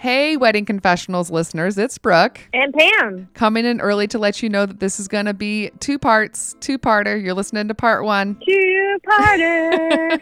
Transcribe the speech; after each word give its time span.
Hey, 0.00 0.38
Wedding 0.38 0.64
Confessionals 0.64 1.30
listeners, 1.30 1.76
it's 1.76 1.98
Brooke 1.98 2.40
And 2.54 2.72
Pam. 2.72 3.28
coming 3.34 3.66
in 3.66 3.82
early 3.82 4.06
to 4.06 4.18
let 4.18 4.42
you 4.42 4.48
know 4.48 4.64
that 4.64 4.80
this 4.80 4.98
is 4.98 5.08
going 5.08 5.26
to 5.26 5.34
be 5.34 5.72
two 5.78 5.98
parts, 5.98 6.56
two 6.60 6.78
parter. 6.78 7.22
You're 7.22 7.34
listening 7.34 7.68
to 7.68 7.74
part 7.74 8.02
one. 8.02 8.36
Two 8.36 8.98
parter. 9.06 10.18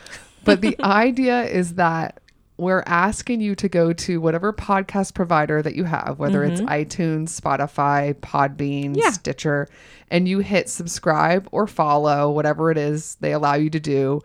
But 0.44 0.60
the 0.60 0.76
idea 0.82 1.42
is 1.44 1.74
that 1.74 2.20
we're 2.58 2.84
asking 2.86 3.40
you 3.42 3.54
to 3.56 3.68
go 3.68 3.92
to 3.92 4.18
whatever 4.20 4.50
podcast 4.52 5.12
provider 5.14 5.60
that 5.60 5.74
you 5.74 5.84
have, 5.84 6.18
whether 6.18 6.42
it's 6.42 6.60
iTunes, 6.62 7.38
Spotify, 7.38 8.14
Podbean, 8.14 8.92
Mm-hmm. 8.92 8.98
Yeah. 9.00 9.10
Stitcher, 9.10 9.68
and 10.10 10.26
you 10.28 10.38
hit 10.38 10.70
subscribe 10.70 11.48
or 11.52 11.66
follow, 11.66 12.30
whatever 12.30 12.70
it 12.70 12.78
is 12.78 13.16
they 13.16 13.32
allow 13.32 13.54
you 13.54 13.68
to 13.70 13.80
do. 13.80 14.22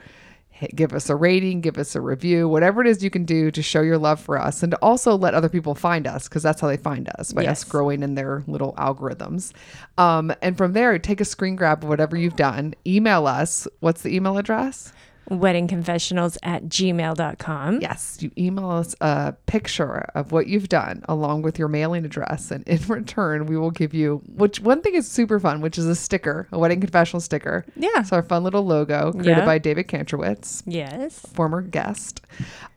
Hit, 0.61 0.75
give 0.75 0.93
us 0.93 1.09
a 1.09 1.15
rating, 1.15 1.61
give 1.61 1.79
us 1.79 1.95
a 1.95 2.01
review, 2.01 2.47
whatever 2.47 2.81
it 2.81 2.87
is 2.87 3.03
you 3.03 3.09
can 3.09 3.25
do 3.25 3.49
to 3.49 3.63
show 3.63 3.81
your 3.81 3.97
love 3.97 4.19
for 4.19 4.37
us 4.37 4.61
and 4.61 4.69
to 4.71 4.77
also 4.77 5.17
let 5.17 5.33
other 5.33 5.49
people 5.49 5.73
find 5.73 6.05
us 6.05 6.29
because 6.29 6.43
that's 6.43 6.61
how 6.61 6.67
they 6.67 6.77
find 6.77 7.09
us 7.17 7.33
by 7.33 7.47
us 7.47 7.63
growing 7.63 8.03
in 8.03 8.13
their 8.13 8.43
little 8.45 8.73
algorithms. 8.73 9.53
Um, 9.97 10.31
and 10.43 10.55
from 10.55 10.73
there, 10.73 10.99
take 10.99 11.19
a 11.19 11.25
screen 11.25 11.55
grab 11.55 11.81
of 11.81 11.89
whatever 11.89 12.15
you've 12.15 12.35
done, 12.35 12.75
email 12.85 13.25
us. 13.25 13.67
What's 13.79 14.03
the 14.03 14.15
email 14.15 14.37
address? 14.37 14.93
Wedding 15.29 15.67
confessionals 15.67 16.37
at 16.43 16.63
gmail.com. 16.65 17.79
Yes, 17.81 18.17
you 18.21 18.31
email 18.37 18.69
us 18.69 18.95
a 19.01 19.33
picture 19.45 20.09
of 20.15 20.31
what 20.31 20.47
you've 20.47 20.67
done 20.67 21.03
along 21.07 21.43
with 21.43 21.57
your 21.57 21.67
mailing 21.69 22.03
address. 22.05 22.51
And 22.51 22.67
in 22.67 22.79
return, 22.87 23.45
we 23.45 23.55
will 23.57 23.71
give 23.71 23.93
you, 23.93 24.21
which 24.35 24.59
one 24.59 24.81
thing 24.81 24.95
is 24.95 25.09
super 25.09 25.39
fun, 25.39 25.61
which 25.61 25.77
is 25.77 25.85
a 25.85 25.95
sticker, 25.95 26.47
a 26.51 26.59
wedding 26.59 26.81
confessional 26.81 27.21
sticker. 27.21 27.65
Yeah. 27.75 27.89
It's 27.97 28.11
our 28.11 28.23
fun 28.23 28.43
little 28.43 28.65
logo 28.65 29.11
created 29.11 29.37
Yeah. 29.37 29.45
by 29.45 29.57
David 29.57 29.87
Kantrowitz. 29.87 30.63
Yes. 30.65 31.19
former 31.33 31.61
guest. 31.61 32.21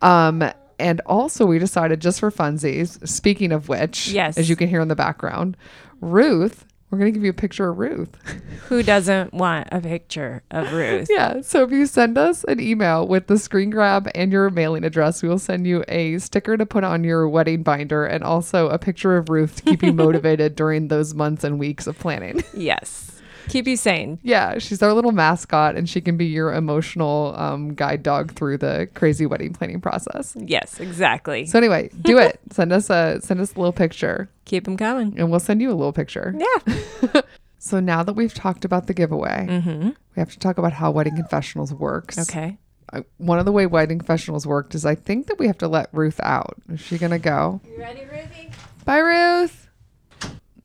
Um, 0.01 0.43
and 0.79 1.01
also, 1.05 1.45
we 1.45 1.57
decided 1.59 1.99
just 1.99 2.19
for 2.19 2.31
funsies, 2.31 3.05
speaking 3.07 3.51
of 3.51 3.67
which, 3.69 4.09
Yes. 4.09 4.37
as 4.37 4.49
you 4.49 4.55
can 4.55 4.69
hear 4.69 4.81
in 4.81 4.87
the 4.87 4.95
background, 4.95 5.57
Ruth, 6.01 6.65
we're 6.89 6.99
going 6.99 7.11
to 7.11 7.17
give 7.17 7.23
you 7.23 7.31
a 7.31 7.33
picture 7.33 7.69
of 7.69 7.77
Ruth. 7.77 8.15
Who 8.69 8.83
doesn't 8.83 9.33
want 9.33 9.67
a 9.71 9.81
picture 9.81 10.43
of 10.51 10.71
Ruth? 10.71 11.07
yeah. 11.09 11.41
So 11.41 11.63
if 11.63 11.71
you 11.71 11.85
send 11.87 12.17
us 12.17 12.43
an 12.45 12.59
email 12.59 13.07
with 13.07 13.27
the 13.27 13.37
screen 13.37 13.69
grab 13.69 14.09
and 14.15 14.31
your 14.31 14.49
mailing 14.49 14.83
address, 14.83 15.21
we 15.23 15.29
will 15.29 15.39
send 15.39 15.67
you 15.67 15.83
a 15.87 16.19
sticker 16.19 16.57
to 16.57 16.65
put 16.65 16.83
on 16.83 17.03
your 17.03 17.27
wedding 17.27 17.63
binder 17.63 18.05
and 18.05 18.23
also 18.23 18.69
a 18.69 18.77
picture 18.77 19.17
of 19.17 19.29
Ruth 19.29 19.57
to 19.57 19.63
keep 19.63 19.83
you 19.83 19.93
motivated 19.93 20.55
during 20.55 20.87
those 20.87 21.13
months 21.13 21.43
and 21.43 21.59
weeks 21.59 21.87
of 21.87 21.97
planning. 21.99 22.43
yes. 22.53 23.04
Keep 23.49 23.67
you 23.67 23.77
sane. 23.77 24.19
Yeah, 24.23 24.57
she's 24.59 24.81
our 24.81 24.93
little 24.93 25.11
mascot, 25.11 25.75
and 25.75 25.87
she 25.87 26.01
can 26.01 26.17
be 26.17 26.25
your 26.25 26.53
emotional 26.53 27.33
um, 27.37 27.73
guide 27.75 28.03
dog 28.03 28.33
through 28.33 28.57
the 28.57 28.89
crazy 28.95 29.25
wedding 29.25 29.53
planning 29.53 29.81
process. 29.81 30.35
Yes, 30.39 30.79
exactly. 30.79 31.45
So 31.45 31.57
anyway, 31.57 31.89
do 32.01 32.17
it. 32.17 32.39
send 32.51 32.71
us 32.73 32.89
a 32.89 33.19
send 33.21 33.39
us 33.39 33.53
a 33.55 33.59
little 33.59 33.73
picture, 33.73 34.29
Keep 34.45 34.65
them 34.65 34.77
coming. 34.77 35.13
and 35.17 35.29
we'll 35.31 35.39
send 35.39 35.61
you 35.61 35.69
a 35.69 35.75
little 35.75 35.93
picture. 35.93 36.35
Yeah. 36.37 37.21
So 37.57 37.79
now 37.79 38.03
that 38.03 38.13
we've 38.13 38.31
talked 38.33 38.63
about 38.63 38.85
the 38.85 38.93
giveaway, 38.93 39.47
Mm-hmm. 39.49 39.87
we 39.87 39.95
have 40.17 40.29
to 40.31 40.37
talk 40.37 40.59
about 40.59 40.71
how 40.73 40.91
wedding 40.91 41.15
confessionals 41.15 41.73
works. 41.73 42.19
Okay. 42.19 42.59
I, 42.93 43.03
one 43.17 43.39
of 43.39 43.45
the 43.45 43.51
way 43.51 43.65
wedding 43.65 43.97
confessionals 43.97 44.45
worked 44.45 44.75
is 44.75 44.85
I 44.85 44.93
think 44.93 45.25
that 45.25 45.39
we 45.39 45.47
have 45.47 45.57
to 45.57 45.67
let 45.67 45.89
Ruth 45.91 46.19
out. 46.21 46.57
Is 46.69 46.79
she 46.79 46.99
gonna 46.99 47.17
go? 47.17 47.61
You 47.67 47.79
ready, 47.79 48.01
Ruthie? 48.05 48.51
Bye, 48.85 48.99
Ruth. 48.99 49.67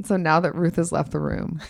So 0.04 0.18
now 0.18 0.40
that 0.40 0.54
Ruth 0.54 0.76
has 0.76 0.92
left 0.92 1.12
the 1.12 1.20
room. 1.20 1.62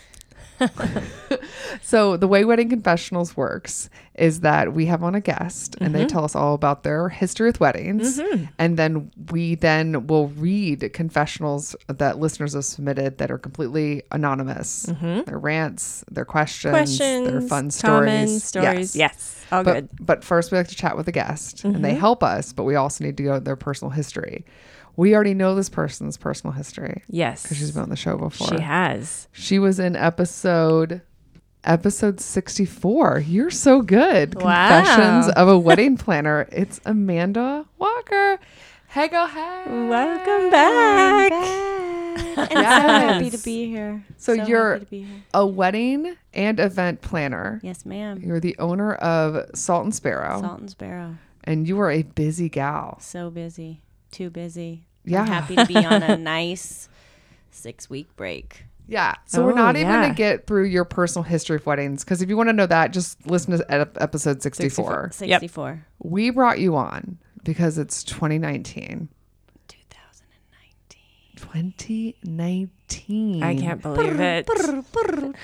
so 1.83 2.17
the 2.17 2.29
way 2.29 2.45
wedding 2.45 2.69
confessionals 2.69 3.37
works 3.37 3.89
is 4.15 4.41
that 4.41 4.73
we 4.73 4.87
have 4.87 5.03
on 5.03 5.15
a 5.15 5.21
guest 5.21 5.77
and 5.81 5.95
they 5.95 6.01
mm-hmm. 6.01 6.09
tell 6.09 6.25
us 6.25 6.35
all 6.35 6.55
about 6.55 6.83
their 6.83 7.09
history 7.09 7.47
with 7.49 7.61
weddings 7.61 8.19
mm-hmm. 8.19 8.45
and 8.59 8.77
then 8.77 9.11
we 9.31 9.55
then 9.55 10.07
will 10.07 10.29
read 10.29 10.93
confessionals 10.93 11.75
that 11.89 12.19
listeners 12.19 12.55
have 12.55 12.65
submitted 12.65 13.19
that 13.19 13.31
are 13.31 13.39
completely 13.39 14.03
anonymous 14.13 14.87
mm-hmm. 14.87 15.23
their 15.23 15.39
rants 15.39 16.05
their 16.11 16.25
questions, 16.25 16.73
Questions, 16.73 17.29
their 17.29 17.41
fun 17.41 17.71
stories 17.71 18.43
stories. 18.45 18.97
Yes. 18.97 19.37
All 19.53 19.65
but, 19.65 19.73
good. 19.75 19.89
but 20.01 20.25
first, 20.25 20.53
we 20.53 20.59
like 20.59 20.69
to 20.69 20.77
chat 20.77 20.97
with 20.97 21.07
the 21.07 21.13
guest, 21.13 21.65
and 21.65 21.75
Mm-hmm. 21.75 21.83
they 21.83 21.95
help 21.95 22.23
us. 22.23 22.53
But 22.53 22.65
we 22.65 22.75
also 22.77 23.05
need 23.05 23.17
to 23.17 23.23
go 23.23 23.35
to 23.35 23.41
their 23.41 23.57
personal 23.57 23.91
history. 23.91 24.45
We 24.97 25.15
already 25.15 25.35
know 25.35 25.55
this 25.55 25.69
person's 25.69 26.17
personal 26.17 26.53
history 26.53 27.03
Yes. 27.09 27.43
because 27.43 27.57
she's 27.59 27.71
been 27.73 27.83
on 27.83 27.89
the 27.91 27.97
show 27.97 28.17
before. 28.17 28.49
She 28.49 28.61
has. 28.63 29.29
She 29.33 29.59
was 29.59 29.79
in 29.81 29.97
episode 29.97 31.03
episode 31.65 32.21
64. 32.21 33.25
You're 33.27 33.51
so 33.51 33.83
good. 33.83 34.35
Wow. 34.41 34.69
Confessions 34.83 35.29
of 35.35 35.49
a 35.49 35.59
Wedding 35.59 35.97
Planner. 35.99 36.49
It's 36.53 36.81
Amanda 36.87 37.67
Walker. 37.79 38.39
Hey, 38.89 39.09
go 39.09 39.27
hey. 39.27 39.65
Welcome 39.89 40.51
back. 40.51 41.33
And 41.33 42.35
so 42.35 42.47
Yes. 42.51 42.83
happy 42.83 43.31
to 43.31 43.39
be 43.39 43.67
here. 43.67 44.05
So 44.17 44.33
you're- 44.33 44.73
happy 44.73 44.85
to 44.85 44.91
be 44.91 45.03
here. 45.03 45.23
A 45.35 45.47
wedding 45.47 46.17
and 46.35 46.59
event 46.59 47.03
planner. 47.03 47.61
Yes, 47.63 47.85
ma'am. 47.87 48.21
You're 48.25 48.41
the 48.41 48.57
owner 48.59 48.95
of 48.95 49.51
Salt 49.55 49.85
and 49.85 49.95
Sparrow, 49.95 50.41
Salt 50.41 50.61
and 50.61 50.71
Sparrow. 50.71 51.17
and 51.45 51.69
you 51.69 51.79
are 51.81 51.91
a 51.91 52.03
busy 52.03 52.49
gal. 52.49 52.99
So 53.01 53.31
busy. 53.31 53.83
Too 54.11 54.31
busy. 54.31 54.87
Yeah. 55.05 55.23
I'm 55.23 55.27
happy 55.29 55.57
to 55.57 55.67
be 55.67 55.77
on 55.77 56.03
a 56.03 56.17
nice 56.17 56.89
six 57.51 57.89
week 57.91 58.15
break. 58.17 58.65
Yeah. 58.87 59.15
So 59.27 59.45
we're 59.45 59.53
Oh, 59.53 59.57
not 59.57 59.77
even 59.77 59.93
going 59.93 60.09
to 60.09 60.15
get 60.15 60.47
through 60.49 60.65
your 60.65 60.85
personal 60.85 61.23
history 61.23 61.57
of 61.57 61.65
weddings 61.67 62.03
because 62.05 62.23
if 62.23 62.29
you 62.29 62.37
want 62.37 62.49
to 62.49 62.53
know 62.53 62.67
that, 62.67 62.93
just 62.93 63.25
listen 63.27 63.57
to 63.57 63.65
ep- 63.73 63.97
episode 64.01 64.43
64. 64.43 65.11
64. 65.13 65.87
We 66.03 66.31
brought 66.31 66.59
you 66.59 66.75
on 66.77 67.19
because 67.45 67.79
it's 67.79 68.03
2019. 68.03 69.09
2019. 69.69 71.37
2019. 71.37 73.43
I 73.43 73.57
can't 73.57 73.83
believe 73.83 74.21
it. 74.21 74.49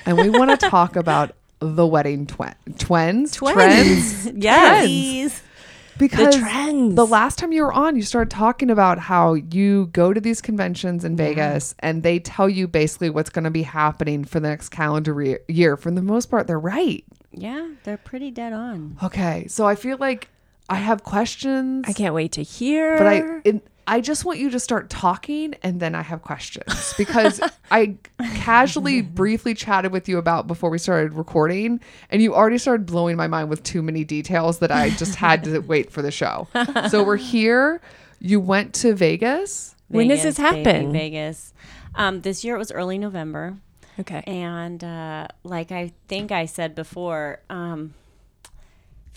And 0.07 0.19
we 0.19 0.31
want 0.31 0.59
to 0.59 0.69
talk 0.69 0.97
about 0.97 1.35
the 1.61 1.87
wedding 1.87 2.27
twen- 2.27 2.55
twins. 2.79 3.33
Twins. 3.33 3.55
Trends. 3.55 4.27
Yes. 4.37 4.85
Please. 4.85 5.43
Because 5.99 6.37
trends. 6.37 6.95
the 6.95 7.07
last 7.07 7.39
time 7.39 7.53
you 7.53 7.63
were 7.63 7.73
on, 7.73 7.97
you 7.97 8.03
started 8.03 8.31
talking 8.31 8.71
about 8.71 8.99
how 8.99 9.35
you 9.35 9.87
go 9.93 10.13
to 10.13 10.21
these 10.21 10.41
conventions 10.43 11.05
in 11.05 11.17
Vegas 11.17 11.75
and 11.79 12.03
they 12.03 12.19
tell 12.19 12.49
you 12.49 12.69
basically 12.69 13.11
what's 13.11 13.31
going 13.31 13.45
to 13.45 13.51
be 13.51 13.63
happening 13.63 14.25
for 14.25 14.41
the 14.41 14.49
next 14.49 14.69
calendar 14.69 15.15
re- 15.15 15.39
year. 15.49 15.77
For 15.77 15.91
the 15.91 16.03
most 16.03 16.27
part, 16.27 16.47
they're 16.47 16.59
right. 16.59 17.05
Yeah, 17.33 17.69
they're 17.85 17.97
pretty 17.99 18.31
dead 18.31 18.53
on. 18.53 18.99
Okay, 19.03 19.47
so 19.49 19.67
I 19.67 19.75
feel 19.75 19.99
like 19.99 20.29
I 20.69 20.77
have 20.77 21.03
questions. 21.03 21.85
I 21.89 21.93
can't 21.93 22.15
wait 22.15 22.33
to 22.33 22.43
hear. 22.43 22.99
but 22.99 23.07
I 23.07 23.41
it, 23.45 23.67
I 23.89 24.01
just 24.01 24.25
want 24.25 24.39
you 24.39 24.51
to 24.51 24.59
start 24.59 24.91
talking 24.91 25.55
and 25.63 25.79
then 25.81 25.95
I 25.95 26.03
have 26.03 26.23
questions 26.23 26.95
because 26.99 27.41
I 27.71 27.97
casually 28.35 29.01
briefly 29.01 29.55
chatted 29.55 29.93
with 29.93 30.09
you 30.09 30.19
about 30.19 30.47
before 30.47 30.71
we 30.71 30.79
started 30.79 31.15
recording 31.15 31.81
and 32.11 32.21
you 32.21 32.35
already 32.35 32.59
started 32.59 32.87
blowing 32.87 33.17
my 33.17 33.29
mind 33.29 33.49
with 33.49 33.63
too 33.63 33.83
many 33.83 34.03
details 34.05 34.59
that 34.59 34.73
I 34.73 34.91
just 34.91 35.15
had 35.15 35.45
to 35.45 35.59
wait 35.67 35.93
for 35.93 36.03
the 36.03 36.11
show. 36.11 36.49
So 36.91 37.05
we're 37.05 37.17
here. 37.17 37.81
You 38.19 38.41
went 38.41 38.75
to 38.77 38.95
Vegas. 38.95 39.77
When 39.89 40.09
does 40.09 40.23
Vegas, 40.23 40.37
this 40.37 40.51
baby, 40.51 40.65
happen? 40.65 40.93
Vegas. 40.93 41.55
Um, 41.95 42.21
this 42.23 42.45
year 42.45 42.57
it 42.57 42.59
was 42.59 42.73
early 42.73 42.99
November. 42.99 43.57
okay. 44.01 44.23
And 44.27 44.83
uh, 44.83 45.29
like 45.45 45.71
I 45.71 45.93
think 46.09 46.33
I 46.33 46.47
said 46.47 46.75
before, 46.75 47.39
um, 47.49 47.95
if 47.95 48.06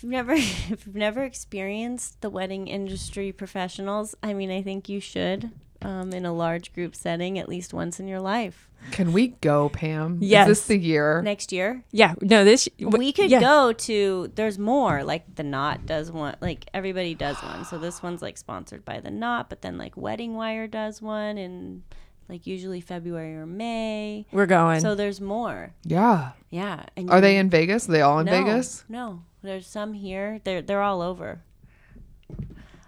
you've 0.02 0.12
never 0.12 0.32
if 0.34 0.86
you've 0.86 0.96
never 0.96 1.22
experienced 1.24 2.20
the 2.20 2.30
wedding 2.30 2.68
industry 2.68 3.32
professionals, 3.32 4.14
I 4.22 4.34
mean, 4.34 4.50
I 4.50 4.62
think 4.62 4.88
you 4.88 5.00
should 5.00 5.50
um, 5.82 6.12
in 6.12 6.26
a 6.26 6.32
large 6.32 6.72
group 6.72 6.94
setting 6.94 7.38
at 7.38 7.48
least 7.48 7.72
once 7.72 8.00
in 8.00 8.08
your 8.08 8.20
life. 8.20 8.68
Can 8.92 9.12
we 9.12 9.28
go, 9.28 9.68
Pam? 9.68 10.18
Yes. 10.20 10.48
Is 10.48 10.58
this 10.60 10.66
the 10.68 10.78
year? 10.78 11.20
Next 11.22 11.52
year, 11.52 11.84
Yeah. 11.92 12.14
No, 12.22 12.44
this 12.44 12.68
we 12.78 13.12
could 13.12 13.30
yeah. 13.30 13.40
go 13.40 13.72
to. 13.72 14.32
There's 14.34 14.58
more. 14.58 15.04
Like 15.04 15.34
the 15.34 15.42
Knot 15.42 15.84
does 15.84 16.10
one. 16.10 16.36
Like 16.40 16.66
everybody 16.72 17.14
does 17.14 17.36
one. 17.42 17.64
So 17.66 17.78
this 17.78 18.02
one's 18.02 18.22
like 18.22 18.38
sponsored 18.38 18.84
by 18.84 19.00
the 19.00 19.10
Knot, 19.10 19.50
but 19.50 19.60
then 19.60 19.76
like 19.76 19.96
Wedding 19.96 20.34
Wire 20.34 20.66
does 20.66 21.02
one, 21.02 21.36
and 21.36 21.82
like 22.30 22.46
usually 22.46 22.80
February 22.80 23.34
or 23.34 23.46
May. 23.46 24.26
We're 24.32 24.46
going. 24.46 24.80
So 24.80 24.94
there's 24.94 25.20
more. 25.20 25.72
Yeah. 25.84 26.32
Yeah. 26.50 26.84
And 26.96 27.10
Are 27.10 27.20
they 27.20 27.36
in 27.36 27.50
Vegas? 27.50 27.88
Are 27.88 27.92
they 27.92 28.00
all 28.00 28.20
in 28.20 28.26
no, 28.26 28.32
Vegas? 28.32 28.84
No, 28.88 29.22
there's 29.42 29.66
some 29.66 29.92
here. 29.92 30.40
They're 30.44 30.62
they're 30.62 30.82
all 30.82 31.02
over. 31.02 31.42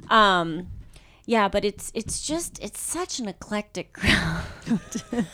Um, 0.09 0.69
yeah, 1.25 1.49
but 1.49 1.65
it's 1.65 1.91
it's 1.95 2.23
just 2.27 2.59
it's 2.63 2.81
such 2.81 3.19
an 3.19 3.29
eclectic 3.29 3.93
crowd. 3.95 4.45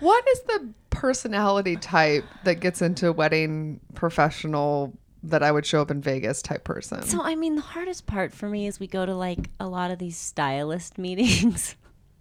What 0.00 0.24
is 0.28 0.40
the 0.42 0.68
personality 0.90 1.76
type 1.76 2.24
that 2.44 2.56
gets 2.56 2.80
into 2.80 3.12
wedding 3.12 3.80
professional 3.94 4.96
that 5.24 5.42
I 5.42 5.52
would 5.52 5.66
show 5.66 5.80
up 5.80 5.90
in 5.90 6.00
Vegas 6.00 6.42
type 6.42 6.64
person? 6.64 7.02
so 7.02 7.22
I 7.22 7.34
mean, 7.34 7.56
the 7.56 7.62
hardest 7.62 8.06
part 8.06 8.32
for 8.32 8.48
me 8.48 8.66
is 8.66 8.80
we 8.80 8.86
go 8.86 9.04
to 9.06 9.14
like 9.14 9.50
a 9.60 9.66
lot 9.66 9.90
of 9.90 9.98
these 9.98 10.16
stylist 10.16 10.98
meetings, 11.06 11.76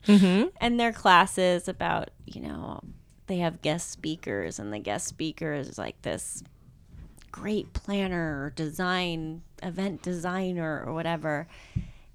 Mm-hmm. 0.08 0.48
and 0.60 0.80
their 0.80 0.92
classes 0.92 1.68
about 1.68 2.10
you 2.26 2.42
know 2.42 2.82
they 3.28 3.38
have 3.38 3.62
guest 3.62 3.90
speakers, 3.90 4.60
and 4.60 4.74
the 4.74 4.80
guest 4.80 5.08
speaker 5.08 5.54
is 5.54 5.78
like 5.78 6.02
this 6.02 6.44
great 7.32 7.72
planner 7.72 8.44
or 8.44 8.50
design 8.50 9.42
event 9.64 10.02
designer 10.02 10.84
or 10.86 10.94
whatever. 10.94 11.48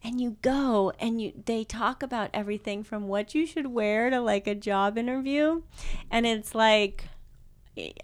And 0.04 0.20
you 0.20 0.36
go 0.42 0.92
and 1.00 1.20
you 1.20 1.32
they 1.46 1.64
talk 1.64 2.02
about 2.02 2.30
everything 2.34 2.84
from 2.84 3.08
what 3.08 3.34
you 3.34 3.46
should 3.46 3.68
wear 3.68 4.10
to 4.10 4.20
like 4.20 4.46
a 4.46 4.54
job 4.54 4.98
interview. 4.98 5.62
And 6.10 6.26
it's 6.26 6.54
like 6.54 7.04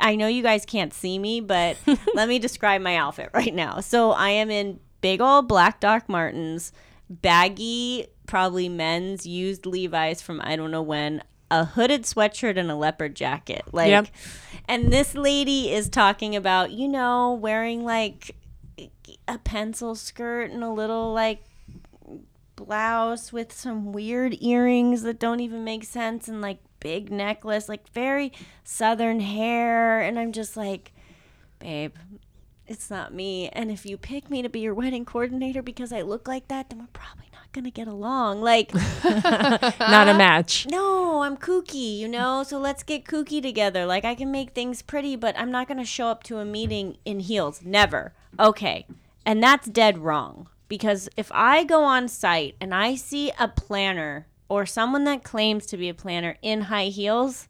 I 0.01 0.17
know 0.17 0.27
you 0.27 0.43
guys 0.43 0.65
can't 0.65 0.93
see 0.95 1.19
me 1.19 1.41
but 1.41 1.77
let 2.15 2.29
me 2.29 2.39
describe 2.39 2.81
my 2.81 2.97
outfit 2.97 3.31
right 3.35 3.55
now. 3.55 3.81
So 3.81 4.13
I 4.13 4.31
am 4.31 4.51
in 4.51 4.81
big 5.03 5.21
old 5.21 5.49
black 5.49 5.81
Doc 5.81 6.09
Martens 6.09 6.73
baggy 7.11 8.07
probably 8.27 8.69
men's 8.69 9.27
used 9.27 9.67
Levi's 9.67 10.23
from 10.23 10.41
I 10.43 10.57
don't 10.57 10.71
know 10.71 10.83
when 10.83 11.23
a 11.51 11.65
hooded 11.67 12.05
sweatshirt 12.05 12.57
and 12.59 12.71
a 12.71 12.75
leopard 12.75 13.15
jacket. 13.15 13.63
Like 13.73 13.91
Yep. 13.91 14.07
and 14.69 14.93
this 14.93 15.15
lady 15.15 15.71
is 15.73 15.89
talking 15.89 16.35
about 16.35 16.71
you 16.71 16.89
know 16.89 17.35
wearing 17.35 17.85
like 17.85 18.35
a 19.29 19.39
pencil 19.39 19.95
skirt 19.95 20.51
and 20.51 20.65
a 20.65 20.71
little 20.71 21.13
like 21.13 21.45
blouse 22.57 23.33
with 23.33 23.53
some 23.53 23.93
weird 23.93 24.37
earrings 24.41 25.03
that 25.03 25.19
don't 25.19 25.41
even 25.41 25.65
make 25.65 25.85
sense 25.85 26.29
and 26.29 26.41
like 26.41 26.59
big 26.81 27.11
necklace 27.11 27.69
like 27.69 27.89
very 27.93 28.33
southern 28.65 29.21
hair. 29.21 30.01
And 30.01 30.19
i'm 30.19 30.33
just 30.33 30.57
like 30.57 30.93
babe 31.59 31.95
it's 32.65 32.89
not 32.89 33.13
me. 33.13 33.49
And 33.51 33.71
if 33.71 33.85
you 33.85 33.99
pick 33.99 34.31
me 34.31 34.41
to 34.41 34.49
be 34.49 34.61
your 34.61 34.73
wedding 34.75 35.05
coordinator 35.05 35.63
because 35.63 35.93
i 35.93 36.01
look 36.03 36.27
like 36.29 36.49
that 36.49 36.71
then 36.71 36.79
we're 36.79 36.87
probably 36.93 37.27
not 37.53 37.63
gonna 37.63 37.71
get 37.71 37.87
along 37.89 38.41
like 38.41 38.73
Not 39.05 40.09
a 40.09 40.15
match. 40.15 40.67
no, 40.71 41.23
I'm 41.23 41.37
kooky, 41.37 41.99
you 41.99 42.09
know? 42.09 42.43
So 42.43 42.59
let's 42.59 42.83
get 42.83 43.05
kooky 43.05 43.43
together. 43.43 43.85
Like, 43.87 44.05
I 44.05 44.15
can 44.15 44.31
make 44.31 44.51
things 44.51 44.81
pretty, 44.83 45.17
but 45.17 45.39
I'm 45.39 45.51
not 45.51 45.69
going 45.69 45.79
to 45.79 45.85
show 45.85 46.07
up 46.07 46.23
to 46.25 46.39
a 46.39 46.45
meeting 46.45 46.97
in 47.05 47.21
heels. 47.21 47.63
Never. 47.65 48.13
Okay. 48.39 48.87
And 49.27 49.43
that's 49.43 49.69
dead 49.69 49.99
wrong. 49.99 50.49
Because 50.69 51.09
if 51.17 51.31
I 51.35 51.65
go 51.65 51.85
on 51.85 52.09
site 52.09 52.57
and 52.61 52.75
I 52.75 52.95
see 52.95 53.31
a 53.39 53.49
planner 53.49 54.27
or 54.49 54.65
someone 54.65 55.05
that 55.05 55.23
claims 55.23 55.67
to 55.67 55.77
be 55.77 55.89
a 55.89 55.95
planner 55.95 56.37
in 56.43 56.63
high 56.63 56.87
heels, 56.87 57.49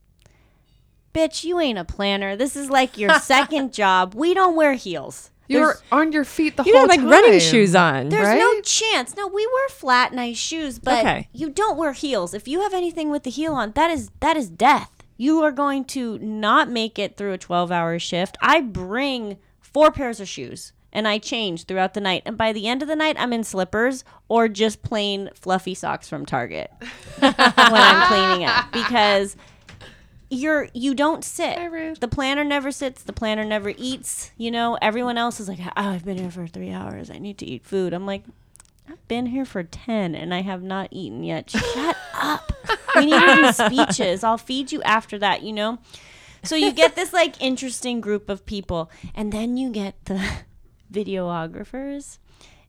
bitch, 1.15 1.45
you 1.45 1.61
ain't 1.61 1.79
a 1.79 1.85
planner. 1.85 2.35
This 2.35 2.57
is 2.57 2.69
like 2.69 2.99
your 2.99 3.15
second 3.21 3.73
job. 3.73 4.15
We 4.15 4.35
don't 4.35 4.57
wear 4.57 4.73
heels. 4.75 5.31
You're 5.61 5.77
on 5.91 6.13
your 6.13 6.25
feet 6.25 6.57
the 6.57 6.63
whole 6.63 6.73
time. 6.73 6.75
You 6.75 6.79
whole 6.81 6.89
have 6.89 6.89
like 6.91 7.01
time. 7.01 7.09
running 7.25 7.41
shoes 7.41 7.75
on. 7.75 8.09
There's 8.09 8.39
no 8.39 8.61
chance. 8.63 9.17
No, 9.17 9.27
we 9.29 9.47
wear 9.47 9.69
flat, 9.69 10.13
nice 10.13 10.37
shoes, 10.39 10.79
but 10.79 10.99
Okay. 11.01 11.29
you 11.33 11.51
don't 11.51 11.77
wear 11.77 11.93
heels. 11.93 12.35
If 12.35 12.47
you 12.49 12.61
have 12.63 12.75
anything 12.75 13.11
with 13.11 13.23
the 13.25 13.31
heel 13.31 13.55
on, 13.55 13.73
that 13.73 13.91
is 13.91 14.11
that 14.21 14.37
is 14.37 14.49
death. 14.49 14.91
You 15.17 15.43
are 15.43 15.53
going 15.53 15.85
to 15.87 16.19
not 16.19 16.69
make 16.69 16.99
it 16.99 17.17
through 17.17 17.33
a 17.35 17.39
12-hour 17.39 17.99
shift. 18.01 18.37
I 18.41 18.61
bring 18.61 19.37
four 19.61 19.93
pairs 19.93 20.19
of 20.21 20.29
shoes 20.29 20.73
and 20.93 21.07
I 21.07 21.19
change 21.19 21.65
throughout 21.65 21.95
the 21.95 22.01
night. 22.01 22.23
And 22.27 22.37
by 22.37 22.53
the 22.53 22.67
end 22.67 22.83
of 22.83 22.89
the 22.89 22.97
night, 22.97 23.17
I'm 23.19 23.33
in 23.33 23.45
slippers 23.45 24.05
or 24.29 24.49
just 24.49 24.83
plain 24.83 25.31
fluffy 25.35 25.75
socks 25.75 26.09
from 26.09 26.27
Target 26.27 26.71
when 27.19 27.35
I'm 27.39 28.07
cleaning 28.09 28.45
up 28.47 28.73
because 28.73 29.37
you're 30.33 30.69
you 30.73 30.95
don't 30.95 31.25
sit. 31.25 32.01
The 32.01 32.09
planner 32.09 32.43
never 32.45 32.73
sits. 32.73 33.03
The 33.03 33.13
planner 33.13 33.45
never 33.45 33.73
eats. 33.77 34.31
You 34.37 34.51
know, 34.51 34.79
everyone 34.81 35.19
else 35.19 35.39
is 35.41 35.49
like, 35.49 35.61
"Oh, 35.61 35.71
I've 35.77 36.05
been 36.05 36.19
here 36.19 36.31
for 36.31 36.47
three 36.47 36.71
hours. 36.73 37.11
I 37.11 37.19
need 37.19 37.39
to 37.39 37.47
eat 37.47 37.65
food." 37.65 37.93
I'm 37.93 38.07
like, 38.07 38.25
I've 38.89 39.07
been 39.09 39.27
here 39.27 39.45
for 39.45 39.63
ten 39.63 40.15
and 40.15 40.33
I 40.33 40.41
have 40.43 40.63
not 40.63 40.89
eaten 40.91 41.23
yet. 41.23 41.51
Shut 41.75 41.97
up. 42.15 42.51
We 42.97 43.07
need 43.07 43.21
to 43.21 43.37
do 43.37 43.53
speeches. 43.53 44.25
I'll 44.25 44.39
feed 44.39 44.73
you 44.73 44.83
after 44.83 45.19
that. 45.19 45.43
You 45.43 45.53
know. 45.53 45.79
So 46.45 46.57
you 46.57 46.73
get 46.73 46.97
this 46.97 47.13
like 47.13 47.41
interesting 47.41 48.01
group 48.01 48.29
of 48.29 48.45
people, 48.47 48.91
and 49.15 49.33
then 49.33 49.57
you 49.57 49.71
get 49.71 50.05
the 50.07 50.21
videographers 50.93 52.19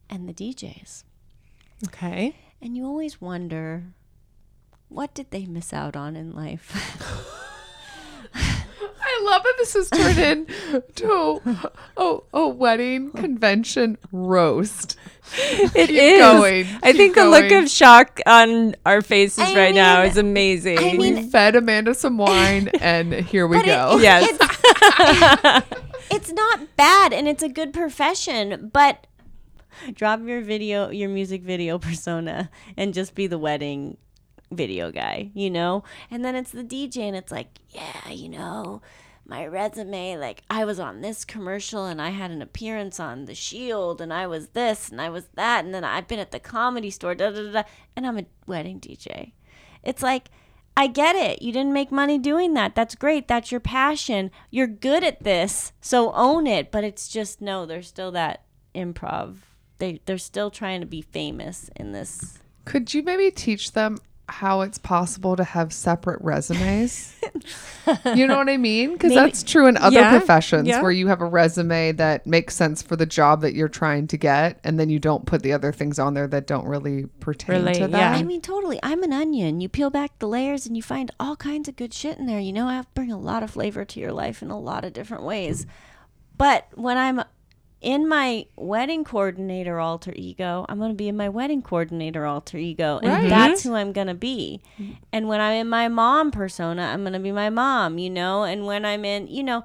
and 0.10 0.30
the 0.30 0.34
DJs, 0.34 1.04
Okay. 1.88 2.36
and 2.62 2.78
you 2.78 2.86
always 2.86 3.20
wonder, 3.20 3.86
what 4.90 5.16
did 5.16 5.32
they 5.32 5.48
miss 5.48 5.74
out 5.74 5.96
on 5.96 6.16
in 6.16 6.34
life? 6.36 6.70
I 9.16 9.22
love 9.26 9.44
that 9.44 9.54
this 9.58 9.74
has 9.74 9.90
turned 9.90 10.20
into 10.20 11.42
a, 11.98 12.18
a 12.34 12.48
wedding 12.48 13.12
convention 13.12 13.98
roast. 14.12 14.98
It 15.36 15.88
Keep 15.88 15.90
is. 15.90 16.20
going. 16.20 16.68
I 16.84 16.92
Keep 16.92 16.96
think 16.98 17.16
the 17.16 17.26
look 17.30 17.52
of 17.52 17.70
shock 17.70 18.20
on 18.26 18.76
our 18.86 19.02
faces 19.02 19.40
I 19.40 19.56
right 19.56 19.76
now 19.76 20.02
is 20.04 20.18
amazing. 20.18 20.78
I 20.80 20.94
mean- 20.94 21.16
we 21.16 21.30
fed 21.30 21.56
Amanda 21.56 21.94
some 21.94 22.18
wine, 22.18 22.68
and 22.82 23.14
here 23.14 23.48
we 23.48 23.58
But 23.58 23.66
it- 23.66 23.70
go. 23.70 23.98
it- 23.98 24.02
Yes. 24.04 24.30
It's, 24.32 25.68
it's 26.12 26.32
not 26.32 26.76
bad 26.76 27.14
and 27.14 27.28
it's 27.28 27.42
a 27.44 27.50
good 27.50 27.74
profession, 27.74 28.70
but 28.74 29.08
drop 29.94 30.22
your 30.26 30.42
video, 30.42 30.90
your 30.90 31.10
music 31.10 31.42
video 31.42 31.78
persona 31.80 32.50
and 32.78 32.94
just 32.94 33.16
be 33.16 33.28
the 33.28 33.38
wedding 33.40 33.98
video 34.52 34.92
guy, 34.92 35.32
you 35.34 35.50
know? 35.50 35.84
And 36.12 36.24
then 36.24 36.36
it's 36.36 36.52
the 36.52 36.64
DJ 36.64 36.98
and 37.00 37.16
it's 37.16 37.32
like, 37.32 37.60
yeah, 37.70 38.10
you 38.12 38.30
know, 38.30 38.82
my 39.26 39.46
resume, 39.46 40.18
like 40.18 40.44
I 40.50 40.66
was 40.66 40.80
on 40.80 41.02
this 41.02 41.24
commercial 41.24 41.86
and 41.86 42.02
I 42.02 42.10
had 42.10 42.32
an 42.32 42.42
appearance 42.42 43.00
on 43.00 43.26
The 43.26 43.36
Shield 43.36 44.02
and 44.02 44.14
I 44.14 44.28
was 44.28 44.50
this 44.50 44.90
and 44.90 45.00
I 45.00 45.10
was 45.10 45.28
that 45.36 45.64
and 45.64 45.74
then 45.74 45.84
I've 45.84 46.08
been 46.08 46.20
at 46.20 46.32
the 46.32 46.40
comedy 46.40 46.90
store, 46.90 47.16
da 47.16 47.32
da 47.32 47.52
da, 47.52 47.64
and 47.96 48.06
I'm 48.06 48.18
a 48.18 48.26
wedding 48.46 48.80
DJ. 48.80 49.32
It's 49.84 50.04
like, 50.04 50.30
I 50.76 50.88
get 50.88 51.16
it. 51.16 51.42
You 51.42 51.52
didn't 51.52 51.74
make 51.74 51.92
money 51.92 52.18
doing 52.18 52.54
that. 52.56 52.74
That's 52.74 52.96
great. 52.96 53.28
That's 53.28 53.52
your 53.52 53.60
passion. 53.60 54.32
You're 54.50 54.68
good 54.68 55.04
at 55.04 55.24
this. 55.24 55.72
So 55.82 56.12
own 56.14 56.48
it. 56.48 56.72
But 56.72 56.84
it's 56.84 57.08
just 57.08 57.42
no, 57.42 57.66
there's 57.66 57.88
still 57.88 58.12
that 58.12 58.44
improv. 58.74 59.38
They 59.78 60.02
they're 60.06 60.18
still 60.18 60.50
trying 60.50 60.82
to 60.82 60.88
be 60.88 61.02
famous 61.02 61.70
in 61.76 61.92
this. 61.92 62.40
Could 62.66 62.94
you 62.94 63.04
maybe 63.04 63.30
teach 63.30 63.74
them 63.74 64.00
how 64.34 64.62
it's 64.62 64.80
possible 64.80 65.36
to 65.36 65.44
have 65.44 65.72
separate 65.72 66.20
resumes? 66.22 67.16
you 68.16 68.26
know 68.26 68.36
what 68.38 68.50
I 68.50 68.58
mean? 68.58 68.94
Because 68.94 69.14
that's 69.14 69.44
true 69.44 69.68
in 69.68 69.78
other 69.78 70.00
Yeah, 70.00 70.10
professions 70.18 70.68
yeah. 70.68 70.82
where 70.82 70.90
you 70.90 71.08
have 71.08 71.22
a 71.22 71.26
resume 71.26 71.92
that 71.94 72.26
makes 72.26 72.56
sense 72.56 72.82
for 72.82 72.96
the 72.96 73.06
job 73.06 73.42
that 73.42 73.54
you're 73.54 73.68
trying 73.70 74.08
to 74.08 74.18
get, 74.18 74.60
and 74.64 74.80
then 74.80 74.90
you 74.90 74.98
don't 74.98 75.28
put 75.28 75.44
the 75.44 75.54
other 75.54 75.72
things 75.72 76.00
on 76.00 76.16
there 76.16 76.28
that 76.28 76.48
don't 76.48 76.66
really 76.66 77.06
pertain 77.20 77.58
Relate, 77.58 77.76
to 77.76 77.80
yeah. 77.82 77.88
that. 77.88 78.16
I 78.16 78.24
mean, 78.24 78.42
totally. 78.42 78.80
I'm 78.82 79.04
an 79.04 79.14
onion. 79.14 79.62
You 79.62 79.70
peel 79.70 79.92
back 79.92 80.18
the 80.18 80.28
layers 80.28 80.66
and 80.66 80.76
you 80.76 80.82
find 80.82 81.12
all 81.20 81.36
kinds 81.36 81.70
of 81.70 81.76
good 81.76 81.94
shit 81.94 82.18
in 82.18 82.26
there. 82.26 82.40
You 82.40 82.54
know, 82.54 82.66
I 82.68 82.84
bring 82.96 83.12
a 83.12 83.20
lot 83.20 83.44
of 83.44 83.52
flavor 83.52 83.86
to 83.86 84.00
your 84.00 84.14
life 84.14 84.42
in 84.42 84.50
a 84.50 84.60
lot 84.60 84.84
of 84.84 84.94
different 84.94 85.24
ways. 85.24 85.68
But 86.38 86.68
when 86.74 86.98
I'm 86.98 87.22
in 87.84 88.08
my 88.08 88.46
wedding 88.56 89.04
coordinator 89.04 89.80
alter 89.80 90.14
ego, 90.16 90.66
I'm 90.70 90.80
going 90.80 90.92
to 90.92 90.96
be 90.96 91.10
in 91.10 91.18
my 91.18 91.30
wedding 91.30 91.62
coordinator 91.62 92.26
alter 92.26 92.58
ego. 92.58 93.00
And 93.04 93.12
Right. 93.12 93.30
that's 93.30 93.62
mm-hmm. 93.62 93.70
who 93.70 93.76
I'm 93.76 93.92
going 93.92 94.08
to 94.08 94.14
be. 94.14 94.62
Mm-hmm. 94.80 94.94
And 95.12 95.28
when 95.28 95.42
I'm 95.42 95.54
in 95.54 95.70
my 95.70 95.90
mom 95.90 96.32
persona, 96.32 96.84
I'm 96.84 97.02
going 97.02 97.14
to 97.14 97.20
be 97.20 97.34
my 97.34 97.50
mom, 97.50 97.98
you 98.00 98.10
know? 98.10 98.44
And 98.44 98.66
when 98.66 98.86
I'm 98.86 99.04
in, 99.04 99.28
you 99.28 99.44
know, 99.44 99.64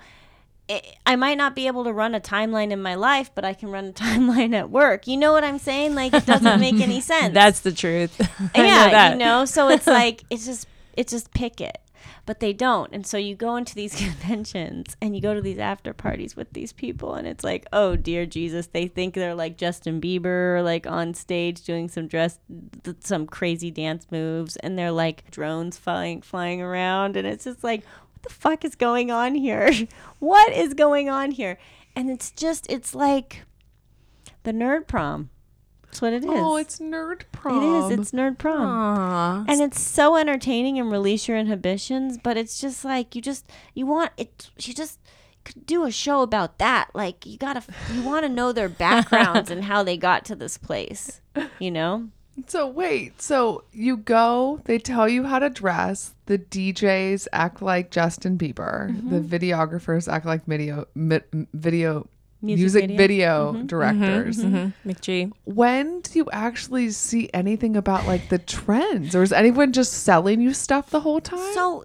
I- 0.68 0.82
I 1.06 1.16
might 1.16 1.38
not 1.38 1.54
be 1.54 1.66
able 1.66 1.84
to 1.84 1.92
run 1.92 2.14
a 2.14 2.20
timeline 2.20 2.72
in 2.72 2.82
my 2.82 2.94
life, 2.94 3.30
but 3.34 3.44
I 3.44 3.54
can 3.54 3.70
run 3.70 3.86
a 3.86 3.92
timeline 4.04 4.52
at 4.54 4.68
work. 4.68 5.06
You 5.06 5.16
know 5.16 5.32
what 5.32 5.44
I'm 5.44 5.58
saying? 5.58 5.94
Like, 5.94 6.12
it 6.12 6.26
doesn't 6.26 6.60
make 6.60 6.80
any 6.80 7.00
sense 7.12 7.32
That's 7.34 7.60
the 7.60 7.72
truth. 7.72 8.20
Yeah, 8.54 8.90
know 8.90 9.12
you 9.12 9.18
know. 9.18 9.44
So 9.44 9.68
it's 9.68 9.86
like 9.86 10.24
it's 10.30 10.44
just 10.44 10.66
it's 10.94 11.12
just 11.12 11.32
pick 11.32 11.60
it, 11.60 11.78
but 12.28 12.40
they 12.40 12.52
don't. 12.52 12.92
And 12.92 13.06
so 13.06 13.16
you 13.16 13.34
go 13.34 13.56
into 13.56 13.74
these 13.74 13.94
conventions 14.04 14.98
and 15.00 15.16
you 15.16 15.22
go 15.22 15.32
to 15.32 15.40
these 15.40 15.58
after 15.58 15.94
parties 15.94 16.36
with 16.36 16.52
these 16.52 16.74
people, 16.74 17.14
and 17.14 17.26
it's 17.26 17.42
like, 17.42 17.66
oh 17.72 17.96
dear 17.96 18.26
Jesus, 18.26 18.66
they 18.66 18.86
think 18.86 19.14
they're 19.14 19.34
like 19.34 19.56
Justin 19.56 19.98
Bieber, 19.98 20.62
like 20.62 20.86
on 20.86 21.14
stage 21.14 21.62
doing 21.62 21.88
some 21.88 22.06
dress, 22.06 22.38
some 23.00 23.26
crazy 23.26 23.70
dance 23.70 24.06
moves, 24.10 24.56
and 24.56 24.78
they're 24.78 24.92
like 24.92 25.30
drones 25.30 25.78
flying 25.78 26.20
flying 26.20 26.60
around, 26.60 27.16
and 27.16 27.26
it's 27.26 27.44
just 27.44 27.64
like, 27.64 27.82
what 27.82 28.22
the 28.22 28.28
fuck 28.28 28.62
is 28.62 28.74
going 28.74 29.10
on 29.10 29.34
here? 29.34 29.72
what 30.18 30.52
is 30.52 30.74
going 30.74 31.08
on 31.08 31.30
here? 31.30 31.58
And 31.96 32.10
it's 32.10 32.30
just 32.30 32.70
it's 32.70 32.94
like 32.94 33.44
the 34.42 34.52
nerd 34.52 34.86
prom. 34.86 35.30
That's 35.90 36.02
what 36.02 36.12
it 36.12 36.22
is. 36.24 36.30
Oh, 36.30 36.56
it's 36.56 36.78
nerd 36.80 37.22
prom. 37.32 37.62
It 37.62 37.92
is. 37.94 37.98
It's 37.98 38.10
nerd 38.12 38.38
prom. 38.38 38.60
Aw. 38.60 39.44
And 39.48 39.60
it's 39.60 39.80
so 39.80 40.16
entertaining 40.16 40.78
and 40.78 40.92
release 40.92 41.26
your 41.26 41.36
inhibitions, 41.38 42.18
but 42.18 42.36
it's 42.36 42.60
just 42.60 42.84
like 42.84 43.16
you 43.16 43.22
just 43.22 43.50
you 43.74 43.86
want 43.86 44.12
it 44.18 44.50
you 44.60 44.74
just 44.74 44.98
could 45.44 45.64
do 45.64 45.84
a 45.84 45.90
show 45.90 46.20
about 46.20 46.58
that. 46.58 46.90
Like 46.94 47.24
you 47.24 47.38
gotta 47.38 47.62
you 47.94 48.02
want 48.02 48.24
to 48.24 48.28
know 48.28 48.52
their 48.52 48.68
backgrounds 48.68 49.50
and 49.50 49.64
how 49.64 49.82
they 49.82 49.96
got 49.96 50.24
to 50.26 50.36
this 50.36 50.58
place. 50.58 51.20
You 51.58 51.70
know? 51.70 52.08
So 52.46 52.68
wait, 52.68 53.20
so 53.20 53.64
you 53.72 53.96
go, 53.96 54.60
they 54.66 54.78
tell 54.78 55.08
you 55.08 55.24
how 55.24 55.40
to 55.40 55.48
dress, 55.50 56.14
the 56.26 56.38
DJs 56.38 57.26
act 57.32 57.60
like 57.62 57.90
Justin 57.90 58.38
Bieber, 58.38 58.90
Mm-hmm. 58.90 59.10
the 59.10 59.38
videographers 59.38 60.06
act 60.06 60.24
like 60.26 60.44
video 60.44 60.86
mi- 60.94 61.18
video 61.54 62.06
Music 62.40 62.84
music, 62.88 62.96
video. 62.96 63.52
video, 63.52 63.52
Mm-hmm. 63.52 63.66
directors. 63.66 64.38
Mhm. 64.38 64.72
McG. 64.86 65.32
When 65.44 66.00
do 66.02 66.10
you 66.18 66.28
actually 66.32 66.90
see 66.90 67.28
anything 67.34 67.76
about 67.76 68.06
like 68.06 68.28
the 68.28 68.38
trends 68.38 69.14
or 69.16 69.22
is 69.22 69.32
anyone 69.32 69.72
just 69.72 69.92
selling 69.92 70.40
you 70.40 70.54
stuff 70.54 70.90
the 70.90 71.00
whole 71.00 71.20
time? 71.20 71.52
So 71.54 71.84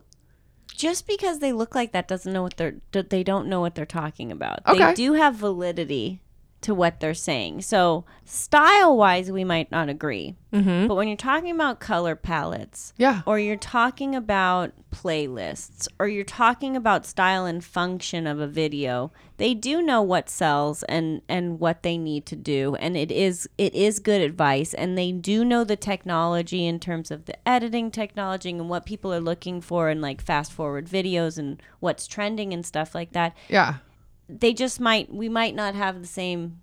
just 0.67 1.07
because 1.07 1.39
they 1.39 1.53
look 1.53 1.74
like 1.75 1.91
that 1.93 2.07
doesn't 2.07 2.31
know 2.31 2.43
what 2.43 2.57
they're 2.57 2.75
they 2.91 3.24
don't 3.24 3.48
know 3.48 3.62
what 3.62 3.74
they're 3.75 3.86
talking 3.86 4.31
about. 4.31 4.60
Okay. 4.67 4.77
They 4.89 4.93
do 4.93 5.13
have 5.13 5.36
validity 5.36 6.22
to 6.63 6.74
what 6.74 7.00
they're 7.00 7.13
saying. 7.13 7.62
So 7.62 8.05
style 8.25 8.98
wise, 8.98 9.32
we 9.32 9.43
might 9.43 9.72
not 9.72 9.89
agree. 9.89 10.36
Mm-hmm. 10.51 10.88
But 10.88 10.96
when 10.96 11.08
you're 11.08 11.17
talking 11.17 11.51
about 11.51 11.79
color 11.79 12.15
palettes, 12.15 12.93
yeah. 12.98 13.22
or 13.25 13.39
you're 13.39 13.55
talking 13.55 14.15
about 14.15 14.72
playlists, 14.91 15.88
or 16.00 16.08
you're 16.08 16.24
talking 16.24 16.75
about 16.75 17.05
style 17.05 17.46
and 17.46 17.63
function 17.63 18.27
of 18.27 18.39
a 18.39 18.48
video, 18.48 19.12
they 19.38 19.53
do 19.53 19.82
know 19.82 20.01
what 20.01 20.29
sells 20.29 20.84
and 20.84 21.22
and 21.27 21.60
what 21.60 21.84
they 21.84 21.98
need 21.98 22.25
to 22.27 22.36
do, 22.36 22.75
and 22.75 22.96
it 22.96 23.12
is 23.12 23.50
it 23.58 23.74
is 23.74 24.00
good 24.00 24.22
advice, 24.22 24.74
and 24.74 24.98
they 24.98 25.12
do 25.12 25.43
know 25.43 25.63
the 25.63 25.75
technology 25.75 26.65
in 26.65 26.79
terms 26.79 27.12
of 27.12 27.25
the 27.25 27.48
editing 27.48 27.91
technology 27.91 28.51
and 28.51 28.70
what 28.70 28.86
people 28.86 29.13
are 29.13 29.20
looking 29.20 29.60
for, 29.60 29.89
and 29.89 30.01
like 30.01 30.22
fast 30.22 30.53
forward 30.53 30.88
videos 30.88 31.38
and 31.38 31.62
what's 31.79 32.08
trending 32.08 32.53
and 32.53 32.65
stuff 32.65 32.93
like 32.93 33.12
that. 33.13 33.36
Yeah. 33.50 33.77
They 34.39 34.53
just 34.53 34.79
might 34.79 35.13
we 35.13 35.29
might 35.29 35.55
not 35.55 35.75
have 35.75 36.01
the 36.01 36.07
same 36.07 36.61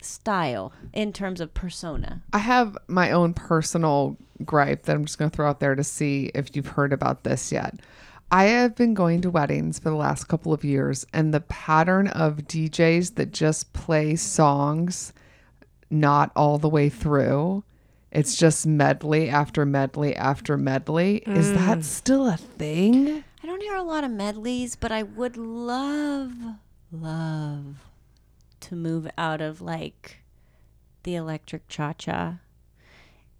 style 0.00 0.72
in 0.92 1.12
terms 1.12 1.40
of 1.40 1.54
persona. 1.54 2.22
I 2.32 2.38
have 2.38 2.76
my 2.88 3.12
own 3.12 3.34
personal 3.34 4.16
gripe 4.44 4.84
that 4.84 4.96
I'm 4.96 5.04
just 5.04 5.18
going 5.18 5.30
to 5.30 5.36
throw 5.36 5.48
out 5.48 5.60
there 5.60 5.74
to 5.74 5.84
see 5.84 6.30
if 6.34 6.56
you've 6.56 6.66
heard 6.66 6.92
about 6.92 7.22
this 7.22 7.52
yet. 7.52 7.80
I 8.30 8.44
have 8.44 8.74
been 8.74 8.94
going 8.94 9.20
to 9.20 9.30
weddings 9.30 9.78
for 9.78 9.90
the 9.90 9.96
last 9.96 10.24
couple 10.24 10.54
of 10.54 10.64
years, 10.64 11.06
and 11.12 11.34
the 11.34 11.42
pattern 11.42 12.08
of 12.08 12.38
DJs 12.38 13.16
that 13.16 13.30
just 13.30 13.72
play 13.74 14.16
songs 14.16 15.12
not 15.90 16.32
all 16.34 16.56
the 16.56 16.68
way 16.68 16.88
through, 16.88 17.62
it's 18.10 18.34
just 18.34 18.66
medley 18.66 19.28
after 19.28 19.66
medley 19.66 20.16
after 20.16 20.56
medley. 20.56 21.18
Is 21.26 21.52
that 21.52 21.78
mm. 21.78 21.84
still 21.84 22.26
a 22.26 22.36
thing? 22.38 23.22
I 23.42 23.46
don't 23.46 23.62
hear 23.62 23.76
a 23.76 23.82
lot 23.82 24.04
of 24.04 24.10
medleys, 24.10 24.76
but 24.76 24.92
I 24.92 25.02
would 25.02 25.36
love, 25.36 26.32
love 26.92 27.76
to 28.60 28.76
move 28.76 29.08
out 29.18 29.40
of 29.40 29.60
like 29.60 30.18
the 31.02 31.14
electric 31.16 31.66
cha 31.68 31.92
cha 31.94 32.38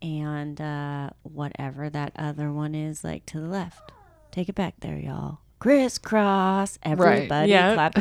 and 0.00 0.61
uh, 0.61 1.11
whatever 1.23 1.88
that 1.88 2.12
other 2.16 2.52
one 2.52 2.75
is, 2.75 3.04
like 3.04 3.25
to 3.26 3.38
the 3.40 3.47
left. 3.47 3.92
Take 4.32 4.49
it 4.49 4.54
back 4.54 4.75
there, 4.80 4.99
y'all. 4.99 5.38
Crisscross. 5.61 6.78
Everybody 6.82 7.50
Yeah. 7.50 7.75
clap. 7.75 7.99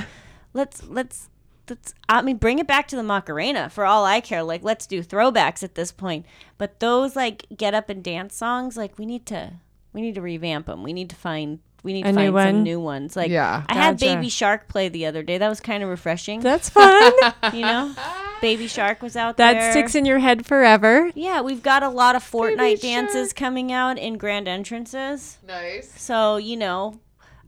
Let's 0.54 0.84
let's 0.88 1.30
let's 1.70 1.94
I 2.10 2.22
mean 2.24 2.38
bring 2.38 2.58
it 2.60 2.66
back 2.68 2.88
to 2.88 2.96
the 2.96 3.04
Macarena 3.04 3.70
for 3.70 3.86
all 3.86 4.04
I 4.04 4.20
care. 4.20 4.42
Like 4.44 4.64
let's 4.64 4.88
do 4.88 5.04
throwbacks 5.04 5.62
at 5.62 5.76
this 5.76 5.92
point. 5.92 6.26
But 6.58 6.80
those 6.80 7.16
like 7.16 7.46
get 7.56 7.74
up 7.76 7.90
and 7.90 8.04
dance 8.04 8.36
songs, 8.36 8.78
like 8.78 8.98
we 8.98 9.06
need 9.06 9.26
to 9.28 9.54
we 9.94 10.02
need 10.02 10.16
to 10.16 10.22
revamp 10.22 10.66
them. 10.66 10.82
We 10.84 10.94
need 10.94 11.10
to 11.12 11.16
find 11.16 11.60
we 11.84 11.94
need 11.94 12.04
to 12.04 12.10
A 12.10 12.12
new 12.12 12.32
find 12.32 12.56
some 12.58 12.64
new 12.64 12.80
ones. 12.80 13.16
Like 13.16 13.30
Yeah. 13.32 13.64
I 13.68 13.74
had 13.74 14.00
Gotcha. 14.00 14.16
Baby 14.16 14.30
Shark 14.30 14.68
play 14.68 14.90
the 14.90 15.06
other 15.06 15.24
day. 15.24 15.38
That 15.38 15.50
was 15.50 15.60
kind 15.60 15.82
of 15.84 15.90
refreshing. 15.90 16.40
That's 16.42 16.70
fun. 16.70 17.12
you 17.54 17.62
know, 17.62 17.94
Baby 18.42 18.68
Shark 18.68 19.02
was 19.02 19.16
out 19.16 19.38
there. 19.38 19.54
that 19.54 19.72
sticks 19.72 19.96
in 19.96 20.06
your 20.06 20.20
head 20.20 20.46
forever. 20.46 21.12
yeah, 21.16 21.42
we've 21.42 21.64
got 21.64 21.84
a 21.84 21.90
lot 21.90 22.16
of 22.16 22.24
Fortnite 22.24 22.82
dances 22.82 23.34
coming 23.34 23.72
out 23.72 23.98
in 23.98 24.18
grand 24.18 24.48
entrances. 24.48 25.38
Nice. 25.48 25.92
So, 26.02 26.38
you 26.38 26.58
know, 26.58 27.00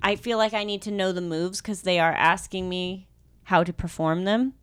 I 0.01 0.15
feel 0.15 0.37
like 0.37 0.53
I 0.53 0.63
need 0.63 0.81
to 0.83 0.91
know 0.91 1.11
the 1.11 1.21
moves 1.21 1.61
because 1.61 1.81
they 1.83 1.99
are 1.99 2.11
asking 2.13 2.69
me 2.69 3.07
how 3.43 3.63
to 3.63 3.71
perform 3.73 4.23
them. 4.25 4.53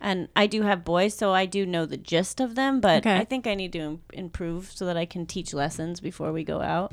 And 0.00 0.28
I 0.36 0.46
do 0.46 0.62
have 0.62 0.84
boys, 0.84 1.14
so 1.14 1.32
I 1.32 1.44
do 1.44 1.66
know 1.66 1.84
the 1.84 1.96
gist 1.96 2.38
of 2.40 2.54
them, 2.54 2.80
but 2.80 2.98
Okay. 2.98 3.16
I 3.16 3.24
think 3.24 3.46
I 3.48 3.54
need 3.56 3.72
to 3.72 3.78
im- 3.80 4.00
improve 4.12 4.70
so 4.72 4.86
that 4.86 4.96
I 4.96 5.04
can 5.06 5.26
teach 5.26 5.52
lessons 5.52 6.00
before 6.00 6.32
we 6.32 6.44
go 6.44 6.60
out. 6.62 6.92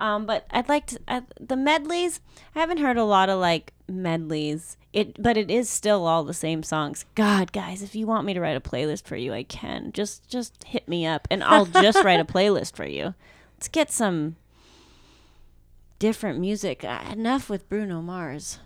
Um, 0.00 0.24
but 0.24 0.46
I'd 0.50 0.68
like 0.68 0.86
to 0.86 1.00
uh, 1.06 1.20
the 1.38 1.56
medleys. 1.56 2.20
I 2.56 2.60
haven't 2.60 2.78
heard 2.78 2.96
a 2.96 3.04
lot 3.04 3.28
of 3.28 3.38
like 3.38 3.72
medleys. 3.86 4.76
It, 4.92 5.22
but 5.22 5.36
it 5.36 5.50
is 5.52 5.70
still 5.70 6.06
all 6.06 6.24
the 6.24 6.34
same 6.34 6.64
songs. 6.64 7.04
God, 7.14 7.52
guys, 7.52 7.80
if 7.80 7.94
you 7.94 8.06
want 8.06 8.26
me 8.26 8.34
to 8.34 8.40
write 8.40 8.56
a 8.56 8.60
playlist 8.60 9.04
for 9.04 9.14
you, 9.14 9.32
I 9.32 9.44
can. 9.44 9.92
Just, 9.92 10.28
just 10.28 10.64
hit 10.64 10.88
me 10.88 11.06
up, 11.06 11.28
and 11.30 11.44
I'll 11.44 11.66
just 11.66 12.02
write 12.02 12.18
a 12.18 12.24
playlist 12.32 12.74
for 12.74 12.86
you. 12.86 13.14
Let's 13.56 13.68
get 13.68 13.92
some 13.92 14.34
different 16.00 16.40
music. 16.40 16.82
Uh, 16.82 17.02
enough 17.12 17.48
with 17.48 17.68
Bruno 17.68 18.02
Mars. 18.02 18.58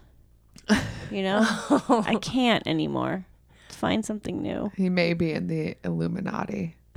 You 1.11 1.23
know, 1.23 1.47
I 1.89 2.17
can't 2.23 2.67
anymore. 2.67 3.27
Let's 3.67 3.77
find 3.77 4.03
something 4.03 4.41
new. 4.41 4.73
He 4.77 4.89
may 4.89 5.13
be 5.13 5.33
in 5.33 5.49
the 5.49 5.77
Illuminati. 5.85 6.77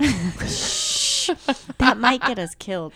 That 1.78 1.98
might 1.98 2.20
get 2.22 2.38
us 2.38 2.54
killed. 2.56 2.92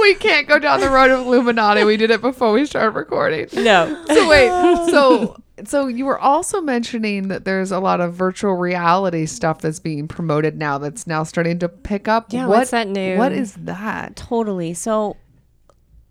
we 0.00 0.14
can't 0.16 0.48
go 0.48 0.58
down 0.58 0.80
the 0.80 0.90
road 0.90 1.10
of 1.10 1.26
Illuminati. 1.26 1.84
We 1.84 1.96
did 1.96 2.10
it 2.10 2.20
before 2.20 2.52
we 2.52 2.66
started 2.66 2.90
recording. 2.90 3.48
No. 3.52 4.04
So 4.08 4.28
wait, 4.28 4.48
so 4.90 5.42
so 5.64 5.86
you 5.86 6.06
were 6.06 6.18
also 6.18 6.60
mentioning 6.60 7.28
that 7.28 7.44
there's 7.44 7.70
a 7.70 7.78
lot 7.78 8.00
of 8.00 8.14
virtual 8.14 8.54
reality 8.54 9.26
stuff 9.26 9.60
that's 9.60 9.80
being 9.80 10.08
promoted 10.08 10.56
now 10.56 10.78
that's 10.78 11.06
now 11.06 11.22
starting 11.22 11.58
to 11.60 11.68
pick 11.68 12.08
up. 12.08 12.32
Yeah, 12.32 12.46
what, 12.46 12.58
what's 12.58 12.70
that 12.70 12.88
new? 12.88 13.16
What 13.18 13.32
is 13.32 13.54
that? 13.54 14.16
Totally. 14.16 14.74
So 14.74 15.16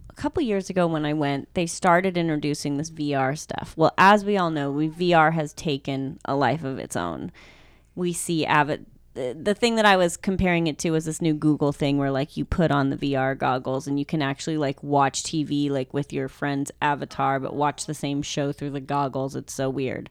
a 0.10 0.14
couple 0.14 0.44
years 0.44 0.70
ago 0.70 0.88
when 0.88 1.06
I 1.06 1.14
went, 1.14 1.54
they 1.54 1.66
started 1.66 2.18
introducing 2.18 2.78
this 2.78 2.92
VR 2.92 3.38
stuff. 3.38 3.74
Well, 3.76 3.94
as 3.98 4.24
we 4.24 4.38
all 4.38 4.52
know, 4.52 4.72
we 4.72 4.90
VR 4.90 5.34
has 5.34 5.54
taken 5.54 6.20
a 6.26 6.36
life 6.36 6.64
of 6.64 6.80
its 6.80 6.96
own. 6.96 7.32
We 7.96 8.14
see 8.14 8.46
avid 8.46 8.86
the, 9.14 9.56
thing 9.56 9.76
that 9.76 9.86
I 9.86 9.98
was 9.98 10.16
comparing 10.16 10.68
it 10.68 10.78
to 10.80 10.92
was 10.92 11.06
this 11.06 11.22
new 11.22 11.34
Google 11.34 11.72
thing 11.72 11.98
where 11.98 12.12
like 12.12 12.38
you 12.38 12.46
put 12.46 12.72
on 12.72 12.90
the 12.90 12.98
VR 12.98 13.38
goggles 13.38 13.88
and 13.88 14.00
you 14.00 14.06
can 14.06 14.22
actually 14.22 14.58
like 14.58 14.82
watch 14.82 15.24
TV 15.24 15.70
like 15.70 15.94
with 15.94 16.14
your 16.14 16.28
friend's 16.30 16.72
avatar 16.82 17.40
but 17.40 17.56
watch 17.56 17.86
the 17.86 17.94
same 17.94 18.22
show 18.22 18.52
through 18.52 18.70
the 18.72 18.80
goggles. 18.80 19.36
It's 19.36 19.54
so 19.54 19.70
weird. 19.70 20.10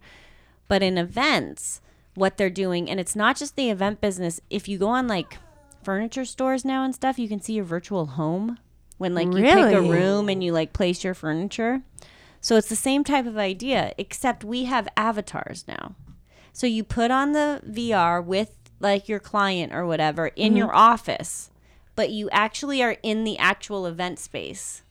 But 0.69 0.83
in 0.83 0.99
events, 0.99 1.81
what 2.15 2.37
they're 2.37 2.51
doing, 2.51 2.91
and 2.91 3.01
it's 3.01 3.17
not 3.17 3.37
just 3.37 3.57
the 3.57 3.71
event 3.71 4.01
business. 4.01 4.41
If 4.51 4.69
you 4.69 4.79
go 4.79 4.89
on 4.89 5.09
like 5.09 5.39
furniture 5.83 6.25
stores 6.25 6.65
now 6.65 6.85
and 6.85 6.95
stuff, 6.95 7.19
you 7.19 7.29
can 7.29 7.41
see 7.41 7.55
your 7.55 7.65
virtual 7.65 8.07
home 8.07 8.59
when 8.99 9.15
like 9.15 9.29
you 9.29 9.43
pick 9.43 9.75
a 9.75 9.81
room 9.81 10.29
and 10.29 10.45
you 10.45 10.53
like 10.53 10.73
place 10.73 11.03
your 11.03 11.15
furniture. 11.15 11.83
So 12.43 12.57
it's 12.57 12.69
the 12.69 12.77
same 12.77 13.05
type 13.05 13.27
of 13.27 13.37
idea, 13.39 13.95
except 13.99 14.45
we 14.45 14.65
have 14.65 14.89
avatars 14.97 15.65
now. 15.67 15.95
So 16.53 16.67
you 16.67 16.85
put 16.85 17.11
on 17.11 17.33
the 17.33 17.63
VR 17.67 18.25
with 18.25 18.60
like 18.81 19.09
your 19.09 19.21
client 19.21 19.73
or 19.75 19.87
whatever 19.87 20.29
in 20.29 20.57
your 20.57 20.75
office, 20.75 21.51
but 21.95 22.11
you 22.11 22.29
actually 22.31 22.83
are 22.83 22.97
in 23.03 23.25
the 23.25 23.39
actual 23.39 23.87
event 23.87 24.19
space 24.19 24.83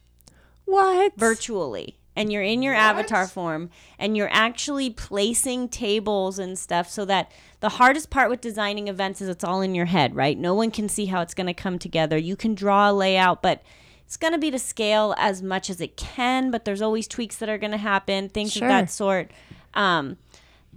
What? 0.65 1.13
virtually 1.17 1.95
and 2.15 2.31
you're 2.31 2.43
in 2.43 2.61
your 2.61 2.73
avatar 2.73 3.27
form 3.27 3.69
and 3.97 4.15
you're 4.17 4.29
actually 4.31 4.89
placing 4.89 5.69
tables 5.69 6.37
and 6.37 6.57
stuff 6.59 6.89
so 6.89 7.05
that 7.05 7.31
the 7.61 7.69
hardest 7.69 8.09
part 8.09 8.29
with 8.29 8.41
designing 8.41 8.87
events 8.87 9.21
is 9.21 9.29
it's 9.29 9.43
all 9.43 9.61
in 9.61 9.73
your 9.73 9.85
head, 9.85 10.15
right? 10.15 10.37
No 10.37 10.53
one 10.53 10.69
can 10.71 10.89
see 10.89 11.05
how 11.07 11.21
it's 11.21 11.33
going 11.33 11.47
to 11.47 11.53
come 11.53 11.79
together. 11.79 12.17
You 12.17 12.35
can 12.35 12.55
draw 12.55 12.91
a 12.91 12.93
layout, 12.93 13.41
but 13.41 13.61
it's 14.05 14.17
going 14.17 14.33
to 14.33 14.39
be 14.39 14.51
to 14.51 14.59
scale 14.59 15.13
as 15.17 15.41
much 15.41 15.69
as 15.69 15.79
it 15.79 15.95
can, 15.95 16.51
but 16.51 16.65
there's 16.65 16.81
always 16.81 17.07
tweaks 17.07 17.37
that 17.37 17.47
are 17.49 17.57
going 17.57 17.71
to 17.71 17.77
happen, 17.77 18.27
things 18.27 18.51
Sure. 18.53 18.67
of 18.67 18.69
that 18.69 18.91
sort. 18.91 19.31
Um, 19.73 20.17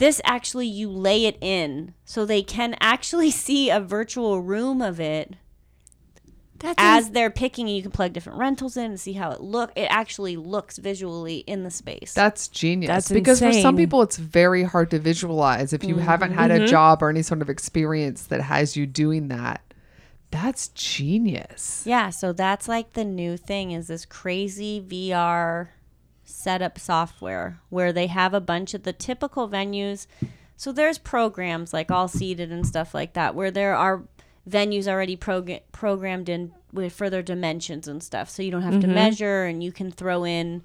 this 0.02 0.20
actually, 0.24 0.66
you 0.66 0.90
lay 0.90 1.26
it 1.26 1.38
in 1.40 1.94
so 2.04 2.26
they 2.26 2.42
can 2.42 2.74
actually 2.80 3.30
see 3.46 3.70
a 3.70 3.78
virtual 3.78 4.42
room 4.42 4.82
of 4.82 4.98
it 4.98 5.36
That's 6.58 6.74
as 6.76 7.10
they're 7.10 7.30
picking. 7.30 7.68
You 7.68 7.82
can 7.82 7.92
plug 7.92 8.12
different 8.12 8.40
rentals 8.40 8.76
in 8.76 8.86
and 8.86 9.00
see 9.00 9.12
how 9.12 9.30
it 9.30 9.40
look. 9.40 9.70
It 9.76 9.86
actually 9.90 10.36
looks 10.36 10.78
visually 10.78 11.38
in 11.46 11.62
the 11.62 11.70
space. 11.70 12.14
That's 12.14 12.48
genius. 12.48 12.88
That's 12.88 13.12
because 13.12 13.38
for 13.38 13.52
some 13.52 13.76
people, 13.76 14.02
it's 14.02 14.16
very 14.16 14.64
hard 14.64 14.90
to 14.90 14.98
visualize 14.98 15.72
if 15.72 15.84
you 15.84 15.98
haven't 15.98 16.32
had 16.32 16.50
a 16.50 16.54
mm-hmm. 16.54 16.64
Mm-hmm. 16.64 16.70
job 16.72 17.02
or 17.04 17.08
any 17.08 17.22
sort 17.22 17.40
of 17.40 17.48
experience 17.48 18.24
that 18.24 18.40
has 18.40 18.76
you 18.76 18.86
doing 18.86 19.28
that. 19.28 19.60
That's 20.32 20.68
genius. 20.68 21.84
Yeah, 21.86 22.10
so 22.10 22.32
that's 22.32 22.66
like 22.66 22.94
the 22.94 23.04
new 23.04 23.36
thing 23.36 23.70
is 23.70 23.86
this 23.86 24.04
crazy 24.04 24.80
VR 24.80 25.68
setup 26.32 26.78
software 26.78 27.60
where 27.68 27.92
they 27.92 28.06
have 28.06 28.34
a 28.34 28.40
bunch 28.40 28.74
of 28.74 28.82
the 28.82 28.92
typical 28.92 29.48
venues. 29.48 30.06
So 30.56 30.72
there's 30.72 30.98
programs 30.98 31.72
like 31.72 31.90
All 31.90 32.08
Seated 32.08 32.50
and 32.50 32.66
stuff 32.66 32.94
like 32.94 33.12
that 33.14 33.34
where 33.34 33.50
there 33.50 33.74
are 33.74 34.02
venues 34.48 34.88
already 34.88 35.16
prog- 35.16 35.60
programmed 35.72 36.28
in 36.28 36.52
with 36.72 36.92
further 36.92 37.22
dimensions 37.22 37.86
and 37.86 38.02
stuff. 38.02 38.30
So 38.30 38.42
you 38.42 38.50
don't 38.50 38.62
have 38.62 38.80
to 38.80 38.86
mm-hmm. 38.86 38.94
measure 38.94 39.44
and 39.44 39.62
you 39.62 39.72
can 39.72 39.90
throw 39.90 40.24
in 40.24 40.62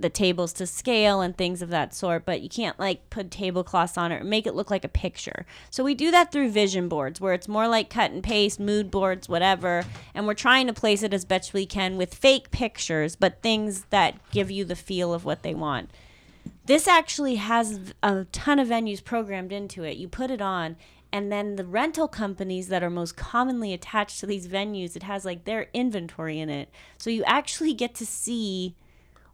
the 0.00 0.10
tables 0.10 0.52
to 0.54 0.66
scale 0.66 1.20
and 1.20 1.36
things 1.36 1.62
of 1.62 1.70
that 1.70 1.94
sort, 1.94 2.24
but 2.24 2.40
you 2.40 2.48
can't 2.48 2.78
like 2.78 3.08
put 3.10 3.30
tablecloths 3.30 3.98
on 3.98 4.12
it 4.12 4.20
or 4.20 4.24
make 4.24 4.46
it 4.46 4.54
look 4.54 4.70
like 4.70 4.84
a 4.84 4.88
picture. 4.88 5.46
So 5.70 5.84
we 5.84 5.94
do 5.94 6.10
that 6.10 6.32
through 6.32 6.50
vision 6.50 6.88
boards 6.88 7.20
where 7.20 7.34
it's 7.34 7.48
more 7.48 7.68
like 7.68 7.90
cut 7.90 8.10
and 8.10 8.22
paste, 8.22 8.60
mood 8.60 8.90
boards, 8.90 9.28
whatever, 9.28 9.84
and 10.14 10.26
we're 10.26 10.34
trying 10.34 10.66
to 10.66 10.72
place 10.72 11.02
it 11.02 11.14
as 11.14 11.24
best 11.24 11.52
we 11.52 11.66
can 11.66 11.96
with 11.96 12.14
fake 12.14 12.50
pictures, 12.50 13.16
but 13.16 13.42
things 13.42 13.84
that 13.90 14.16
give 14.30 14.50
you 14.50 14.64
the 14.64 14.76
feel 14.76 15.12
of 15.12 15.24
what 15.24 15.42
they 15.42 15.54
want. 15.54 15.90
This 16.66 16.86
actually 16.86 17.36
has 17.36 17.94
a 18.02 18.24
ton 18.26 18.58
of 18.58 18.68
venues 18.68 19.02
programmed 19.02 19.52
into 19.52 19.84
it. 19.84 19.96
You 19.96 20.08
put 20.08 20.30
it 20.30 20.42
on 20.42 20.76
and 21.12 21.32
then 21.32 21.56
the 21.56 21.64
rental 21.64 22.06
companies 22.08 22.68
that 22.68 22.82
are 22.82 22.90
most 22.90 23.16
commonly 23.16 23.72
attached 23.72 24.20
to 24.20 24.26
these 24.26 24.46
venues, 24.46 24.94
it 24.94 25.04
has 25.04 25.24
like 25.24 25.44
their 25.44 25.68
inventory 25.72 26.38
in 26.38 26.50
it. 26.50 26.70
So 26.98 27.08
you 27.08 27.24
actually 27.24 27.72
get 27.72 27.94
to 27.96 28.06
see 28.06 28.74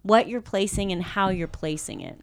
what 0.05 0.29
you're 0.29 0.41
placing 0.41 0.93
and 0.93 1.03
how 1.03 1.31
you're 1.31 1.49
placing 1.49 2.01
it. 2.01 2.21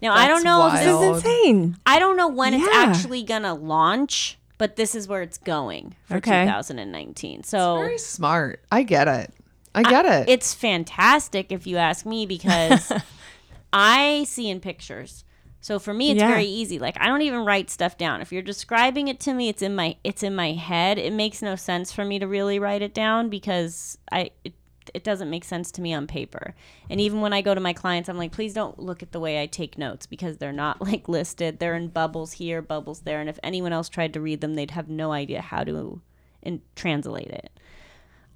Now 0.00 0.14
I 0.14 0.28
don't 0.28 0.44
know 0.44 0.68
if 0.68 0.80
this 0.80 0.94
is 0.94 1.24
insane. 1.24 1.76
I 1.84 1.98
don't 1.98 2.16
know 2.16 2.28
when 2.28 2.54
it's 2.54 2.68
actually 2.68 3.22
gonna 3.24 3.54
launch, 3.54 4.38
but 4.58 4.76
this 4.76 4.94
is 4.94 5.08
where 5.08 5.22
it's 5.22 5.38
going 5.38 5.96
for 6.04 6.18
Okay. 6.18 6.44
2019. 6.44 7.42
So 7.42 7.78
Very 7.78 7.98
smart. 7.98 8.62
I 8.70 8.82
get 8.84 9.08
it. 9.08 9.32
I 9.74 9.82
get 9.82 10.04
it. 10.04 10.28
it's 10.28 10.54
fantastic 10.54 11.50
if 11.50 11.66
you 11.66 11.78
ask 11.78 12.06
me 12.06 12.26
because 12.26 12.92
I 13.72 14.24
see 14.24 14.48
in 14.48 14.60
pictures. 14.60 15.24
So 15.60 15.78
for 15.78 15.94
me 15.94 16.10
it's 16.10 16.20
Yeah. 16.20 16.28
very 16.28 16.44
easy. 16.44 16.78
Like 16.78 16.96
I 17.00 17.06
don't 17.06 17.22
even 17.22 17.44
write 17.46 17.70
stuff 17.70 17.96
down. 17.96 18.20
If 18.20 18.30
you're 18.30 18.42
describing 18.42 19.08
it 19.08 19.18
to 19.20 19.32
me, 19.32 19.48
it's 19.48 19.62
in 19.62 19.74
my 19.74 19.96
it's 20.04 20.22
in 20.22 20.34
my 20.36 20.52
head. 20.52 20.98
It 20.98 21.12
makes 21.12 21.40
no 21.40 21.56
sense 21.56 21.90
for 21.90 22.04
me 22.04 22.18
to 22.18 22.26
really 22.28 22.58
write 22.58 22.82
it 22.82 22.92
down 22.94 23.30
because 23.30 23.96
I 24.12 24.30
it, 24.44 24.52
it 24.92 25.04
doesn't 25.04 25.30
make 25.30 25.44
sense 25.44 25.70
to 25.72 25.80
me 25.80 25.94
on 25.94 26.06
paper. 26.06 26.54
And 26.90 27.00
even 27.00 27.20
when 27.20 27.32
I 27.32 27.40
go 27.40 27.54
to 27.54 27.60
my 27.60 27.72
clients, 27.72 28.08
I'm 28.08 28.18
like, 28.18 28.32
please 28.32 28.52
don't 28.52 28.78
look 28.78 29.02
at 29.02 29.12
the 29.12 29.20
way 29.20 29.40
I 29.40 29.46
take 29.46 29.78
notes 29.78 30.04
because 30.06 30.36
they're 30.38 30.52
not 30.52 30.80
like 30.86 31.08
listed. 31.08 31.58
They're 31.58 31.74
in 31.76 31.88
bubbles 31.88 32.32
here, 32.32 32.60
bubbles 32.60 33.00
there, 33.00 33.20
and 33.20 33.28
if 33.30 33.38
anyone 33.42 33.72
else 33.72 33.88
tried 33.88 34.12
to 34.14 34.20
read 34.20 34.40
them, 34.40 34.54
they'd 34.54 34.72
have 34.72 34.88
no 34.88 35.12
idea 35.12 35.40
how 35.40 35.64
to 35.64 36.00
in, 36.42 36.60
translate 36.76 37.28
it. 37.30 37.50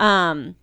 Um, 0.01 0.55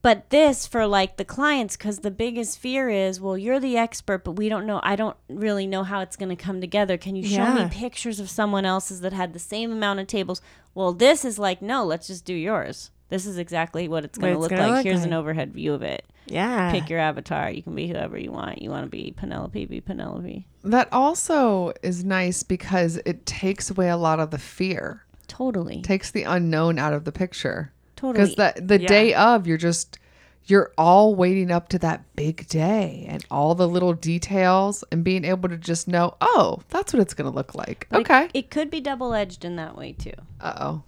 but 0.00 0.30
this 0.30 0.66
for 0.66 0.86
like 0.86 1.16
the 1.16 1.24
clients, 1.24 1.76
because 1.76 1.98
the 2.00 2.10
biggest 2.10 2.58
fear 2.58 2.88
is, 2.88 3.20
well, 3.20 3.36
you're 3.36 3.58
the 3.58 3.76
expert, 3.76 4.22
but 4.24 4.32
we 4.32 4.48
don't 4.48 4.64
know. 4.64 4.80
I 4.84 4.94
don't 4.94 5.16
really 5.28 5.66
know 5.66 5.82
how 5.82 6.00
it's 6.00 6.16
going 6.16 6.28
to 6.28 6.36
come 6.36 6.60
together. 6.60 6.96
Can 6.96 7.16
you 7.16 7.24
show 7.24 7.42
Yeah. 7.42 7.64
me 7.64 7.70
pictures 7.70 8.20
of 8.20 8.30
someone 8.30 8.64
else's 8.64 9.00
that 9.00 9.12
had 9.12 9.32
the 9.32 9.38
same 9.40 9.72
amount 9.72 9.98
of 10.00 10.06
tables? 10.06 10.40
Well, 10.74 10.92
this 10.92 11.24
is 11.24 11.38
like, 11.38 11.60
no, 11.60 11.84
let's 11.84 12.06
just 12.06 12.24
do 12.24 12.34
yours. 12.34 12.90
This 13.08 13.24
is 13.26 13.38
exactly 13.38 13.88
what 13.88 14.04
it's 14.04 14.18
going 14.18 14.34
to 14.34 14.38
look 14.38 14.50
like. 14.50 14.70
look 14.70 14.84
Here's 14.84 14.98
like. 14.98 15.06
an 15.06 15.12
overhead 15.14 15.52
view 15.54 15.72
of 15.72 15.82
it. 15.82 16.04
Yeah. 16.26 16.70
Pick 16.72 16.90
your 16.90 16.98
avatar. 16.98 17.50
You 17.50 17.62
can 17.62 17.74
be 17.74 17.88
whoever 17.88 18.18
you 18.18 18.30
want. 18.30 18.60
You 18.60 18.68
want 18.70 18.84
to 18.84 18.90
be 18.90 19.14
Penelope, 19.16 19.64
be 19.64 19.80
Penelope. 19.80 20.46
that 20.64 20.88
also 20.92 21.72
is 21.82 22.04
nice 22.04 22.42
because 22.42 22.96
it 23.06 23.24
takes 23.24 23.70
away 23.70 23.88
a 23.88 23.96
lot 23.96 24.20
of 24.20 24.30
the 24.30 24.36
fear, 24.38 25.04
Totally. 25.26 25.80
takes 25.80 26.10
the 26.10 26.24
unknown 26.24 26.78
out 26.78 26.92
of 26.92 27.04
the 27.04 27.12
picture. 27.12 27.72
Totally. 27.96 28.12
Because 28.26 28.34
the 28.36 28.60
the 28.62 28.80
Yeah. 28.82 28.88
day 28.88 29.14
of, 29.14 29.46
you're 29.46 29.56
just 29.56 29.98
you're 30.44 30.72
all 30.78 31.14
waiting 31.14 31.50
up 31.50 31.68
to 31.68 31.78
that 31.78 32.02
big 32.16 32.46
day 32.48 33.04
and 33.08 33.22
all 33.30 33.54
the 33.54 33.68
little 33.68 33.92
details 33.92 34.82
and 34.90 35.04
being 35.04 35.22
able 35.26 35.46
to 35.48 35.58
just 35.58 35.86
know, 35.88 36.14
oh, 36.22 36.60
that's 36.70 36.92
what 36.94 37.00
it's 37.02 37.12
going 37.12 37.30
to 37.30 37.34
look 37.36 37.54
like. 37.54 37.86
But 37.90 38.00
it- 38.00 38.00
okay. 38.10 38.28
It, 38.32 38.50
could 38.50 38.70
be 38.70 38.80
double 38.80 39.12
edged 39.12 39.44
in 39.44 39.56
that 39.56 39.76
way 39.76 39.92
too. 39.92 40.12
Uh 40.40 40.54
oh. 40.58 40.82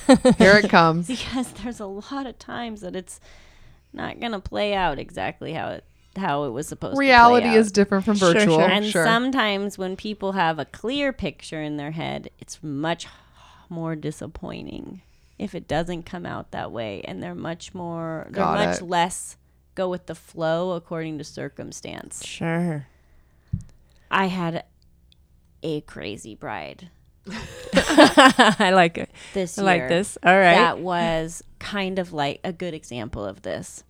Here 0.38 0.56
it 0.58 0.68
comes. 0.70 1.06
because 1.08 1.52
there's 1.52 1.80
a 1.80 1.86
lot 1.86 2.26
of 2.26 2.38
times 2.38 2.80
that 2.82 2.94
it's 2.96 3.20
not 3.92 4.20
going 4.20 4.32
to 4.32 4.40
play 4.40 4.74
out 4.74 4.98
exactly 4.98 5.52
how 5.52 5.68
it 5.68 5.84
how 6.16 6.44
it 6.44 6.50
was 6.50 6.68
supposed 6.68 6.98
Reality 6.98 7.44
to 7.46 7.50
play 7.50 7.56
out. 7.56 7.60
is 7.60 7.72
different 7.72 8.04
from 8.04 8.16
Sure, 8.16 8.34
virtual. 8.34 8.58
sure. 8.58 8.68
and 8.68 8.84
sure. 8.84 9.04
sometimes 9.04 9.78
when 9.78 9.96
people 9.96 10.32
have 10.32 10.58
a 10.58 10.66
clear 10.66 11.10
picture 11.10 11.62
in 11.62 11.78
their 11.78 11.92
head 11.92 12.28
it's 12.38 12.62
much 12.62 13.06
more 13.70 13.96
disappointing 13.96 15.00
if 15.38 15.54
it 15.54 15.66
doesn't 15.66 16.02
come 16.02 16.26
out 16.26 16.50
that 16.50 16.70
way 16.70 17.00
and 17.04 17.22
they're 17.22 17.34
much 17.34 17.72
more 17.72 18.26
they're 18.28 18.44
Got 18.44 18.58
much 18.66 18.78
it. 18.80 18.84
less 18.84 19.38
go 19.74 19.88
with 19.88 20.04
the 20.04 20.14
flow 20.14 20.72
according 20.72 21.16
to 21.16 21.24
circumstance 21.24 22.22
Sure. 22.26 22.86
i 24.10 24.26
had 24.26 24.64
a 25.62 25.80
crazy 25.82 26.34
bride 26.34 26.90
I 27.74 28.72
like 28.74 28.98
it. 28.98 29.10
this 29.34 29.58
I 29.58 29.62
year 29.62 29.80
like 29.82 29.88
this. 29.88 30.18
All 30.22 30.36
right. 30.36 30.54
that 30.54 30.78
was 30.78 31.42
kind 31.58 31.98
of 31.98 32.12
like 32.12 32.40
a 32.44 32.52
good 32.52 32.74
example 32.74 33.24
of 33.24 33.42
this. 33.42 33.84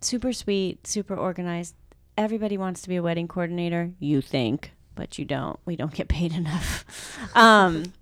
Super 0.00 0.32
sweet, 0.32 0.86
super 0.86 1.14
organized. 1.16 1.74
Everybody 2.16 2.58
wants 2.58 2.82
to 2.82 2.88
be 2.88 2.96
a 2.96 3.02
wedding 3.02 3.28
coordinator. 3.28 3.92
You 3.98 4.20
think, 4.20 4.72
but 4.94 5.18
you 5.18 5.24
don't. 5.24 5.58
We 5.64 5.76
don't 5.76 5.94
get 5.94 6.08
paid 6.08 6.32
enough. 6.32 6.84
Um, 7.34 7.92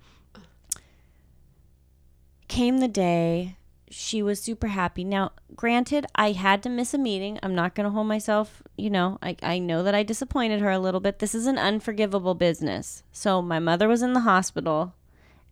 came 2.48 2.78
the 2.78 2.88
day. 2.88 3.56
She 3.88 4.22
was 4.22 4.40
super 4.40 4.66
happy. 4.68 5.04
Now, 5.04 5.32
granted, 5.54 6.06
I 6.14 6.32
had 6.32 6.62
to 6.64 6.68
miss 6.68 6.92
a 6.92 6.98
meeting. 6.98 7.38
I'm 7.42 7.54
not 7.54 7.74
going 7.74 7.84
to 7.84 7.90
hold 7.90 8.08
myself, 8.08 8.62
you 8.76 8.90
know, 8.90 9.18
I, 9.22 9.36
I 9.42 9.58
know 9.58 9.82
that 9.82 9.94
I 9.94 10.02
disappointed 10.02 10.60
her 10.60 10.70
a 10.70 10.78
little 10.78 11.00
bit. 11.00 11.20
This 11.20 11.34
is 11.34 11.46
an 11.46 11.58
unforgivable 11.58 12.34
business. 12.34 13.04
So, 13.12 13.40
my 13.40 13.58
mother 13.58 13.86
was 13.86 14.02
in 14.02 14.12
the 14.12 14.20
hospital 14.20 14.94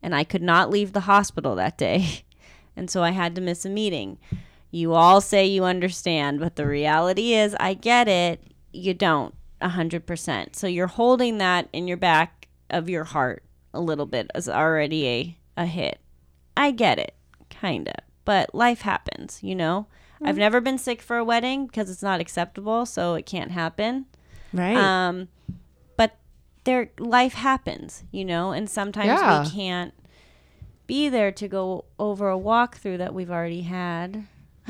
and 0.02 0.14
I 0.14 0.24
could 0.24 0.42
not 0.42 0.68
leave 0.70 0.92
the 0.92 1.00
hospital 1.00 1.54
that 1.56 1.78
day. 1.78 2.24
And 2.76 2.90
so 2.90 3.04
I 3.04 3.10
had 3.10 3.36
to 3.36 3.40
miss 3.40 3.64
a 3.64 3.70
meeting. 3.70 4.18
You 4.70 4.94
all 4.94 5.20
say 5.20 5.46
you 5.46 5.62
understand, 5.64 6.40
but 6.40 6.56
the 6.56 6.66
reality 6.66 7.32
is, 7.32 7.54
I 7.60 7.74
get 7.74 8.08
it. 8.08 8.42
You 8.72 8.94
don't 8.94 9.32
100%. 9.62 10.56
So 10.56 10.66
you're 10.66 10.88
holding 10.88 11.38
that 11.38 11.68
in 11.72 11.86
your 11.86 11.96
back 11.96 12.48
of 12.70 12.88
your 12.88 13.04
heart 13.04 13.44
a 13.72 13.80
little 13.80 14.06
bit 14.06 14.28
as 14.34 14.48
already 14.48 15.06
a, 15.06 15.38
a 15.56 15.66
hit. 15.66 16.00
I 16.56 16.72
get 16.72 16.98
it, 16.98 17.14
kind 17.48 17.88
of. 17.88 17.94
But 18.24 18.54
life 18.54 18.82
happens, 18.82 19.40
you 19.42 19.54
know? 19.54 19.86
I've 20.22 20.38
never 20.38 20.60
been 20.62 20.78
sick 20.78 21.02
for 21.02 21.18
a 21.18 21.24
wedding 21.24 21.66
because 21.66 21.90
it's 21.90 22.02
not 22.02 22.18
acceptable, 22.20 22.86
so 22.86 23.14
it 23.14 23.26
can't 23.26 23.50
happen. 23.50 24.06
right. 24.54 24.74
Um, 24.76 25.28
but 25.98 26.16
there, 26.64 26.90
life 26.98 27.34
happens, 27.34 28.04
you 28.10 28.24
know, 28.24 28.52
and 28.52 28.70
sometimes 28.70 29.08
Yeah. 29.08 29.42
we 29.42 29.50
can't 29.50 29.92
be 30.86 31.10
there 31.10 31.30
to 31.32 31.46
go 31.48 31.84
over 31.98 32.30
a 32.30 32.38
walkthrough 32.38 32.96
that 32.98 33.12
we've 33.12 33.30
already 33.30 33.62
had. 33.62 34.26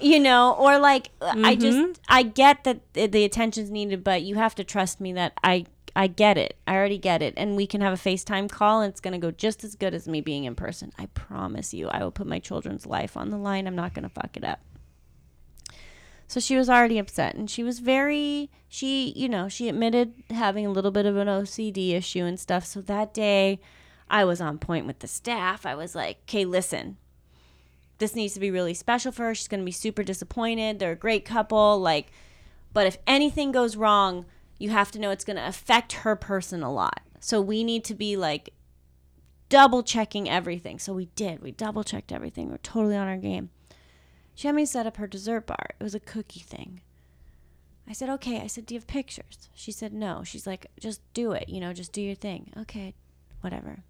you 0.00 0.20
know, 0.20 0.52
or 0.58 0.78
like 0.78 1.10
I 1.20 1.56
just 1.56 2.00
I 2.08 2.22
get 2.22 2.64
that 2.64 2.80
the 2.94 3.06
the 3.06 3.24
attention's 3.24 3.70
needed, 3.70 4.02
but 4.04 4.22
you 4.22 4.36
have 4.36 4.54
to 4.56 4.64
trust 4.64 5.00
me 5.00 5.12
that 5.14 5.32
I 5.42 5.66
I 5.96 6.08
get 6.08 6.36
it. 6.38 6.56
I 6.66 6.74
already 6.74 6.98
get 6.98 7.22
it, 7.22 7.34
and 7.36 7.56
we 7.56 7.66
can 7.66 7.80
have 7.80 7.92
a 7.92 7.96
FaceTime 7.96 8.50
call, 8.50 8.80
and 8.80 8.90
it's 8.90 9.00
gonna 9.00 9.18
go 9.18 9.30
just 9.30 9.62
as 9.64 9.76
good 9.76 9.94
as 9.94 10.08
me 10.08 10.20
being 10.20 10.44
in 10.44 10.54
person. 10.54 10.92
I 10.98 11.06
promise 11.06 11.72
you. 11.72 11.88
I 11.88 12.02
will 12.02 12.10
put 12.10 12.26
my 12.26 12.38
children's 12.40 12.84
life 12.86 13.16
on 13.16 13.30
the 13.30 13.38
line. 13.38 13.66
I'm 13.66 13.76
not 13.76 13.94
gonna 13.94 14.08
fuck 14.08 14.36
it 14.36 14.44
up. 14.44 14.60
So 16.26 16.40
she 16.40 16.56
was 16.56 16.70
already 16.70 16.98
upset 16.98 17.34
and 17.34 17.50
she 17.50 17.62
was 17.62 17.78
very 17.80 18.50
she, 18.68 19.12
you 19.14 19.28
know, 19.28 19.48
she 19.48 19.68
admitted 19.68 20.14
having 20.30 20.66
a 20.66 20.70
little 20.70 20.90
bit 20.90 21.06
of 21.06 21.16
an 21.16 21.28
OCD 21.28 21.90
issue 21.92 22.24
and 22.24 22.40
stuff. 22.40 22.64
So 22.64 22.80
that 22.82 23.14
day 23.14 23.60
I 24.10 24.24
was 24.24 24.40
on 24.40 24.58
point 24.58 24.86
with 24.86 24.98
the 25.00 25.06
staff. 25.06 25.64
I 25.66 25.74
was 25.74 25.94
like, 25.94 26.18
"Okay, 26.22 26.44
listen. 26.44 26.96
this 27.98 28.14
needs 28.14 28.34
to 28.34 28.40
be 28.40 28.50
really 28.50 28.74
special 28.74 29.12
for 29.12 29.24
her. 29.26 29.34
She's 29.34 29.48
going 29.48 29.60
to 29.60 29.64
be 29.64 29.70
super 29.72 30.02
disappointed. 30.02 30.78
They're 30.78 30.92
a 30.92 30.96
great 30.96 31.24
couple. 31.24 31.78
Like, 31.80 32.10
but 32.72 32.86
if 32.86 32.98
anything 33.06 33.52
goes 33.52 33.76
wrong, 33.76 34.26
you 34.58 34.70
have 34.70 34.90
to 34.92 34.98
know 34.98 35.10
it's 35.10 35.24
going 35.24 35.36
to 35.36 35.46
affect 35.46 35.92
her 35.92 36.16
person 36.16 36.62
a 36.62 36.72
lot. 36.72 37.00
So 37.20 37.40
we 37.40 37.64
need 37.64 37.84
to 37.84 37.94
be 37.94 38.16
like 38.16 38.50
double 39.48 39.82
checking 39.82 40.28
everything. 40.28 40.78
So 40.78 40.92
we 40.92 41.06
did. 41.16 41.40
We 41.40 41.52
double 41.52 41.84
checked 41.84 42.12
everything. 42.12 42.50
We're 42.50 42.58
totally 42.58 42.96
on 42.96 43.08
our 43.08 43.16
game. 43.16 43.50
She 44.34 44.48
had 44.48 44.56
me 44.56 44.66
set 44.66 44.86
up 44.86 44.96
her 44.96 45.06
dessert 45.06 45.46
bar. 45.46 45.70
It 45.78 45.82
was 45.82 45.94
a 45.94 46.00
cookie 46.00 46.40
thing. 46.40 46.80
I 47.88 47.92
said, 47.92 48.08
okay. 48.10 48.40
I 48.40 48.46
said, 48.46 48.66
do 48.66 48.74
you 48.74 48.80
have 48.80 48.86
pictures? 48.86 49.48
She 49.54 49.70
said, 49.70 49.92
no. 49.92 50.22
She's 50.24 50.46
like, 50.46 50.66
just 50.80 51.00
do 51.12 51.32
it. 51.32 51.48
You 51.48 51.60
know, 51.60 51.72
just 51.72 51.92
do 51.92 52.00
your 52.00 52.14
thing. 52.14 52.50
Okay, 52.58 52.94
whatever. 53.42 53.84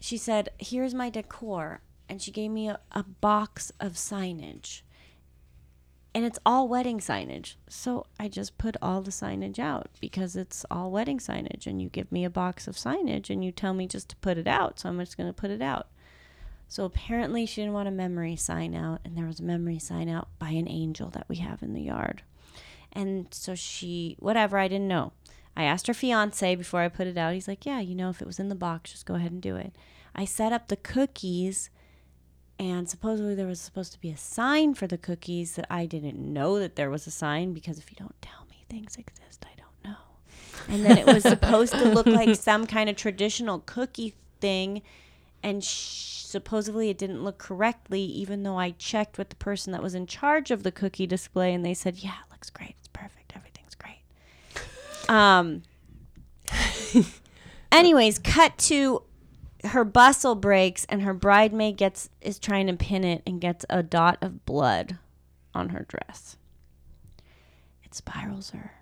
She 0.00 0.16
said, 0.16 0.50
here's 0.58 0.94
my 0.94 1.10
decor. 1.10 1.80
And 2.08 2.20
she 2.20 2.32
gave 2.32 2.50
me 2.50 2.68
a, 2.68 2.80
a 2.90 3.04
box 3.04 3.70
of 3.78 3.92
signage. 3.92 4.82
And 6.12 6.24
it's 6.24 6.38
all 6.44 6.66
wedding 6.66 6.98
signage. 6.98 7.54
So 7.68 8.06
I 8.18 8.28
just 8.28 8.58
put 8.58 8.76
all 8.82 9.00
the 9.00 9.12
signage 9.12 9.60
out 9.60 9.90
because 10.00 10.34
it's 10.34 10.64
all 10.70 10.90
wedding 10.90 11.18
signage. 11.18 11.66
And 11.66 11.80
you 11.80 11.88
give 11.88 12.10
me 12.10 12.24
a 12.24 12.30
box 12.30 12.66
of 12.66 12.74
signage 12.74 13.30
and 13.30 13.44
you 13.44 13.52
tell 13.52 13.74
me 13.74 13.86
just 13.86 14.08
to 14.08 14.16
put 14.16 14.36
it 14.36 14.48
out. 14.48 14.80
So 14.80 14.88
I'm 14.88 14.98
just 14.98 15.16
going 15.16 15.28
to 15.28 15.32
put 15.32 15.50
it 15.50 15.62
out. 15.62 15.86
So 16.70 16.84
apparently 16.84 17.46
she 17.46 17.60
didn't 17.60 17.74
want 17.74 17.88
a 17.88 17.90
memory 17.90 18.36
sign 18.36 18.76
out, 18.76 19.00
and 19.04 19.18
there 19.18 19.26
was 19.26 19.40
a 19.40 19.44
memory 19.44 19.80
sign 19.80 20.08
out 20.08 20.28
by 20.38 20.50
an 20.50 20.68
angel 20.68 21.10
that 21.10 21.26
we 21.28 21.36
have 21.36 21.64
in 21.64 21.74
the 21.74 21.82
yard. 21.82 22.22
And 22.92 23.26
so 23.32 23.56
she, 23.56 24.16
whatever, 24.20 24.56
I 24.56 24.68
didn't 24.68 24.86
know. 24.86 25.12
I 25.56 25.64
asked 25.64 25.88
her 25.88 25.94
fiance 25.94 26.54
before 26.54 26.80
I 26.80 26.88
put 26.88 27.08
it 27.08 27.18
out. 27.18 27.34
He's 27.34 27.48
like, 27.48 27.66
Yeah, 27.66 27.80
you 27.80 27.96
know, 27.96 28.08
if 28.08 28.22
it 28.22 28.26
was 28.26 28.38
in 28.38 28.50
the 28.50 28.54
box, 28.54 28.92
just 28.92 29.04
go 29.04 29.16
ahead 29.16 29.32
and 29.32 29.42
do 29.42 29.56
it. 29.56 29.74
I 30.14 30.24
set 30.24 30.52
up 30.52 30.68
the 30.68 30.76
cookies, 30.76 31.70
and 32.60 32.90
supposedly 32.90 33.34
there 33.34 33.46
was 33.46 33.58
supposed 33.58 33.90
to 33.94 34.00
be 34.00 34.10
a 34.10 34.18
sign 34.18 34.74
for 34.74 34.86
the 34.86 34.98
cookies 34.98 35.54
that 35.54 35.66
I 35.70 35.86
didn't 35.86 36.18
know 36.18 36.58
that 36.58 36.76
there 36.76 36.90
was 36.90 37.06
a 37.06 37.10
sign 37.10 37.54
because 37.54 37.78
if 37.78 37.90
you 37.90 37.96
don't 37.98 38.20
tell 38.20 38.44
me 38.50 38.66
things 38.68 38.96
exist, 38.96 39.46
I 39.46 39.56
don't 39.56 39.90
know. 39.90 39.98
And 40.68 40.84
then 40.84 40.98
it 40.98 41.06
was 41.06 41.22
supposed 41.22 41.72
to 41.72 41.88
look 41.88 42.04
like 42.04 42.36
some 42.38 42.66
kind 42.66 42.90
of 42.90 42.96
traditional 42.96 43.60
cookie 43.60 44.12
thing, 44.42 44.82
and 45.42 45.64
sh- 45.64 46.20
supposedly 46.22 46.90
it 46.90 46.98
didn't 46.98 47.24
look 47.24 47.38
correctly, 47.38 48.02
even 48.02 48.42
though 48.42 48.58
I 48.58 48.72
checked 48.72 49.16
with 49.16 49.30
the 49.30 49.36
person 49.36 49.72
that 49.72 49.82
was 49.82 49.94
in 49.94 50.06
charge 50.06 50.50
of 50.50 50.62
the 50.62 50.70
cookie 50.70 51.06
display, 51.06 51.54
and 51.54 51.64
they 51.64 51.72
said, 51.72 51.96
"Yeah, 51.96 52.10
it 52.10 52.30
looks 52.30 52.50
great. 52.50 52.74
It's 52.78 52.88
perfect. 52.88 53.32
Everything's 53.34 53.74
great." 53.74 54.02
Um. 55.08 55.62
anyways, 57.72 58.18
cut 58.18 58.58
to 58.58 59.02
her 59.64 59.84
bustle 59.84 60.34
breaks, 60.34 60.84
and 60.86 61.02
her 61.02 61.14
bridemaid 61.14 61.76
gets 61.76 62.08
is 62.20 62.38
trying 62.38 62.66
to 62.68 62.74
pin 62.74 63.04
it 63.04 63.22
and 63.26 63.40
gets 63.40 63.64
a 63.68 63.82
dot 63.82 64.18
of 64.22 64.44
blood 64.46 64.98
on 65.54 65.70
her 65.70 65.84
dress. 65.88 66.36
It 67.82 67.94
spirals 67.94 68.50
her 68.50 68.72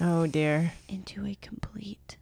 Oh 0.00 0.26
dear. 0.26 0.72
into 0.88 1.26
a 1.26 1.34
complete 1.40 2.16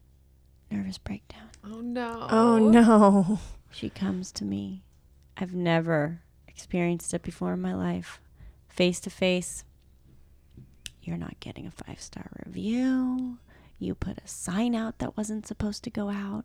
nervous 0.70 0.98
breakdown. 0.98 1.48
Oh 1.64 1.80
no. 1.80 2.26
Oh 2.30 2.58
no. 2.58 3.38
She 3.70 3.90
comes 3.90 4.32
to 4.32 4.44
me. 4.44 4.82
I've 5.36 5.54
never 5.54 6.22
experienced 6.48 7.12
it 7.14 7.22
before 7.22 7.52
in 7.52 7.60
my 7.60 7.74
life. 7.74 8.20
Face 8.68 9.00
to 9.00 9.10
face. 9.10 9.64
You're 11.02 11.16
not 11.18 11.38
getting 11.40 11.66
a 11.66 11.70
five 11.70 12.00
star 12.00 12.30
review. 12.44 13.38
You 13.78 13.94
put 13.94 14.18
a 14.18 14.26
sign 14.26 14.74
out 14.74 14.98
that 14.98 15.16
wasn't 15.16 15.46
supposed 15.46 15.84
to 15.84 15.90
go 15.90 16.08
out. 16.08 16.44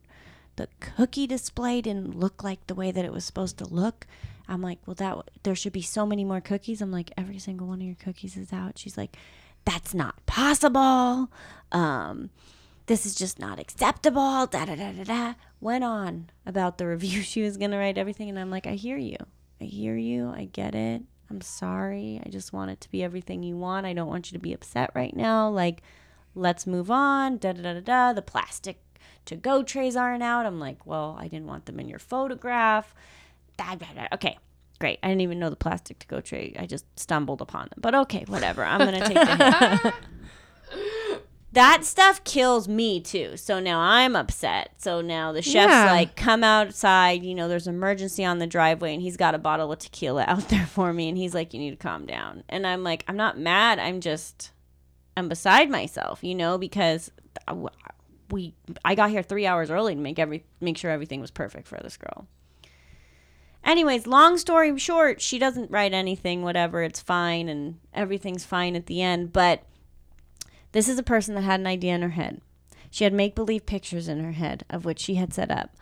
The 0.55 0.67
cookie 0.79 1.27
display 1.27 1.81
didn't 1.81 2.19
look 2.19 2.43
like 2.43 2.67
the 2.67 2.75
way 2.75 2.91
that 2.91 3.05
it 3.05 3.13
was 3.13 3.25
supposed 3.25 3.57
to 3.59 3.65
look. 3.65 4.05
I'm 4.47 4.61
like, 4.61 4.79
well, 4.85 4.95
that 4.95 5.29
there 5.43 5.55
should 5.55 5.73
be 5.73 5.81
so 5.81 6.05
many 6.05 6.25
more 6.25 6.41
cookies. 6.41 6.81
I'm 6.81 6.91
like, 6.91 7.11
every 7.17 7.39
single 7.39 7.67
one 7.67 7.79
of 7.79 7.87
your 7.87 7.95
cookies 7.95 8.35
is 8.35 8.51
out. 8.51 8.77
She's 8.77 8.97
like, 8.97 9.15
that's 9.65 9.93
not 9.93 10.25
possible. 10.25 11.31
Um, 11.71 12.31
this 12.87 13.05
is 13.05 13.15
just 13.15 13.39
not 13.39 13.59
acceptable. 13.59 14.47
Da 14.47 14.65
da 14.65 14.75
da 14.75 14.91
da 14.91 15.03
da. 15.03 15.33
Went 15.61 15.83
on 15.83 16.29
about 16.45 16.77
the 16.77 16.87
review 16.95 17.21
she 17.21 17.41
was 17.41 17.57
gonna 17.57 17.77
write 17.77 17.97
everything, 17.97 18.29
and 18.29 18.37
I'm 18.37 18.51
like, 18.51 18.67
I 18.67 18.73
hear 18.73 18.97
you. 18.97 19.17
I 19.61 19.65
hear 19.65 19.95
you. 19.95 20.29
I 20.35 20.45
get 20.51 20.75
it. 20.75 21.03
I'm 21.29 21.41
sorry. 21.41 22.21
I 22.25 22.29
just 22.29 22.51
want 22.51 22.71
it 22.71 22.81
to 22.81 22.91
be 22.91 23.03
everything 23.03 23.43
you 23.43 23.55
want. 23.55 23.85
I 23.85 23.93
don't 23.93 24.09
want 24.09 24.31
you 24.31 24.37
to 24.37 24.41
be 24.41 24.53
upset 24.53 24.91
right 24.93 25.15
now. 25.15 25.49
Like, 25.49 25.81
let's 26.35 26.67
move 26.67 26.91
on. 26.91 27.37
Da 27.37 27.53
da 27.53 27.61
da 27.61 27.73
da 27.75 27.79
da. 27.79 28.13
The 28.13 28.21
plastic 28.21 28.81
to 29.25 29.35
go 29.35 29.63
trays 29.63 29.95
aren't 29.95 30.23
out. 30.23 30.45
I'm 30.45 30.59
like, 30.59 30.85
well, 30.85 31.17
I 31.19 31.27
didn't 31.27 31.47
want 31.47 31.65
them 31.65 31.79
in 31.79 31.87
your 31.87 31.99
photograph. 31.99 32.93
Okay, 34.13 34.37
great. 34.79 34.99
I 35.03 35.07
didn't 35.09 35.21
even 35.21 35.39
know 35.39 35.49
the 35.49 35.55
plastic 35.55 35.99
to 35.99 36.07
go 36.07 36.19
tray. 36.21 36.55
I 36.57 36.65
just 36.65 36.85
stumbled 36.99 37.41
upon 37.41 37.63
them. 37.69 37.77
But 37.77 37.93
okay, 37.95 38.23
whatever. 38.27 38.63
I'm 38.63 38.79
gonna 38.79 39.05
take 39.07 39.13
the 39.13 39.79
hit. 39.83 39.93
that 41.53 41.83
stuff 41.83 42.23
kills 42.23 42.67
me 42.67 42.99
too. 43.01 43.35
So 43.37 43.59
now 43.59 43.79
I'm 43.79 44.15
upset. 44.15 44.71
So 44.77 45.01
now 45.01 45.31
the 45.33 45.41
chef's 45.41 45.71
Yeah. 45.71 45.91
like, 45.91 46.15
come 46.15 46.43
outside. 46.43 47.23
You 47.23 47.35
know, 47.35 47.47
there's 47.47 47.67
emergency 47.67 48.23
on 48.25 48.39
the 48.39 48.47
driveway, 48.47 48.93
and 48.93 49.01
he's 49.01 49.17
got 49.17 49.35
a 49.35 49.37
bottle 49.37 49.71
of 49.71 49.79
tequila 49.79 50.23
out 50.27 50.49
there 50.49 50.65
for 50.65 50.93
me, 50.93 51.09
and 51.09 51.17
he's 51.17 51.33
like, 51.35 51.53
you 51.53 51.59
need 51.59 51.71
to 51.71 51.75
calm 51.75 52.05
down. 52.05 52.43
And 52.49 52.65
I'm 52.65 52.83
like, 52.83 53.03
I'm 53.07 53.17
not 53.17 53.37
mad. 53.37 53.79
I'm 53.79 53.99
just, 54.01 54.51
I'm 55.17 55.27
beside 55.29 55.69
myself. 55.69 56.23
You 56.23 56.35
know, 56.35 56.57
because 56.57 57.11
uh, 57.47 57.55
we, 58.31 58.55
I 58.83 58.95
got 58.95 59.09
here 59.09 59.23
three 59.23 59.45
hours 59.45 59.69
early 59.69 59.95
to 59.95 60.01
make 60.01 60.19
every, 60.19 60.45
make 60.59 60.77
sure 60.77 60.91
everything 60.91 61.21
was 61.21 61.31
perfect 61.31 61.67
for 61.67 61.79
this 61.81 61.97
girl. 61.97 62.27
Anyways, 63.63 64.07
long 64.07 64.37
story 64.37 64.77
short, 64.79 65.21
she 65.21 65.37
doesn't 65.37 65.69
write 65.69 65.93
anything, 65.93 66.41
whatever, 66.41 66.81
it's 66.81 66.99
fine, 66.99 67.47
and 67.47 67.79
everything's 67.93 68.43
fine 68.43 68.75
at 68.75 68.87
the 68.87 69.01
end. 69.01 69.31
But 69.31 69.63
this 70.71 70.89
is 70.89 70.97
a 70.97 71.03
person 71.03 71.35
that 71.35 71.41
had 71.41 71.59
an 71.59 71.67
idea 71.67 71.93
in 71.93 72.01
her 72.01 72.09
head. 72.09 72.41
She 72.89 73.03
had 73.03 73.13
make 73.13 73.35
believe 73.35 73.65
pictures 73.65 74.07
in 74.07 74.23
her 74.23 74.31
head 74.31 74.65
of 74.69 74.83
which 74.83 74.99
she 74.99 75.15
had 75.15 75.33
set 75.33 75.51
up. 75.51 75.75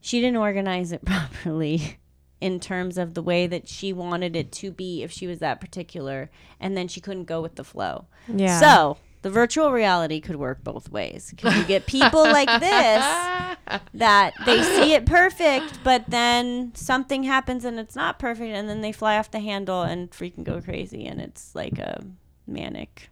She 0.00 0.20
didn't 0.20 0.36
organize 0.36 0.92
it 0.92 1.04
properly 1.06 1.98
in 2.40 2.60
terms 2.60 2.98
of 2.98 3.14
the 3.14 3.22
way 3.22 3.46
that 3.46 3.68
she 3.68 3.92
wanted 3.92 4.36
it 4.36 4.52
to 4.52 4.70
be 4.70 5.02
if 5.02 5.10
she 5.10 5.26
was 5.26 5.38
that 5.38 5.60
particular, 5.60 6.30
and 6.60 6.76
then 6.76 6.88
she 6.88 7.00
couldn't 7.00 7.24
go 7.24 7.40
with 7.40 7.54
the 7.54 7.64
flow. 7.64 8.04
Yeah. 8.28 8.60
So 8.60 8.98
the 9.24 9.30
virtual 9.30 9.72
reality 9.72 10.20
could 10.20 10.36
work 10.36 10.62
both 10.62 10.90
ways. 10.90 11.32
Can 11.38 11.56
you 11.58 11.64
get 11.64 11.86
people 11.86 12.22
like 12.24 12.46
this 12.60 13.80
that 13.94 14.34
they 14.44 14.62
see 14.62 14.92
it 14.92 15.06
perfect, 15.06 15.78
but 15.82 16.04
then 16.08 16.72
something 16.74 17.22
happens 17.22 17.64
and 17.64 17.78
it's 17.80 17.96
not 17.96 18.18
perfect, 18.18 18.54
and 18.54 18.68
then 18.68 18.82
they 18.82 18.92
fly 18.92 19.16
off 19.16 19.30
the 19.30 19.40
handle 19.40 19.80
and 19.80 20.10
freaking 20.10 20.44
go 20.44 20.60
crazy, 20.60 21.06
and 21.06 21.22
it's 21.22 21.54
like 21.54 21.78
a 21.78 22.04
manic, 22.46 23.08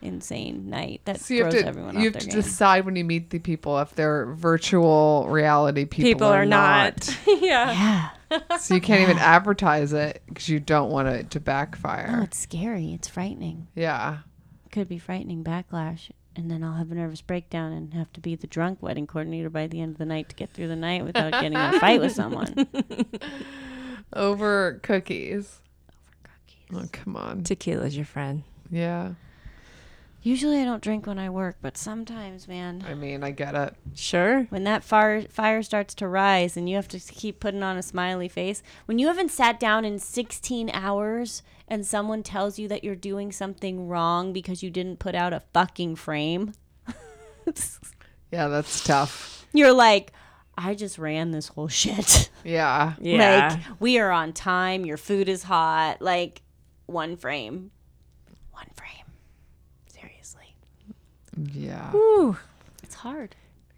insane 0.00 0.70
night 0.70 1.02
that 1.04 1.20
So 1.20 1.34
you 1.34 1.42
have 1.44 1.52
throws 1.52 1.62
to 1.64 1.68
everyone 1.68 2.00
you 2.00 2.10
have 2.10 2.22
to 2.22 2.26
game. 2.26 2.34
decide 2.34 2.86
when 2.86 2.96
you 2.96 3.04
meet 3.04 3.28
the 3.28 3.38
people 3.38 3.78
if 3.80 3.94
they're 3.94 4.32
virtual 4.32 5.26
reality 5.28 5.84
people, 5.84 6.08
People 6.10 6.28
or 6.28 6.36
are 6.36 6.46
not. 6.46 7.14
yeah. 7.26 8.12
yeah. 8.30 8.56
so 8.58 8.74
you 8.76 8.80
can't 8.80 9.02
even 9.02 9.18
advertise 9.22 9.92
it 9.92 10.22
because 10.26 10.48
you 10.48 10.58
don't 10.58 10.90
want 10.90 11.08
it 11.08 11.30
to 11.32 11.40
backfire. 11.40 12.16
Oh, 12.18 12.22
it's 12.22 12.38
scary. 12.38 12.94
It's 12.94 13.08
frightening. 13.08 13.66
yeah. 13.74 14.20
Could 14.70 14.88
be 14.88 14.98
frightening 14.98 15.42
backlash. 15.44 16.10
And 16.36 16.50
then 16.50 16.62
I'll 16.62 16.74
have 16.74 16.92
a 16.92 16.94
nervous 16.94 17.20
breakdown 17.20 17.72
and 17.72 17.94
have 17.94 18.12
to 18.12 18.20
be 18.20 18.36
the 18.36 18.46
drunk 18.46 18.80
wedding 18.80 19.06
coordinator 19.08 19.50
by 19.50 19.66
the 19.66 19.80
end 19.80 19.92
of 19.92 19.98
the 19.98 20.04
night 20.06 20.28
to 20.28 20.36
get 20.36 20.52
through 20.52 20.68
the 20.68 20.76
night 20.76 21.04
without 21.04 21.32
getting 21.32 21.54
in 21.54 21.58
a 21.58 21.80
fight 21.80 22.00
with 22.00 22.12
someone. 22.12 22.68
Over 24.12 24.78
cookies. 24.82 25.60
Over 25.90 26.18
cookies. 26.22 26.86
Oh 26.86 26.88
come 26.92 27.16
on. 27.16 27.42
Tequila's 27.42 27.96
your 27.96 28.04
friend. 28.06 28.44
Yeah. 28.70 29.14
Usually 30.22 30.60
I 30.60 30.64
don't 30.64 30.82
drink 30.82 31.06
when 31.06 31.18
I 31.18 31.30
work, 31.30 31.56
but 31.62 31.76
sometimes, 31.78 32.48
man, 32.48 32.84
I 32.86 32.94
mean, 32.94 33.22
I 33.22 33.30
get 33.30 33.54
it. 33.54 33.74
Sure. 33.94 34.44
when 34.50 34.64
that 34.64 34.82
fire 34.84 35.22
fire 35.22 35.62
starts 35.62 35.94
to 35.94 36.08
rise 36.08 36.56
and 36.56 36.68
you 36.68 36.74
have 36.76 36.88
to 36.88 36.98
keep 36.98 37.38
putting 37.40 37.62
on 37.62 37.76
a 37.76 37.82
smiley 37.82 38.28
face, 38.28 38.62
when 38.86 38.98
you 38.98 39.06
haven't 39.06 39.30
sat 39.30 39.60
down 39.60 39.84
in 39.84 39.98
16 39.98 40.70
hours 40.72 41.42
and 41.68 41.86
someone 41.86 42.22
tells 42.22 42.58
you 42.58 42.66
that 42.68 42.82
you're 42.82 42.96
doing 42.96 43.30
something 43.30 43.86
wrong 43.88 44.32
because 44.32 44.62
you 44.62 44.70
didn't 44.70 44.98
put 44.98 45.14
out 45.14 45.32
a 45.32 45.40
fucking 45.54 45.94
frame, 45.96 46.52
Yeah, 48.30 48.48
that's 48.48 48.84
tough. 48.84 49.46
you're 49.52 49.72
like, 49.72 50.12
I 50.56 50.74
just 50.74 50.98
ran 50.98 51.30
this 51.30 51.48
whole 51.48 51.68
shit. 51.68 52.28
Yeah. 52.44 52.94
Yeah. 53.00 53.48
Like, 53.54 53.80
we 53.80 53.98
are 53.98 54.10
on 54.10 54.32
time, 54.32 54.84
your 54.84 54.96
food 54.96 55.28
is 55.28 55.44
hot, 55.44 56.02
like 56.02 56.42
one 56.86 57.16
frame. 57.16 57.70
One 58.52 58.66
frame. 58.74 59.07
Seriously. 61.46 61.66
Yeah. 61.68 61.92
Ooh, 61.94 62.36
It's 62.82 62.94
hard. 62.96 63.36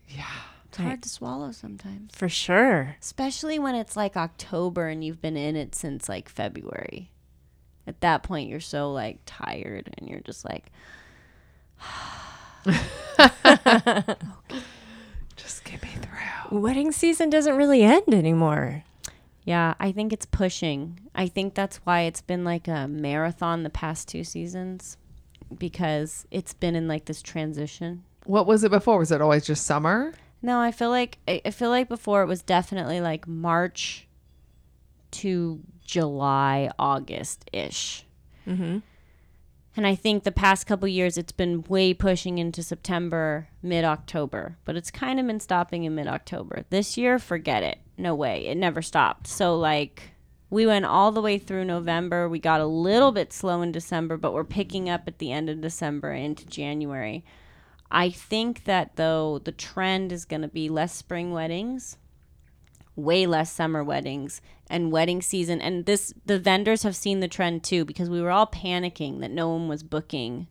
Yeah. 0.08 0.24
It's 0.68 0.78
hard 0.78 1.02
to 1.02 1.08
swallow 1.08 1.50
sometimes. 1.52 2.12
for 2.14 2.28
sure. 2.28 2.96
especially 3.00 3.58
when 3.58 3.74
it's 3.74 3.96
like 3.96 4.16
October 4.16 4.86
and 4.88 5.02
you've 5.02 5.20
been 5.20 5.36
in 5.36 5.56
it 5.56 5.74
since 5.74 6.08
like 6.08 6.28
February. 6.28 7.10
At 7.88 8.00
that 8.02 8.22
point, 8.22 8.48
you're 8.48 8.60
so 8.60 8.92
like 8.92 9.18
tired 9.26 9.92
and 9.98 10.08
you're 10.08 10.20
just 10.20 10.44
like, 10.44 10.70
Just 15.36 15.64
get 15.64 15.82
me 15.82 15.88
through. 16.00 16.58
Wedding 16.60 16.92
season 16.92 17.30
doesn't 17.30 17.56
really 17.56 17.82
end 17.82 18.12
anymore. 18.14 18.84
Yeah, 19.44 19.74
I 19.80 19.90
think 19.92 20.12
it's 20.12 20.26
pushing. 20.26 21.00
I 21.14 21.26
think 21.26 21.54
that's 21.54 21.78
why 21.78 22.02
it's 22.02 22.20
been 22.20 22.44
like 22.44 22.68
a 22.68 22.86
marathon 22.86 23.62
the 23.62 23.70
past 23.70 24.06
two 24.08 24.22
seasons 24.22 24.96
because 25.58 26.26
it's 26.30 26.54
been 26.54 26.74
in 26.74 26.88
like 26.88 27.06
this 27.06 27.22
transition. 27.22 28.04
What 28.24 28.46
was 28.46 28.64
it 28.64 28.70
before? 28.70 28.98
Was 28.98 29.12
it 29.12 29.20
always 29.20 29.46
just 29.46 29.64
summer? 29.64 30.12
No, 30.42 30.60
I 30.60 30.72
feel 30.72 30.90
like 30.90 31.18
I 31.28 31.50
feel 31.50 31.70
like 31.70 31.88
before 31.88 32.22
it 32.22 32.26
was 32.26 32.42
definitely 32.42 33.00
like 33.00 33.28
March 33.28 34.06
to 35.12 35.60
July, 35.84 36.70
August 36.78 37.44
ish. 37.52 38.06
Mm-hmm. 38.46 38.78
And 39.76 39.86
I 39.86 39.94
think 39.94 40.24
the 40.24 40.32
past 40.32 40.66
couple 40.66 40.88
years 40.88 41.16
it's 41.16 41.32
been 41.32 41.62
way 41.64 41.94
pushing 41.94 42.38
into 42.38 42.62
September, 42.62 43.48
mid 43.62 43.84
October, 43.84 44.56
but 44.64 44.76
it's 44.76 44.90
kind 44.90 45.20
of 45.20 45.26
been 45.26 45.40
stopping 45.40 45.84
in 45.84 45.94
mid 45.94 46.06
October. 46.06 46.64
This 46.70 46.96
year, 46.96 47.18
forget 47.18 47.62
it. 47.62 47.78
No 47.96 48.14
way. 48.14 48.46
It 48.46 48.56
never 48.56 48.82
stopped. 48.82 49.26
So, 49.26 49.56
like, 49.56 50.14
we 50.50 50.66
went 50.66 50.84
all 50.84 51.12
the 51.12 51.22
way 51.22 51.38
through 51.38 51.64
November. 51.64 52.28
We 52.28 52.38
got 52.38 52.60
a 52.60 52.66
little 52.66 53.12
bit 53.12 53.32
slow 53.32 53.62
in 53.62 53.72
December, 53.72 54.16
but 54.16 54.34
we're 54.34 54.44
picking 54.44 54.90
up 54.90 55.04
at 55.06 55.18
the 55.18 55.32
end 55.32 55.48
of 55.48 55.60
December 55.60 56.12
into 56.12 56.44
January. 56.46 57.24
I 57.90 58.10
think 58.10 58.64
that, 58.64 58.96
though, 58.96 59.38
the 59.38 59.52
trend 59.52 60.12
is 60.12 60.24
going 60.24 60.42
to 60.42 60.48
be 60.48 60.68
less 60.68 60.94
spring 60.94 61.32
weddings 61.32 61.96
way 62.96 63.24
less 63.24 63.50
summer 63.50 63.82
weddings 63.82 64.42
and 64.68 64.92
wedding 64.92 65.22
season 65.22 65.58
and 65.60 65.86
this 65.86 66.12
the 66.26 66.38
vendors 66.38 66.82
have 66.82 66.94
seen 66.94 67.20
the 67.20 67.28
trend 67.28 67.62
too 67.62 67.82
because 67.82 68.10
we 68.10 68.20
were 68.20 68.32
all 68.32 68.46
panicking 68.46 69.20
that 69.20 69.30
no 69.30 69.48
one 69.48 69.68
was 69.68 69.82
booking 69.82 70.46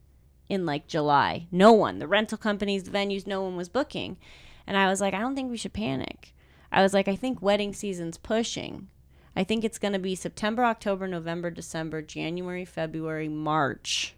in 0.49 0.65
like 0.65 0.87
July. 0.87 1.47
No 1.51 1.71
one, 1.71 1.99
the 1.99 2.07
rental 2.07 2.37
companies, 2.37 2.83
the 2.83 2.91
venues, 2.91 3.27
no 3.27 3.41
one 3.41 3.55
was 3.55 3.69
booking. 3.69 4.17
And 4.65 4.75
I 4.75 4.89
was 4.89 4.99
like, 4.99 5.13
I 5.13 5.19
don't 5.19 5.35
think 5.35 5.49
we 5.49 5.57
should 5.57 5.73
panic. 5.73 6.33
I 6.71 6.81
was 6.81 6.93
like, 6.93 7.07
I 7.07 7.15
think 7.15 7.41
wedding 7.41 7.73
season's 7.73 8.17
pushing. 8.17 8.87
I 9.35 9.43
think 9.43 9.63
it's 9.63 9.77
going 9.77 9.93
to 9.93 9.99
be 9.99 10.15
September, 10.15 10.63
October, 10.65 11.07
November, 11.07 11.49
December, 11.49 12.01
January, 12.01 12.65
February, 12.65 13.29
March. 13.29 14.15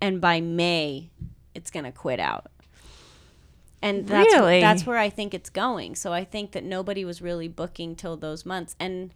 And 0.00 0.20
by 0.20 0.40
May, 0.40 1.10
it's 1.54 1.70
going 1.70 1.84
to 1.84 1.92
quit 1.92 2.20
out. 2.20 2.50
And 3.80 4.06
that's 4.06 4.32
Really? 4.32 4.60
that's 4.60 4.86
where 4.86 4.98
I 4.98 5.10
think 5.10 5.34
it's 5.34 5.50
going. 5.50 5.96
So 5.96 6.12
I 6.12 6.24
think 6.24 6.52
that 6.52 6.64
nobody 6.64 7.04
was 7.04 7.20
really 7.20 7.48
booking 7.48 7.96
till 7.96 8.16
those 8.16 8.46
months 8.46 8.76
and 8.78 9.12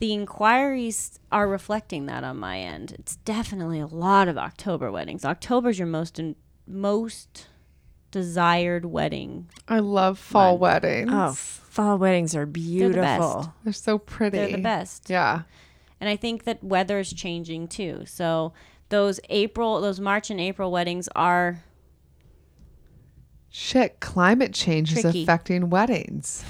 the 0.00 0.12
inquiries 0.12 1.20
are 1.30 1.48
reflecting 1.48 2.06
that 2.06 2.24
on 2.24 2.38
my 2.38 2.58
end. 2.58 2.92
It's 2.98 3.16
definitely 3.16 3.78
a 3.78 3.86
lot 3.86 4.26
of 4.26 4.36
October 4.36 4.90
weddings. 4.90 5.24
October's 5.24 5.78
your 5.78 5.86
most 5.86 6.18
in, 6.18 6.34
most 6.66 7.46
desired 8.14 8.84
wedding. 8.86 9.48
I 9.68 9.80
love 9.80 10.18
fall 10.18 10.52
Month. 10.52 10.60
weddings. 10.62 11.10
Oh, 11.12 11.32
fall 11.32 11.98
weddings 11.98 12.34
are 12.36 12.46
the 12.46 12.52
best. 12.52 12.64
beautiful. 12.64 13.54
They're 13.64 13.72
so 13.72 13.98
pretty. 13.98 14.38
They're 14.38 14.52
the 14.52 14.58
best. 14.62 15.10
Yeah. 15.10 15.42
And 16.00 16.08
I 16.08 16.14
think 16.16 16.44
that 16.44 16.62
weather 16.62 17.00
is 17.00 17.12
changing 17.12 17.66
too. 17.68 18.04
So 18.06 18.52
those 18.88 19.18
April, 19.30 19.80
those 19.80 19.98
March 19.98 20.30
and 20.30 20.40
April 20.40 20.70
weddings 20.70 21.08
are 21.16 21.62
Shit, 23.50 24.00
climate 24.00 24.52
change 24.54 24.92
Tricky. 24.92 25.08
is 25.08 25.14
affecting 25.24 25.70
weddings. 25.70 26.44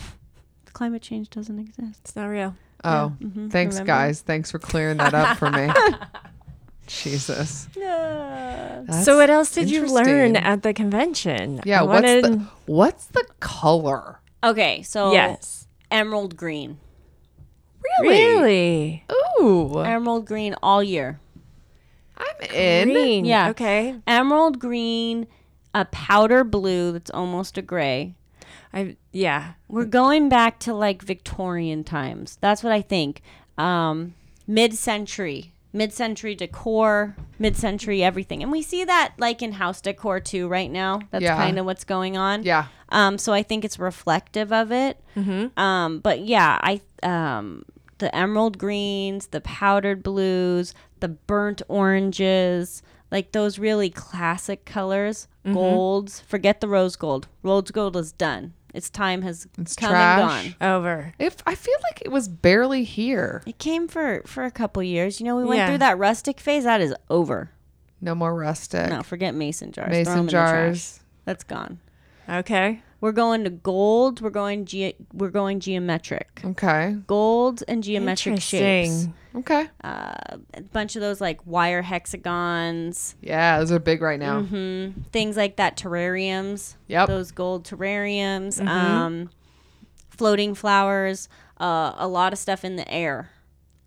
climate 0.72 1.02
change 1.02 1.30
doesn't 1.30 1.58
exist. 1.58 2.00
It's 2.02 2.16
not 2.16 2.26
real. 2.26 2.54
Oh, 2.82 3.14
mhm, 3.20 3.50
thanks, 3.50 3.76
remember? 3.76 3.86
guys. 3.86 4.20
Thanks 4.20 4.50
for 4.50 4.58
clearing 4.58 4.98
that 4.98 5.14
up 5.14 5.38
for 5.38 5.50
me. 5.50 5.70
Jesus. 6.86 7.68
That's 7.74 9.04
so, 9.04 9.16
what 9.16 9.30
else 9.30 9.52
did 9.52 9.70
you 9.70 9.86
learn 9.86 10.36
at 10.36 10.62
the 10.62 10.72
convention? 10.74 11.60
Yeah, 11.64 11.80
I 11.80 11.82
what's 11.84 12.02
wanted- 12.02 12.24
the 12.24 12.46
what's 12.66 13.06
the 13.06 13.24
color? 13.40 14.20
Okay, 14.42 14.82
so 14.82 15.12
yes, 15.12 15.66
emerald 15.90 16.36
green. 16.36 16.78
really 18.00 19.04
Ooh, 19.40 19.78
Emerald 19.80 20.26
green 20.26 20.54
all 20.62 20.82
year. 20.82 21.20
I'm 22.16 22.50
in. 22.52 22.88
green. 22.88 23.24
Yeah. 23.24 23.50
okay. 23.50 23.96
Emerald 24.06 24.58
green, 24.58 25.26
a 25.74 25.84
powder 25.86 26.44
blue 26.44 26.92
that's 26.92 27.10
almost 27.10 27.58
a 27.58 27.62
gray. 27.62 28.14
I 28.72 28.96
yeah. 29.12 29.54
We're 29.68 29.84
going 29.86 30.28
back 30.28 30.58
to 30.60 30.74
like 30.74 31.02
Victorian 31.02 31.82
times. 31.84 32.38
That's 32.40 32.62
what 32.62 32.72
I 32.72 32.82
think. 32.82 33.22
Um, 33.56 34.14
mid-century, 34.46 35.53
mid-century 35.74 36.34
decor, 36.34 37.14
mid-century 37.38 38.02
everything, 38.02 38.42
and 38.42 38.50
we 38.50 38.62
see 38.62 38.84
that 38.84 39.12
like 39.18 39.42
in 39.42 39.52
house 39.52 39.80
decor 39.82 40.20
too 40.20 40.48
right 40.48 40.70
now. 40.70 41.00
That's 41.10 41.22
Yeah. 41.24 41.36
kind 41.36 41.58
of 41.58 41.66
what's 41.66 41.84
going 41.84 42.16
on. 42.16 42.44
Yeah. 42.44 42.66
Um, 42.90 43.18
so 43.18 43.32
I 43.34 43.42
think 43.42 43.64
it's 43.64 43.78
reflective 43.78 44.52
of 44.52 44.70
it. 44.72 44.98
Hmm. 45.14 45.46
Um, 45.58 45.98
but 45.98 46.20
yeah, 46.20 46.58
I 46.62 46.80
um, 47.02 47.64
the 47.98 48.14
emerald 48.14 48.56
greens, 48.56 49.26
the 49.26 49.40
powdered 49.40 50.02
blues, 50.02 50.74
the 51.00 51.08
burnt 51.08 51.60
oranges, 51.68 52.82
like 53.10 53.32
those 53.32 53.58
really 53.58 53.90
classic 53.90 54.64
colors, 54.64 55.28
golds. 55.52 56.20
Forget 56.20 56.60
the 56.60 56.68
rose 56.68 56.96
gold. 56.96 57.28
Rose 57.42 57.70
gold 57.70 57.96
is 57.96 58.12
done. 58.12 58.54
Its 58.74 58.90
time 58.90 59.22
has 59.22 59.46
It's 59.56 59.74
come 59.76 59.90
trash. 59.90 60.44
and 60.44 60.58
gone. 60.60 60.68
Over. 60.76 61.14
If 61.18 61.36
I 61.46 61.54
feel 61.54 61.76
like 61.84 62.02
it 62.04 62.10
was 62.10 62.28
barely 62.28 62.84
here. 62.84 63.42
It 63.46 63.58
came 63.58 63.88
for 63.88 64.20
for 64.26 64.44
a 64.44 64.50
couple 64.50 64.82
years. 64.82 65.20
You 65.20 65.26
know, 65.26 65.36
we 65.36 65.44
went 65.44 65.58
Yeah. 65.58 65.68
through 65.68 65.78
that 65.78 65.96
rustic 65.96 66.40
phase. 66.40 66.64
That 66.64 66.80
is 66.82 66.94
over. 67.08 67.50
No 68.00 68.14
more 68.14 68.34
rustic. 68.34 68.90
No, 68.90 69.02
forget 69.02 69.34
mason 69.34 69.72
jars. 69.72 69.86
Throw 69.86 69.96
'em 69.96 70.00
Mason 70.04 70.18
in 70.18 70.26
the 70.26 70.32
trash. 70.32 70.50
jars. 70.50 71.00
That's 71.24 71.44
gone. 71.44 71.78
Okay. 72.28 72.82
We're 73.04 73.12
going 73.12 73.44
to 73.44 73.50
gold. 73.50 74.22
We're 74.22 74.30
going 74.30 74.64
ge- 74.64 74.94
we're 75.12 75.28
going 75.28 75.60
geometric. 75.60 76.40
Okay. 76.42 76.96
Gold 77.06 77.62
and 77.68 77.82
geometric 77.82 78.40
shapes. 78.40 79.08
Okay. 79.36 79.68
Uh, 79.84 80.14
a 80.54 80.62
bunch 80.72 80.96
of 80.96 81.02
those 81.02 81.20
like 81.20 81.46
wire 81.46 81.82
hexagons, 81.82 83.14
Yeah, 83.20 83.58
those 83.58 83.70
are 83.72 83.78
big 83.78 84.00
right 84.00 84.18
now. 84.18 84.40
hmm 84.40 84.92
things 85.12 85.36
like 85.36 85.56
that. 85.56 85.76
Terrariums. 85.76 86.76
Yep. 86.86 87.08
Those 87.08 87.30
gold 87.30 87.64
terrariums. 87.66 88.66
Um, 88.66 89.28
floating 90.08 90.54
flowers. 90.54 91.28
Uh, 91.60 91.92
a 91.98 92.08
lot 92.08 92.32
of 92.32 92.38
stuff 92.38 92.64
in 92.64 92.76
the 92.76 92.90
air. 92.90 93.28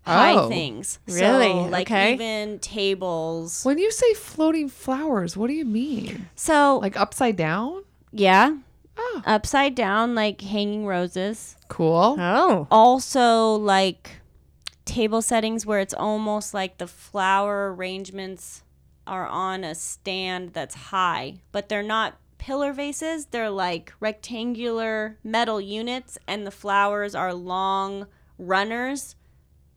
High 0.02 0.34
Oh. 0.34 0.48
things. 0.48 1.00
Really? 1.08 1.48
So, 1.50 1.62
like 1.64 1.88
Okay. 1.90 2.14
even 2.14 2.60
tables. 2.60 3.64
When 3.64 3.78
you 3.78 3.90
say 3.90 4.14
floating 4.14 4.68
flowers, 4.68 5.36
what 5.36 5.48
do 5.48 5.54
you 5.54 5.64
mean? 5.64 6.28
So 6.36 6.78
Like 6.80 6.96
upside 6.96 7.34
down? 7.36 7.82
yeah, 8.12 8.58
Oh, 8.98 9.22
upside 9.24 9.74
down 9.74 10.14
like 10.14 10.40
hanging 10.40 10.86
roses. 10.86 11.56
cool. 11.68 12.16
Oh. 12.18 12.66
also 12.70 13.54
like 13.54 14.20
table 14.84 15.22
settings 15.22 15.64
where 15.64 15.80
it's 15.80 15.94
almost 15.94 16.54
like 16.54 16.78
the 16.78 16.86
flower 16.86 17.72
arrangements 17.74 18.62
are 19.06 19.26
on 19.26 19.64
a 19.64 19.74
stand 19.74 20.52
that's 20.52 20.74
high, 20.74 21.40
but 21.52 21.68
they're 21.68 21.82
not 21.82 22.18
pillar 22.38 22.72
vases. 22.72 23.26
They're 23.26 23.50
like 23.50 23.92
rectangular 24.00 25.18
metal 25.22 25.60
units, 25.60 26.18
and 26.26 26.46
the 26.46 26.50
flowers 26.50 27.14
are 27.14 27.34
long 27.34 28.06
runners, 28.38 29.16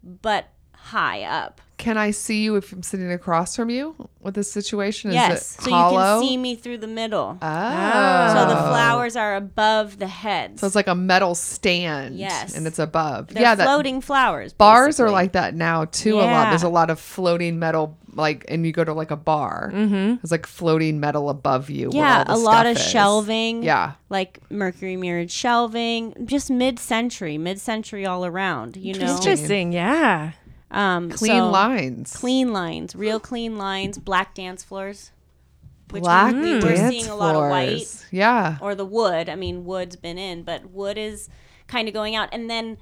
but 0.03 0.49
high 0.81 1.23
up. 1.23 1.61
Can 1.77 1.97
I 1.97 2.11
see 2.11 2.43
you 2.43 2.57
if 2.57 2.71
I'm 2.71 2.83
sitting 2.83 3.11
across 3.11 3.55
from 3.55 3.71
you 3.71 3.95
with 4.19 4.35
this 4.35 4.51
situation? 4.51 5.09
Is 5.09 5.15
yes, 5.15 5.57
it 5.57 5.63
so 5.63 5.71
hollow? 5.71 6.17
you 6.17 6.21
can 6.21 6.29
see 6.29 6.37
me 6.37 6.55
through 6.55 6.77
the 6.77 6.87
middle. 6.87 7.39
Oh. 7.41 8.33
So 8.35 8.47
the 8.49 8.55
flowers 8.55 9.15
are 9.15 9.35
above 9.35 9.97
the 9.97 10.07
heads. 10.07 10.61
So 10.61 10.67
it's 10.67 10.75
like 10.75 10.85
a 10.85 10.93
metal 10.93 11.33
stand. 11.33 12.19
Yes. 12.19 12.55
And 12.55 12.67
it's 12.67 12.77
above. 12.77 13.29
They're 13.29 13.41
yeah, 13.41 13.55
that 13.55 13.63
floating 13.63 13.99
flowers. 13.99 14.53
bars 14.53 14.99
are 14.99 15.09
like 15.09 15.31
that 15.31 15.55
now 15.55 15.85
too 15.85 16.19
a 16.19 16.21
lot. 16.21 16.49
There's 16.49 16.61
a 16.61 16.69
lot 16.69 16.91
of 16.91 16.99
floating 16.99 17.57
metal 17.57 17.97
like 18.13 18.45
and 18.47 18.63
you 18.65 18.71
go 18.73 18.83
to 18.83 18.93
like 18.93 19.09
a 19.09 19.15
bar. 19.17 19.71
Mm-hmm. 19.73 20.15
There's 20.21 20.31
like 20.31 20.45
floating 20.45 20.99
metal 20.99 21.29
above 21.31 21.71
you. 21.71 21.89
where 21.89 21.97
Yeah, 21.97 22.25
all 22.27 22.37
a 22.37 22.39
lot 22.39 22.67
of 22.67 22.77
is. 22.77 22.83
shelving. 22.89 23.63
Yeah. 23.63 23.93
like 24.09 24.39
mercury 24.51 24.97
mirrored 24.97 25.31
shelving, 25.31 26.13
just 26.25 26.51
mid-century, 26.51 27.39
mid-century 27.39 28.05
all 28.05 28.23
around. 28.23 28.77
You 28.77 28.99
know, 28.99 29.15
Interesting. 29.15 29.71
Yeah. 29.71 30.33
Um, 30.71 31.09
Clean 31.11 31.31
so- 31.37 31.49
lines. 31.49 32.15
clean 32.15 32.51
lines, 32.53 32.95
real 32.95 33.19
clean 33.19 33.57
lines, 33.57 33.97
black 33.97 34.33
dance 34.33 34.63
floors, 34.63 35.11
which 35.91 36.03
Black 36.03 36.33
we, 36.33 36.53
we're 36.59 36.75
dance 36.75 36.89
seeing 36.95 37.07
a 37.07 37.15
lot 37.15 37.35
of 37.35 37.49
white 37.49 37.67
floors. 37.87 38.05
Yeah. 38.11 38.57
or 38.61 38.75
the 38.75 38.85
wood. 38.85 39.27
I 39.29 39.35
mean, 39.35 39.65
wood's 39.65 39.95
been 39.97 40.17
in, 40.17 40.43
but 40.43 40.69
wood 40.71 40.97
is 40.97 41.27
kind 41.67 41.87
of 41.87 41.93
going 41.93 42.15
out, 42.15 42.29
and 42.31 42.49
then 42.49 42.77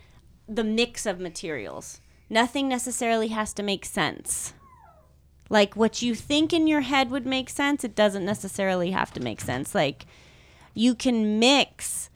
the 0.47 0.63
mix 0.63 1.05
of 1.05 1.19
materials. 1.19 1.99
Nothing 2.29 2.67
necessarily 2.69 3.29
has 3.29 3.53
to 3.53 3.63
make 3.63 3.85
sense. 3.85 4.53
Like 5.49 5.75
what 5.75 6.03
you 6.03 6.13
think 6.13 6.53
in 6.53 6.67
your 6.67 6.81
head 6.81 7.09
would 7.09 7.25
make 7.25 7.49
sense, 7.49 7.83
it 7.83 7.95
doesn't 7.95 8.23
necessarily 8.23 8.91
have 8.91 9.11
to 9.13 9.19
make 9.19 9.41
sense. 9.41 9.73
Like 9.73 10.05
you 10.75 10.93
can 10.93 11.39
mix 11.39 12.11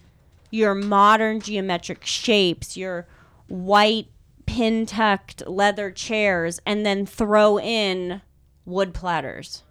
your 0.52 0.76
modern 0.76 1.40
geometric 1.40 2.06
shapes, 2.06 2.78
your 2.78 3.08
white 3.48 4.08
pin 4.54 4.86
tucked 4.86 5.48
leather 5.48 5.90
chairs, 5.90 6.60
and 6.66 6.86
then 6.86 7.06
throw 7.06 7.60
in 7.60 8.22
wood 8.66 8.94
platters, 8.94 9.64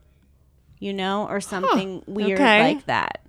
you 0.79 0.93
know, 0.93 1.27
or 1.29 1.41
something 1.41 2.03
weird 2.07 2.41
Okay. 2.41 2.75
like 2.75 2.87
that. 2.87 3.21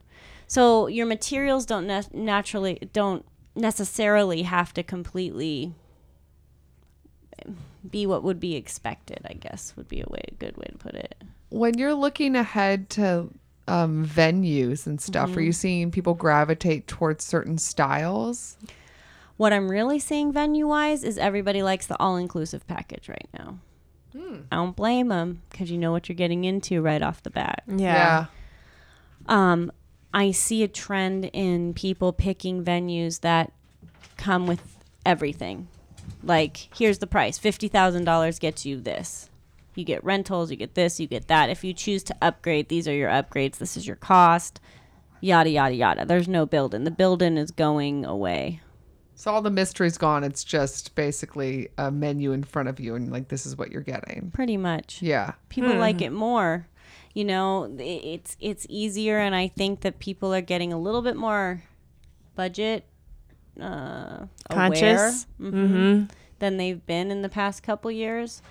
So 0.48 0.88
your 0.88 1.06
materials 1.06 1.66
don't 1.66 1.86
nat- 1.88 2.14
naturally 2.14 2.80
don't 2.92 3.24
necessarily 3.56 4.42
have 4.44 4.74
to 4.74 4.84
completely 4.84 5.74
be 7.90 8.06
what 8.06 8.24
would 8.24 8.40
be 8.40 8.56
expected. 8.56 9.20
I 9.30 9.34
guess 9.34 9.74
would 9.76 9.88
be 9.88 10.02
a 10.02 10.06
way 10.10 10.22
a 10.32 10.36
good 10.36 10.58
way 10.58 10.66
to 10.72 10.78
put 10.78 10.96
it. 10.96 11.16
When 11.50 11.78
you're 11.78 11.94
looking 11.94 12.36
ahead 12.36 12.90
to 12.92 13.30
um, 13.68 14.06
venues 14.06 14.88
and 14.88 15.00
stuff, 15.00 15.36
are 15.38 15.42
you 15.42 15.52
seeing 15.54 15.92
people 15.92 16.14
gravitate 16.16 16.88
towards 16.88 17.24
certain 17.24 17.58
styles? 17.58 18.58
What 19.44 19.52
I'm 19.52 19.70
really 19.70 20.00
seeing 20.00 20.32
venue 20.32 20.70
wise 20.70 21.04
is 21.04 21.18
everybody 21.18 21.64
likes 21.64 21.86
the 21.86 22.00
all 22.00 22.16
inclusive 22.16 22.66
package 22.66 23.10
right 23.10 23.28
now. 23.38 23.60
I 24.50 24.56
don't 24.56 24.74
blame 24.74 25.10
them 25.10 25.42
because 25.50 25.70
you 25.70 25.78
know 25.78 25.92
what 25.92 26.08
you're 26.08 26.16
getting 26.16 26.46
into 26.46 26.82
right 26.82 27.02
off 27.02 27.24
the 27.24 27.30
bat. 27.30 27.62
Yeah. 27.68 28.28
Um, 29.26 29.70
I 30.14 30.32
see 30.32 30.64
a 30.64 30.70
trend 30.70 31.26
in 31.34 31.74
people 31.74 32.14
picking 32.14 32.64
venues 32.64 33.20
that 33.20 33.52
come 34.16 34.48
with 34.48 34.78
everything. 35.06 35.68
Like, 36.24 36.70
here's 36.74 37.00
the 37.00 37.08
price 37.08 37.38
$50,000 37.38 38.40
gets 38.40 38.66
you 38.66 38.80
this. 38.80 39.30
You 39.76 39.84
get 39.84 40.06
rentals, 40.06 40.52
you 40.52 40.56
get 40.56 40.76
this, 40.76 41.02
you 41.02 41.08
get 41.08 41.28
that. 41.28 41.50
If 41.50 41.66
you 41.66 41.74
choose 41.74 42.04
to 42.04 42.16
upgrade, 42.22 42.70
these 42.70 42.88
are 42.88 42.96
your 42.96 43.10
upgrades. 43.10 43.58
This 43.58 43.76
is 43.76 43.86
your 43.86 43.98
cost. 43.98 44.62
Yada, 45.20 45.50
yada, 45.50 45.76
yada. 45.76 46.06
There's 46.06 46.30
no 46.30 46.46
building. 46.46 46.86
The 46.86 46.92
building 46.92 47.36
is 47.36 47.52
going 47.52 48.06
away. 48.06 48.62
So 49.16 49.32
all 49.32 49.42
the 49.42 49.52
mystery's 49.52 49.98
gone. 49.98 50.24
It's 50.24 50.44
just 50.44 50.96
basically 50.96 51.70
a 51.78 51.92
menu 51.92 52.32
in 52.32 52.44
front 52.44 52.70
of 52.70 52.80
you, 52.80 52.96
and 52.96 53.12
like 53.12 53.28
this 53.30 53.46
is 53.46 53.56
what 53.58 53.72
you're 53.72 53.82
getting. 53.82 54.32
Pretty 54.34 54.58
much. 54.58 55.02
Yeah. 55.02 55.34
people 55.50 55.76
like 55.76 56.02
it 56.02 56.12
more 56.12 56.68
you 57.14 57.24
know 57.24 57.74
it's 57.80 58.36
it's 58.40 58.66
easier 58.70 59.20
and 59.20 59.36
i 59.36 59.48
think 59.48 59.82
that 59.82 60.00
people 60.00 60.34
are 60.34 60.42
getting 60.42 60.74
a 60.74 60.80
little 60.80 61.02
bit 61.02 61.16
more 61.16 61.62
budget 62.36 62.86
uh 63.62 64.26
Conscious. 64.50 65.28
aware 65.40 65.52
mhm, 65.52 66.10
than 66.40 66.58
they've 66.58 66.86
been 66.86 67.12
in 67.12 67.22
the 67.22 67.30
past 67.30 67.62
couple 67.62 67.92
years 67.92 68.42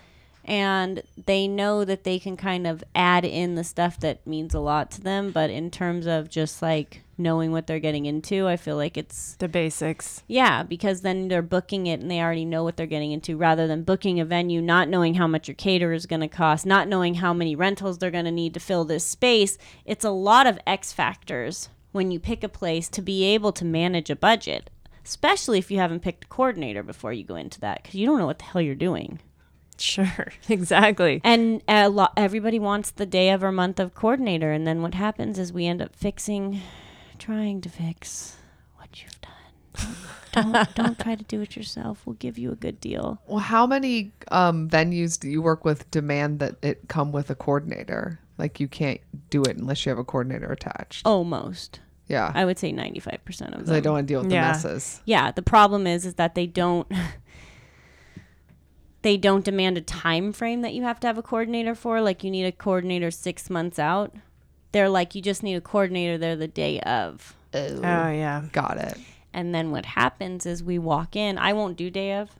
and 0.44 1.02
they 1.26 1.46
know 1.46 1.84
that 1.84 2.04
they 2.04 2.18
can 2.18 2.36
kind 2.36 2.66
of 2.66 2.82
add 2.94 3.24
in 3.24 3.54
the 3.56 3.64
stuff 3.64 3.98
that 4.00 4.24
means 4.26 4.54
a 4.54 4.60
lot 4.60 4.90
to 4.92 5.00
them 5.00 5.32
but 5.32 5.50
in 5.50 5.70
terms 5.70 6.06
of 6.06 6.28
just 6.28 6.62
like 6.62 7.01
knowing 7.18 7.52
what 7.52 7.66
they're 7.66 7.78
getting 7.78 8.06
into 8.06 8.46
i 8.48 8.56
feel 8.56 8.76
like 8.76 8.96
it's 8.96 9.34
The 9.36 9.48
basics. 9.48 10.22
yeah, 10.26 10.62
because 10.62 11.02
then 11.02 11.28
they're 11.28 11.42
booking 11.42 11.86
it 11.86 12.00
and 12.00 12.10
they 12.10 12.20
already 12.20 12.44
know 12.44 12.64
what 12.64 12.76
they're 12.76 12.86
getting 12.86 13.12
into 13.12 13.36
rather 13.36 13.66
than 13.66 13.82
booking 13.84 14.18
a 14.20 14.24
venue, 14.24 14.60
not 14.62 14.88
knowing 14.88 15.14
how 15.14 15.26
much 15.26 15.46
your 15.48 15.54
caterer 15.54 15.92
is 15.92 16.06
going 16.06 16.20
to 16.20 16.28
cost, 16.28 16.64
not 16.66 16.88
knowing 16.88 17.14
how 17.16 17.32
many 17.34 17.54
rentals 17.54 17.98
they're 17.98 18.10
going 18.10 18.24
to 18.24 18.30
need 18.30 18.54
to 18.54 18.60
fill 18.60 18.84
this 18.84 19.04
space. 19.06 19.58
It's 19.84 20.04
a 20.04 20.10
lot 20.10 20.46
of 20.46 20.58
X 20.66 20.92
factors 20.92 21.68
when 21.92 22.10
you 22.10 22.18
pick 22.18 22.42
a 22.42 22.48
place 22.48 22.88
to 22.88 23.02
be 23.02 23.24
able 23.24 23.52
to 23.52 23.64
manage 23.64 24.08
a 24.10 24.16
budget, 24.16 24.70
especially 25.04 25.58
if 25.58 25.70
you 25.70 25.78
haven't 25.78 26.00
picked 26.00 26.24
a 26.24 26.28
coordinator 26.28 26.82
before 26.82 27.12
you 27.12 27.24
go 27.24 27.36
into 27.36 27.60
that 27.60 27.82
because 27.82 27.94
you 27.96 28.06
don't 28.06 28.18
know 28.18 28.26
what 28.26 28.38
the 28.38 28.44
hell 28.46 28.62
you're 28.62 28.74
doing. 28.74 29.20
Sure. 29.78 30.28
Exactly. 30.48 31.20
And 31.24 31.60
a 31.68 31.88
lot, 31.88 32.12
everybody 32.16 32.58
wants 32.58 32.90
the 32.90 33.06
day 33.06 33.30
of 33.30 33.42
or 33.44 33.52
month 33.52 33.78
of 33.80 33.94
coordinator, 33.94 34.52
and 34.52 34.66
then 34.66 34.80
what 34.82 34.94
happens 34.94 35.38
is 35.38 35.52
we 35.52 35.66
end 35.66 35.82
up 35.82 35.94
fixing, 35.96 36.60
trying 37.22 37.60
to 37.60 37.68
fix 37.68 38.36
what 38.76 39.02
you've 39.02 39.20
done. 39.20 39.94
Don't 40.32 40.74
don't 40.74 40.98
try 40.98 41.14
to 41.14 41.24
do 41.24 41.40
it 41.40 41.56
yourself. 41.56 42.02
We'll 42.06 42.16
give 42.16 42.36
you 42.38 42.52
a 42.52 42.56
good 42.56 42.80
deal. 42.80 43.20
Well, 43.26 43.38
how 43.38 43.66
many 43.66 44.12
um, 44.30 44.68
venues 44.68 45.18
do 45.20 45.28
you 45.28 45.40
work 45.42 45.64
with 45.64 45.90
demand 45.90 46.40
that 46.40 46.56
it 46.62 46.88
come 46.88 47.12
with 47.12 47.30
a 47.30 47.34
coordinator? 47.34 48.18
Like 48.38 48.58
you 48.60 48.66
can't 48.68 49.00
do 49.30 49.42
it 49.42 49.56
unless 49.56 49.84
you 49.84 49.90
have 49.90 49.98
a 49.98 50.04
coordinator 50.04 50.50
attached. 50.50 51.06
Almost, 51.06 51.80
Yeah. 52.08 52.32
I 52.34 52.44
would 52.44 52.58
say 52.58 52.72
ninety 52.72 52.98
five 53.00 53.20
percent 53.24 53.52
of 53.54 53.58
Because 53.60 53.70
they 53.70 53.80
don't 53.80 53.92
want 53.94 54.08
to 54.08 54.12
deal 54.12 54.22
with 54.22 54.32
Yeah. 54.32 54.46
the 54.46 54.48
messes. 54.68 55.00
Yeah, 55.04 55.30
the 55.32 55.42
problem 55.42 55.86
is 55.86 56.04
is 56.06 56.14
that 56.14 56.34
they 56.34 56.46
don't. 56.46 56.90
They 59.02 59.16
don't 59.16 59.44
demand 59.44 59.76
a 59.78 59.80
time 59.80 60.32
frame 60.32 60.60
that 60.62 60.74
you 60.74 60.84
have 60.84 61.00
to 61.00 61.08
have 61.08 61.18
a 61.18 61.22
coordinator 61.22 61.74
for. 61.74 62.00
Like 62.00 62.22
you 62.22 62.30
need 62.30 62.44
a 62.44 62.52
coordinator 62.52 63.10
six 63.10 63.50
months 63.50 63.80
out. 63.80 64.14
They're 64.72 64.88
like 64.88 65.14
you 65.14 65.22
just 65.22 65.42
need 65.42 65.54
a 65.54 65.60
coordinator 65.60 66.18
there 66.18 66.36
the 66.36 66.48
day 66.48 66.80
of. 66.80 67.34
Oh, 67.54 68.10
yeah. 68.10 68.42
Got 68.52 68.78
it. 68.78 68.98
And 69.34 69.54
then 69.54 69.70
what 69.70 69.86
happens 69.86 70.46
is 70.46 70.62
we 70.62 70.78
walk 70.78 71.16
in. 71.16 71.38
I 71.38 71.52
won't 71.52 71.76
do 71.76 71.90
day 71.90 72.14
of. 72.14 72.30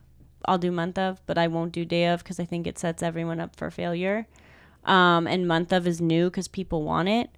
I'll 0.45 0.57
do 0.57 0.71
month 0.71 0.97
of, 0.97 1.21
but 1.25 1.37
I 1.37 1.47
won't 1.47 1.71
do 1.71 1.85
day 1.85 2.07
of 2.07 2.23
because 2.23 2.39
I 2.39 2.45
think 2.45 2.67
it 2.67 2.77
sets 2.77 3.01
everyone 3.01 3.39
up 3.39 3.55
for 3.55 3.71
failure. 3.71 4.27
Um, 4.83 5.27
and 5.27 5.47
month 5.47 5.71
of 5.71 5.87
is 5.87 6.01
new 6.01 6.29
because 6.29 6.47
people 6.47 6.83
want 6.83 7.09
it. 7.09 7.29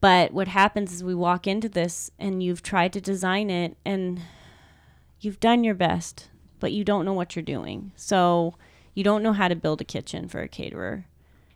But 0.00 0.32
what 0.32 0.48
happens 0.48 0.92
is 0.92 1.02
we 1.02 1.14
walk 1.14 1.46
into 1.46 1.68
this 1.68 2.10
and 2.18 2.42
you've 2.42 2.62
tried 2.62 2.92
to 2.92 3.00
design 3.00 3.48
it 3.48 3.76
and 3.86 4.20
you've 5.20 5.40
done 5.40 5.64
your 5.64 5.74
best, 5.74 6.28
but 6.60 6.72
you 6.72 6.84
don't 6.84 7.06
know 7.06 7.14
what 7.14 7.34
you're 7.34 7.42
doing. 7.42 7.92
So 7.96 8.54
you 8.92 9.02
don't 9.02 9.22
know 9.22 9.32
how 9.32 9.48
to 9.48 9.56
build 9.56 9.80
a 9.80 9.84
kitchen 9.84 10.28
for 10.28 10.42
a 10.42 10.48
caterer. 10.48 11.06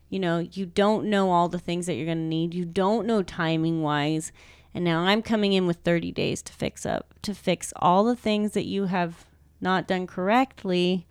You 0.09 0.19
know, 0.19 0.39
you 0.39 0.67
don't 0.67 1.11
know 1.11 1.31
all 1.31 1.49
the 1.49 1.59
things 1.59 1.87
that 1.87 1.95
you're 1.95 2.07
going 2.07 2.19
to 2.19 2.25
need. 2.25 2.55
You 2.55 2.65
don't 2.65 3.07
know 3.07 3.23
timing 3.23 3.83
wise. 3.83 4.33
And 4.75 4.85
now 4.85 5.01
I'm 5.01 5.23
coming 5.23 5.53
in 5.53 5.67
with 5.67 5.79
30 5.79 6.13
days 6.13 6.43
to 6.43 6.53
fix 6.53 6.87
up, 6.87 7.15
to 7.23 7.35
fix 7.35 7.73
all 7.77 8.05
the 8.05 8.17
things 8.17 8.53
that 8.53 8.65
you 8.65 8.87
have 8.87 9.27
not 9.61 9.87
done 9.89 10.07
correctly. 10.07 11.07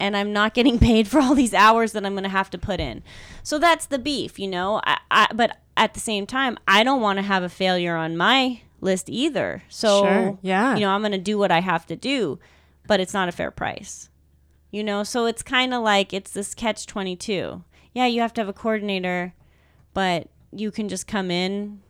And 0.00 0.16
I'm 0.16 0.32
not 0.32 0.54
getting 0.54 0.78
paid 0.90 1.08
for 1.08 1.20
all 1.20 1.34
these 1.34 1.54
hours 1.54 1.92
that 1.92 2.06
I'm 2.06 2.12
going 2.14 2.22
to 2.24 2.28
have 2.28 2.50
to 2.50 2.58
put 2.58 2.80
in. 2.80 3.02
So 3.42 3.58
that's 3.58 3.86
the 3.86 3.98
beef, 3.98 4.38
you 4.38 4.48
know. 4.48 4.80
I, 4.84 4.98
I, 5.10 5.26
but 5.34 5.58
at 5.76 5.94
the 5.94 6.00
same 6.00 6.26
time, 6.26 6.58
I 6.66 6.84
don't 6.84 7.00
want 7.02 7.18
to 7.18 7.22
have 7.22 7.42
a 7.42 7.48
failure 7.48 7.96
on 7.96 8.16
my 8.16 8.62
list 8.80 9.08
either. 9.10 9.62
So, 9.68 10.02
Sure, 10.02 10.38
yeah. 10.42 10.74
you 10.74 10.80
know, 10.80 10.90
I'm 10.90 11.00
going 11.00 11.12
to 11.12 11.18
do 11.18 11.36
what 11.36 11.50
I 11.50 11.60
have 11.60 11.84
to 11.86 11.96
do, 11.96 12.38
but 12.86 13.00
it's 13.00 13.14
not 13.14 13.28
a 13.28 13.32
fair 13.32 13.50
price. 13.50 14.08
You 14.70 14.84
know, 14.84 15.02
so 15.02 15.24
it's 15.26 15.42
kind 15.42 15.72
of 15.72 15.82
like 15.82 16.12
it's 16.12 16.30
this 16.32 16.54
catch 16.54 16.86
22. 16.86 17.64
Yeah, 17.98 18.06
you 18.06 18.20
have 18.20 18.32
to 18.34 18.40
have 18.40 18.48
a 18.48 18.52
coordinator, 18.52 19.34
but 19.92 20.28
you 20.52 20.70
can 20.70 20.88
just 20.88 21.08
come 21.08 21.32
in 21.32 21.80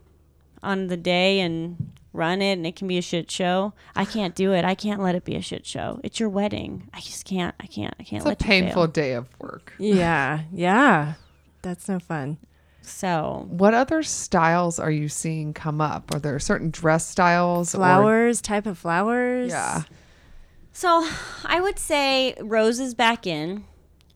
on 0.63 0.87
the 0.87 0.97
day 0.97 1.39
and 1.39 1.91
run 2.13 2.41
it 2.41 2.53
and 2.53 2.65
it 2.65 2.75
can 2.75 2.87
be 2.87 2.97
a 2.97 3.01
shit 3.03 3.29
show. 3.29 3.73
I 3.95 4.05
can't 4.05 4.33
do 4.33 4.51
it. 4.53 4.65
I 4.65 4.73
can't 4.73 5.03
let 5.03 5.13
it 5.13 5.23
be 5.23 5.35
a 5.35 5.41
shit 5.43 5.67
show. 5.67 5.99
It's 6.03 6.19
your 6.19 6.27
wedding. 6.29 6.89
I 6.95 6.99
just 6.99 7.25
can't. 7.25 7.53
I 7.59 7.67
can't. 7.67 7.93
I 7.99 8.03
can't 8.03 8.21
It's 8.21 8.25
a 8.25 8.29
let 8.29 8.41
you 8.41 8.47
fail. 8.47 8.61
painful 8.63 8.87
day 8.87 9.13
of 9.13 9.27
work. 9.39 9.73
Yeah. 9.77 10.41
Yeah. 10.51 11.13
That's 11.61 11.87
no 11.87 11.99
fun. 11.99 12.39
So, 12.81 13.45
What 13.47 13.75
other 13.75 14.01
styles 14.01 14.79
are 14.79 14.89
you 14.89 15.09
seeing 15.09 15.53
come 15.53 15.79
up? 15.79 16.11
Are 16.11 16.19
there 16.19 16.39
certain 16.39 16.71
dress 16.71 17.07
styles? 17.07 17.75
or- 17.75 17.77
Flowers, 17.77 18.41
type 18.41 18.65
of 18.65 18.79
flowers. 18.79 19.51
yeah. 19.51 19.83
so 20.73 21.07
I 21.45 21.61
would 21.61 21.77
say 21.77 22.33
roses 22.41 22.95
back 22.95 23.27
in 23.27 23.65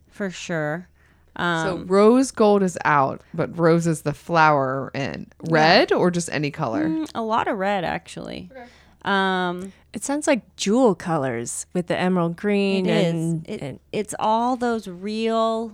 for 0.08 0.28
sure. 0.28 0.88
Um, 1.36 1.66
So 1.66 1.84
rose 1.86 2.30
gold 2.30 2.62
is 2.62 2.78
out, 2.84 3.20
but 3.34 3.58
rose 3.58 3.86
is 3.86 4.02
the 4.02 4.12
flower 4.14 4.90
in 4.94 5.26
red 5.50 5.92
or 5.92 6.10
just 6.10 6.28
any 6.32 6.50
color. 6.50 6.88
mm, 6.88 7.10
a 7.14 7.22
lot 7.22 7.48
of 7.48 7.58
red 7.58 7.84
actually. 7.84 8.50
Um, 9.04 9.72
It 9.92 10.02
sounds 10.04 10.26
like 10.26 10.56
jewel 10.56 10.94
colors 10.94 11.66
with 11.74 11.88
the 11.88 11.98
emerald 11.98 12.36
green 12.36 12.86
It 12.86 12.90
is. 12.90 13.12
and, 13.14 13.48
It, 13.48 13.62
and 13.62 13.80
it's 13.92 14.14
all 14.18 14.56
those 14.56 14.86
real 14.88 15.72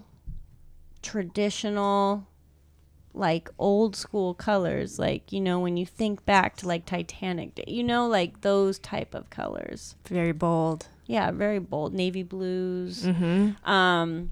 traditional 1.02 2.26
like 3.12 3.48
old 3.58 3.96
school 3.96 4.34
colors 4.34 4.98
like 4.98 5.32
you 5.32 5.40
know 5.40 5.58
when 5.58 5.76
you 5.76 5.84
think 5.84 6.24
back 6.26 6.54
to 6.56 6.68
like 6.68 6.86
titanic 6.86 7.58
you 7.66 7.82
know 7.82 8.06
like 8.06 8.42
those 8.42 8.78
type 8.78 9.14
of 9.16 9.28
colors 9.30 9.96
very 10.06 10.30
bold. 10.30 10.86
yeah 11.06 11.30
very 11.32 11.58
bold 11.58 11.92
navy 11.92 12.22
blues 12.22 13.02
Mm-hmm. 13.04 13.68
um 13.68 14.30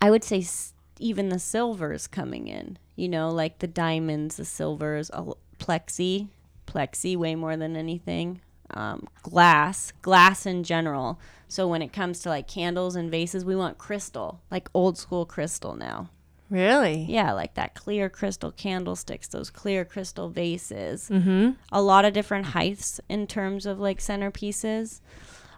i 0.00 0.10
would 0.10 0.24
say 0.24 0.38
s- 0.40 0.72
even 0.98 1.28
the 1.28 1.38
silvers 1.38 2.06
coming 2.06 2.48
in 2.48 2.78
you 2.96 3.08
know 3.08 3.28
like 3.28 3.58
the 3.60 3.66
diamonds 3.66 4.36
the 4.36 4.44
silvers 4.44 5.10
plexi 5.58 6.28
plexi 6.66 7.16
way 7.16 7.34
more 7.34 7.56
than 7.56 7.76
anything 7.76 8.40
um, 8.74 9.06
glass 9.22 9.92
glass 10.02 10.44
in 10.44 10.62
general 10.62 11.18
so 11.48 11.66
when 11.66 11.80
it 11.80 11.92
comes 11.92 12.20
to 12.20 12.28
like 12.28 12.46
candles 12.46 12.96
and 12.96 13.10
vases 13.10 13.44
we 13.44 13.56
want 13.56 13.78
crystal 13.78 14.40
like 14.50 14.68
old 14.74 14.98
school 14.98 15.24
crystal 15.24 15.74
now 15.74 16.10
Really? 16.50 17.04
yeah 17.08 17.32
like 17.32 17.54
that 17.54 17.74
clear 17.74 18.08
crystal 18.10 18.50
candlesticks 18.52 19.28
those 19.28 19.48
clear 19.50 19.84
crystal 19.84 20.28
vases 20.28 21.08
Mm-hmm. 21.10 21.52
a 21.72 21.80
lot 21.80 22.04
of 22.04 22.12
different 22.12 22.46
heights 22.46 23.00
in 23.08 23.26
terms 23.26 23.64
of 23.66 23.78
like 23.78 23.98
centerpieces. 24.00 25.00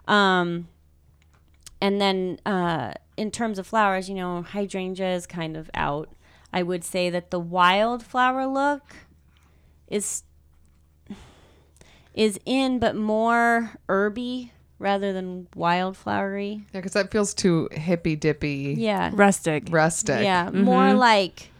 Um, 0.07 0.67
and 1.79 1.99
then 2.01 2.39
uh, 2.45 2.93
in 3.17 3.31
terms 3.31 3.59
of 3.59 3.67
flowers, 3.67 4.09
you 4.09 4.15
know, 4.15 4.41
hydrangea 4.41 5.13
is 5.15 5.27
kind 5.27 5.55
of 5.57 5.69
out. 5.73 6.09
I 6.53 6.63
would 6.63 6.83
say 6.83 7.09
that 7.09 7.31
the 7.31 7.39
wildflower 7.39 8.45
look 8.45 8.83
is 9.87 10.23
is 12.13 12.39
in, 12.45 12.79
but 12.79 12.95
more 12.95 13.71
herby 13.87 14.51
rather 14.79 15.13
than 15.13 15.47
wildflowery. 15.55 16.57
Yeah, 16.73 16.79
because 16.81 16.93
that 16.93 17.11
feels 17.11 17.33
too 17.33 17.69
hippy 17.71 18.15
dippy, 18.15 18.75
Yeah, 18.77 19.11
Rustic. 19.13 19.65
rustic. 19.69 20.23
yeah, 20.23 20.47
mm-hmm. 20.47 20.63
more 20.63 20.93
like 20.93 21.51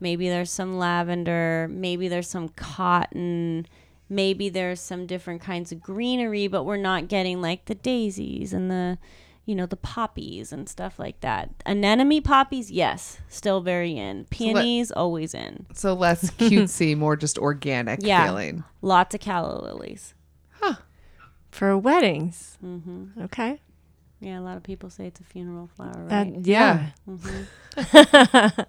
maybe 0.00 0.28
there's 0.28 0.50
some 0.50 0.78
lavender, 0.78 1.68
maybe 1.70 2.08
there's 2.08 2.28
some 2.28 2.48
cotton, 2.48 3.66
maybe 4.08 4.48
there's 4.48 4.80
some 4.80 5.06
different 5.06 5.42
kinds 5.42 5.70
of 5.72 5.80
greenery, 5.80 6.48
but 6.48 6.64
we're 6.64 6.76
not 6.76 7.06
getting 7.06 7.40
like 7.40 7.66
the 7.66 7.74
daisies 7.74 8.52
and 8.52 8.70
the, 8.70 8.98
you 9.46 9.54
know, 9.54 9.66
the 9.66 9.76
poppies 9.76 10.52
and 10.52 10.68
stuff 10.68 10.98
like 10.98 11.20
that. 11.20 11.50
Anemone 11.66 12.22
poppies, 12.22 12.70
yes, 12.70 13.18
still 13.28 13.60
very 13.60 13.96
in. 13.96 14.18
let- 14.20 14.30
Peonies, 14.30 14.90
always 14.90 15.34
in. 15.34 15.66
So 15.74 15.92
less 15.94 16.30
cutesy, 16.38 16.96
more 16.96 17.16
just 17.16 17.38
organic 17.38 18.00
Yeah. 18.02 18.24
feeling. 18.26 18.64
Lots 18.82 19.14
of 19.14 19.20
calla 19.20 19.60
lilies. 19.62 20.14
Huh. 20.60 20.76
For 21.50 21.76
weddings. 21.78 22.56
Mm-hmm. 22.64 23.22
Okay. 23.24 23.60
Yeah, 24.20 24.38
a 24.38 24.40
lot 24.40 24.56
of 24.56 24.62
people 24.62 24.88
say 24.88 25.06
it's 25.06 25.20
a 25.20 25.24
funeral 25.24 25.68
flower, 25.76 26.06
That, 26.08 26.26
right? 26.28 26.46
yeah. 26.46 26.90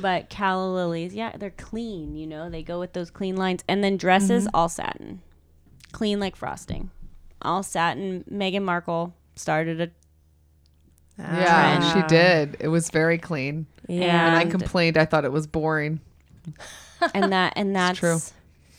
But 0.00 0.30
calla 0.30 0.72
lilies, 0.72 1.14
yeah, 1.14 1.36
they're 1.36 1.50
clean. 1.50 2.14
You 2.14 2.26
know, 2.28 2.48
they 2.48 2.62
go 2.62 2.78
with 2.78 2.92
those 2.92 3.10
clean 3.10 3.36
lines, 3.36 3.64
and 3.66 3.82
then 3.82 3.96
dresses 3.96 4.46
all 4.54 4.68
satin, 4.68 5.20
clean 5.90 6.20
like 6.20 6.36
frosting, 6.36 6.90
all 7.42 7.64
satin. 7.64 8.24
Meghan 8.30 8.62
Markle 8.62 9.14
started 9.40 9.80
a 9.80 9.90
Yeah, 11.18 11.78
Ah. 11.82 11.92
she 11.94 12.02
did. 12.14 12.56
It 12.60 12.68
was 12.68 12.90
very 12.90 13.18
clean. 13.18 13.66
Yeah. 13.88 14.26
And 14.28 14.36
I 14.36 14.44
complained. 14.50 14.96
I 14.96 15.04
thought 15.04 15.24
it 15.24 15.32
was 15.32 15.46
boring. 15.46 16.00
and 17.14 17.32
that 17.32 17.52
and 17.56 17.74
that's 17.74 17.98
true. 17.98 18.18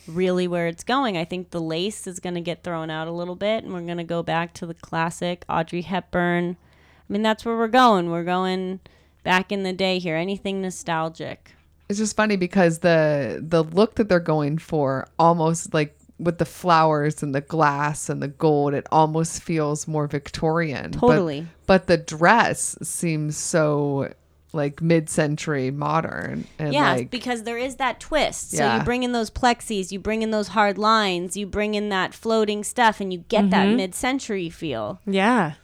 really 0.08 0.48
where 0.48 0.66
it's 0.66 0.84
going. 0.84 1.16
I 1.16 1.24
think 1.24 1.50
the 1.50 1.60
lace 1.60 2.06
is 2.06 2.18
going 2.20 2.34
to 2.34 2.40
get 2.40 2.64
thrown 2.64 2.90
out 2.90 3.06
a 3.08 3.12
little 3.12 3.36
bit, 3.36 3.62
and 3.64 3.72
we're 3.72 3.82
going 3.82 3.98
to 3.98 4.04
go 4.04 4.22
back 4.22 4.54
to 4.54 4.66
the 4.66 4.74
classic 4.74 5.44
Audrey 5.48 5.82
Hepburn. 5.82 6.56
I 6.58 7.12
mean, 7.12 7.22
that's 7.22 7.44
where 7.44 7.56
we're 7.56 7.68
going. 7.68 8.10
We're 8.10 8.24
going 8.24 8.80
back 9.22 9.52
in 9.52 9.62
the 9.62 9.72
day 9.72 9.98
here. 9.98 10.16
Anything 10.16 10.62
nostalgic. 10.62 11.52
It's 11.88 11.98
just 11.98 12.16
funny 12.16 12.36
because 12.36 12.78
the 12.78 13.38
the 13.46 13.62
look 13.62 13.96
that 13.96 14.08
they're 14.08 14.18
going 14.18 14.58
for 14.58 15.06
almost 15.18 15.74
like 15.74 15.94
with 16.22 16.38
the 16.38 16.44
flowers 16.44 17.22
and 17.22 17.34
the 17.34 17.40
glass 17.40 18.08
and 18.08 18.22
the 18.22 18.28
gold, 18.28 18.74
it 18.74 18.86
almost 18.92 19.42
feels 19.42 19.86
more 19.88 20.06
Victorian. 20.06 20.92
But- 20.92 21.00
Totally. 21.00 21.46
But, 21.66 21.86
the 21.86 21.96
dress 21.96 22.76
seems 22.82 23.36
so 23.36 24.12
like 24.54 24.82
mid-century 24.82 25.70
modern 25.70 26.46
and 26.58 26.74
Yeah, 26.74 26.92
like 26.92 27.10
because 27.10 27.44
there 27.44 27.56
is 27.56 27.76
that 27.76 27.98
twist. 28.00 28.50
So 28.50 28.62
Yeah. 28.62 28.78
you 28.78 28.84
bring 28.84 29.02
in 29.02 29.12
those 29.12 29.30
plexis, 29.30 29.90
you 29.90 29.98
bring 29.98 30.20
in 30.20 30.30
those 30.30 30.48
hard 30.48 30.76
lines, 30.76 31.36
you 31.38 31.46
bring 31.46 31.74
in 31.74 31.88
that 31.88 32.12
floating 32.12 32.62
stuff, 32.62 33.00
and 33.00 33.10
you 33.12 33.24
get 33.28 33.48
that 33.50 33.66
mm-hmm. 33.68 33.76
mid-century 33.76 34.50
feel. 34.50 35.00
Yeah. 35.06 35.54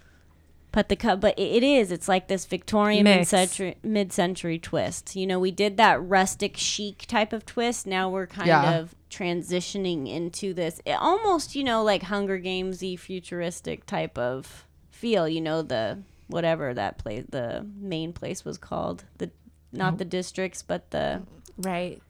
But 0.72 0.88
the 0.88 0.96
cut, 0.96 1.20
but 1.20 1.38
it- 1.38 1.56
it 1.56 1.62
is. 1.62 1.92
It's 1.92 2.08
like 2.08 2.28
this 2.28 2.46
Victorian 2.46 3.04
Mix. 3.04 3.32
mid-century, 3.32 3.76
mid-century 3.82 4.58
twist. 4.58 5.14
You 5.14 5.26
know, 5.26 5.38
we 5.38 5.50
did 5.50 5.76
that 5.76 6.02
rustic 6.02 6.56
chic 6.56 7.04
type 7.06 7.32
of 7.34 7.44
twist. 7.44 7.86
Now 7.86 8.08
we're 8.08 8.26
kind 8.26 8.48
Yeah. 8.48 8.78
of 8.78 8.94
transitioning 9.10 10.08
into 10.08 10.52
this 10.54 10.80
it 10.84 10.92
almost, 10.92 11.54
you 11.54 11.64
know, 11.64 11.82
like 11.82 12.02
Hunger 12.04 12.38
Gamesy 12.38 12.98
futuristic 12.98 13.86
type 13.86 14.18
of 14.18 14.66
feel. 14.90 15.28
You 15.28 15.40
know, 15.40 15.62
the 15.62 15.98
whatever 16.28 16.74
that 16.74 16.98
place, 16.98 17.24
the 17.28 17.66
main 17.78 18.12
place 18.12 18.44
was 18.44 18.58
called 18.58 19.04
the 19.18 19.30
not 19.72 19.98
the 19.98 20.04
districts, 20.04 20.62
but 20.62 20.90
the 20.90 21.22
Right. 21.58 22.00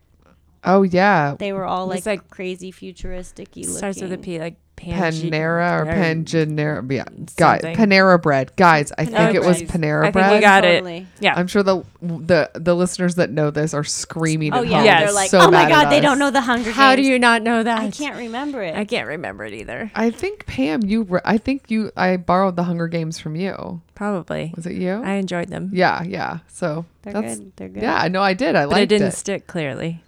oh 0.65 0.83
yeah, 0.83 1.35
they 1.39 1.53
were 1.53 1.65
all 1.65 1.87
like, 1.87 2.05
like- 2.07 2.29
crazy 2.31 2.71
futuristic. 2.71 3.49
Starts 3.63 4.01
with 4.01 4.13
a 4.13 4.19
P, 4.19 4.39
like 4.39 4.57
Pange- 4.79 5.23
Panera 5.23 5.81
or 5.81 5.91
or 5.91 6.93
Yeah, 6.93 7.05
guys. 7.37 7.63
Panera 7.63 8.21
bread. 8.23 8.53
Guys, 8.57 8.93
I 8.97 9.05
think 9.05 9.35
it 9.35 9.41
was 9.43 9.63
bread. 9.63 9.69
Panera 9.83 10.01
I 10.01 10.03
think 10.05 10.13
bread. 10.15 10.33
we 10.35 10.41
got 10.41 10.61
Totally. 10.63 10.97
it. 10.99 11.07
Yeah. 11.21 11.35
I'm 11.37 11.47
sure 11.47 11.63
the 11.63 11.83
the 12.01 12.51
the 12.55 12.75
listeners 12.75 13.17
that 13.17 13.31
know 13.31 13.51
this 13.51 13.75
are 13.75 13.85
screaming. 13.85 14.53
Oh 14.55 14.59
at 14.63 14.69
yeah, 14.69 14.77
home, 14.77 14.85
Yes. 14.85 15.01
they're 15.05 15.13
like, 15.13 15.31
so 15.31 15.39
oh 15.41 15.45
my 15.47 15.51
mad 15.51 15.65
at 15.65 15.71
god, 15.85 15.91
they 15.91 15.99
us. 15.99 16.03
don't 16.03 16.19
know 16.19 16.31
the 16.31 16.41
Hunger 16.41 16.65
Games. 16.65 16.77
How 16.77 16.95
do 16.95 17.03
Games." 17.03 17.09
you 17.09 17.19
not 17.19 17.43
know 17.43 17.63
that? 17.63 17.79
I 17.81 17.91
can't 17.91 18.17
remember 18.17 18.63
it. 18.63 18.75
I 18.77 18.85
can't 18.85 19.07
remember 19.09 19.45
it 19.45 19.55
either. 19.55 19.91
I 19.95 20.11
think 20.11 20.47
Pam, 20.47 20.83
you. 20.85 21.03
Re- 21.03 21.21
I 21.25 21.39
think 21.39 21.71
you. 21.71 21.91
I 21.97 22.17
borrowed 22.17 22.57
the 22.57 22.65
Hunger 22.65 22.89
Games 22.89 23.19
from 23.19 23.37
you. 23.37 23.81
Probably. 23.95 24.53
Was 24.57 24.67
it 24.67 24.75
you? 24.75 25.03
I 25.05 25.15
enjoyed 25.15 25.49
them. 25.49 25.71
yeah, 25.73 26.03
yeah. 26.05 26.39
So 26.49 26.85
They're 27.03 27.13
that's 27.15 27.39
good. 27.39 27.53
They're 27.57 27.69
good. 27.69 27.83
yeah. 27.83 27.97
I 27.97 28.09
know 28.09 28.23
I 28.23 28.35
did. 28.35 28.55
I 28.55 28.65
But 28.67 28.71
liked 28.73 28.83
it 28.85 28.87
didn't 28.99 29.09
it. 29.09 29.15
stick 29.15 29.47
clearly. 29.49 30.03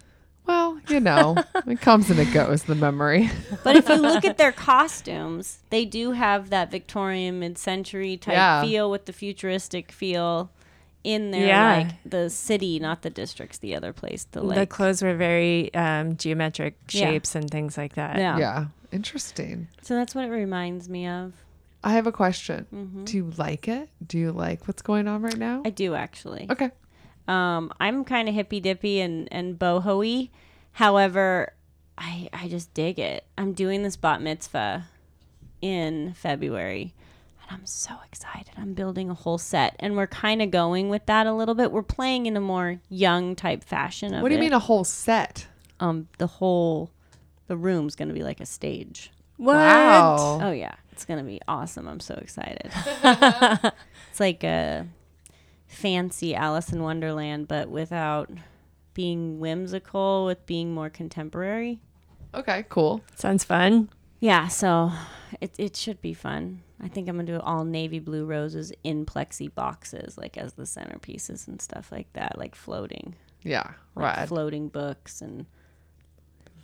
Well, 0.51 0.79
you 0.89 0.99
know, 0.99 1.35
it 1.65 1.79
comes 1.81 2.09
and 2.09 2.19
it 2.19 2.31
goes. 2.33 2.63
The 2.63 2.75
memory. 2.75 3.29
But 3.63 3.75
if 3.77 3.87
you 3.89 3.95
look 3.95 4.25
at 4.25 4.37
their 4.37 4.51
costumes, 4.51 5.59
they 5.69 5.85
do 5.85 6.11
have 6.11 6.49
that 6.49 6.71
Victorian 6.71 7.39
mid-century 7.39 8.17
type 8.17 8.33
Yeah. 8.33 8.61
feel 8.63 8.91
with 8.91 9.05
the 9.05 9.13
futuristic 9.13 9.91
feel 9.91 10.49
in 11.03 11.31
their 11.31 11.47
Yeah. 11.47 11.77
like 11.77 11.87
the 12.05 12.29
city, 12.29 12.79
not 12.79 13.01
the 13.01 13.09
districts, 13.09 13.57
the 13.59 13.73
other 13.75 13.93
place. 13.93 14.25
The 14.31 14.41
the 14.41 14.65
clothes 14.67 15.01
were 15.01 15.15
very 15.15 15.73
um, 15.73 16.17
geometric 16.17 16.75
Yeah. 16.89 17.05
shapes 17.05 17.33
and 17.35 17.49
things 17.49 17.77
like 17.77 17.93
that. 17.95 18.17
yeah. 18.17 18.37
yeah. 18.37 18.65
Interesting. 18.91 19.67
So 19.81 19.95
that's 19.95 20.13
what 20.13 20.25
it 20.25 20.29
reminds 20.31 20.89
me 20.89 21.07
of. 21.07 21.33
I 21.83 21.93
have 21.93 22.05
a 22.07 22.11
question. 22.11 22.67
Mm-hmm. 22.73 23.05
Do 23.05 23.17
you 23.17 23.31
like 23.37 23.67
it? 23.67 23.89
Do 24.05 24.17
you 24.19 24.31
like 24.31 24.67
what's 24.67 24.81
going 24.83 25.07
on 25.07 25.21
right 25.23 25.37
now? 25.37 25.63
I 25.65 25.69
do 25.71 25.95
actually. 25.95 26.45
okay. 26.51 26.69
Um, 27.27 27.71
I'm 27.79 28.03
kind 28.03 28.27
of 28.27 28.35
hippy 28.35 28.59
dippy 28.59 28.99
and 28.99 29.27
and 29.31 29.57
boho-y. 29.57 30.29
However, 30.73 31.53
I 31.97 32.29
I 32.33 32.47
just 32.47 32.73
dig 32.73 32.99
it. 32.99 33.25
I'm 33.37 33.53
doing 33.53 33.83
this 33.83 33.95
bat 33.95 34.21
mitzvah 34.21 34.85
in 35.61 36.13
February, 36.13 36.93
and 37.41 37.51
I'm 37.59 37.65
so 37.65 37.91
excited. 38.11 38.53
I'm 38.57 38.73
building 38.73 39.09
a 39.09 39.13
whole 39.13 39.37
set, 39.37 39.75
and 39.79 39.95
we're 39.95 40.07
kind 40.07 40.41
of 40.41 40.49
going 40.51 40.89
with 40.89 41.05
that 41.05 41.27
a 41.27 41.33
little 41.33 41.55
bit. 41.55 41.71
We're 41.71 41.83
playing 41.83 42.25
in 42.25 42.35
a 42.35 42.41
more 42.41 42.79
young 42.89 43.35
type 43.35 43.63
fashion. 43.63 44.13
Of 44.13 44.21
What 44.21 44.29
do 44.29 44.35
you 44.35 44.39
it. 44.39 44.43
mean 44.45 44.53
a 44.53 44.59
whole 44.59 44.83
set? 44.83 45.47
Um, 45.79 46.07
the 46.17 46.27
whole 46.27 46.91
the 47.47 47.57
room's 47.57 47.95
gonna 47.95 48.13
be 48.13 48.23
like 48.23 48.39
a 48.39 48.45
stage. 48.45 49.11
What? 49.37 49.55
Wow. 49.55 50.39
Oh 50.41 50.51
yeah, 50.51 50.75
it's 50.91 51.05
gonna 51.05 51.23
be 51.23 51.39
awesome. 51.47 51.87
I'm 51.87 51.99
so 51.99 52.15
excited. 52.15 52.71
it's 54.11 54.19
like 54.19 54.43
a 54.43 54.87
fancy 55.71 56.35
Alice 56.35 56.71
in 56.71 56.83
Wonderland, 56.83 57.47
but 57.47 57.69
without 57.69 58.29
being 58.93 59.39
whimsical, 59.39 60.25
with 60.25 60.45
being 60.45 60.73
more 60.73 60.89
contemporary. 60.89 61.81
Okay. 62.35 62.65
Cool. 62.69 63.01
Sounds 63.15 63.43
fun. 63.43 63.89
Yeah, 64.19 64.47
so 64.49 64.91
it 65.39 65.53
it 65.57 65.75
should 65.75 66.01
be 66.01 66.13
fun. 66.13 66.61
I 66.81 66.87
think 66.87 67.07
I'm 67.07 67.15
gonna 67.15 67.25
do 67.27 67.39
all 67.39 67.63
navy 67.63 67.99
blue 67.99 68.25
roses 68.25 68.71
in 68.83 69.05
plexi 69.05 69.53
boxes, 69.53 70.17
like 70.17 70.37
as 70.37 70.53
the 70.53 70.63
centerpieces 70.63 71.47
and 71.47 71.61
stuff 71.61 71.91
like 71.91 72.11
that, 72.13 72.37
like 72.37 72.53
floating, 72.55 73.15
Yeah. 73.43 73.71
like 73.95 74.17
Right. 74.17 74.27
floating 74.27 74.67
books, 74.67 75.21
and 75.21 75.45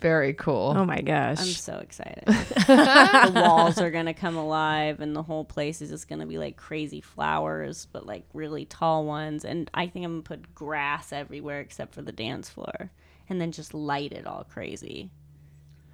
Very 0.00 0.32
cool. 0.34 0.74
Oh 0.76 0.84
my 0.84 1.00
gosh. 1.00 1.40
I'm 1.40 1.46
so 1.46 1.78
excited. 1.78 2.22
the 2.26 3.32
walls 3.34 3.80
are 3.80 3.90
gonna 3.92 4.14
come 4.14 4.36
alive, 4.36 5.00
and 5.00 5.14
the 5.16 5.22
whole 5.22 5.44
place 5.44 5.82
is 5.82 5.90
just 5.90 6.08
gonna 6.08 6.26
be 6.26 6.38
like 6.38 6.56
crazy 6.56 7.00
flowers, 7.00 7.88
but 7.92 8.06
like 8.06 8.24
really 8.32 8.64
tall 8.64 9.04
ones. 9.04 9.44
And 9.44 9.68
I 9.74 9.86
think 9.88 10.04
I'm 10.04 10.12
gonna 10.12 10.22
put 10.22 10.54
grass 10.54 11.12
everywhere 11.12 11.60
except 11.60 11.94
for 11.94 12.02
the 12.02 12.12
dance 12.12 12.48
floor, 12.48 12.90
and 13.28 13.40
then 13.40 13.50
just 13.50 13.74
light 13.74 14.12
it 14.12 14.26
all 14.26 14.44
crazy. 14.44 15.10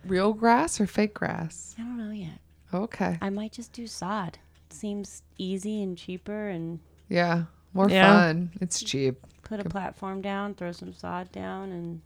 Real 0.05 0.35
grass 0.35 0.81
or 0.81 0.87
fake 0.87 1.15
grass? 1.15 1.75
I 1.79 1.83
don't 1.83 1.97
know 1.97 2.11
yet. 2.13 2.39
Okay. 2.75 3.17
I 3.23 3.31
might 3.31 3.53
just 3.53 3.73
do 3.73 3.87
sod. 3.87 4.39
It 4.69 4.75
seems 4.75 5.23
easy 5.39 5.83
and 5.83 5.97
cheaper, 5.97 6.49
and 6.49 6.81
Yeah. 7.09 7.45
More 7.73 7.89
Yeah. 7.89 8.09
fun. 8.21 8.51
It's 8.61 8.83
cheap. 8.83 9.25
put 9.43 9.61
a 9.61 9.65
platform 9.69 10.21
down, 10.23 10.55
throw 10.55 10.73
some 10.73 10.93
sod 10.93 11.31
down, 11.33 11.71
and 11.73 12.01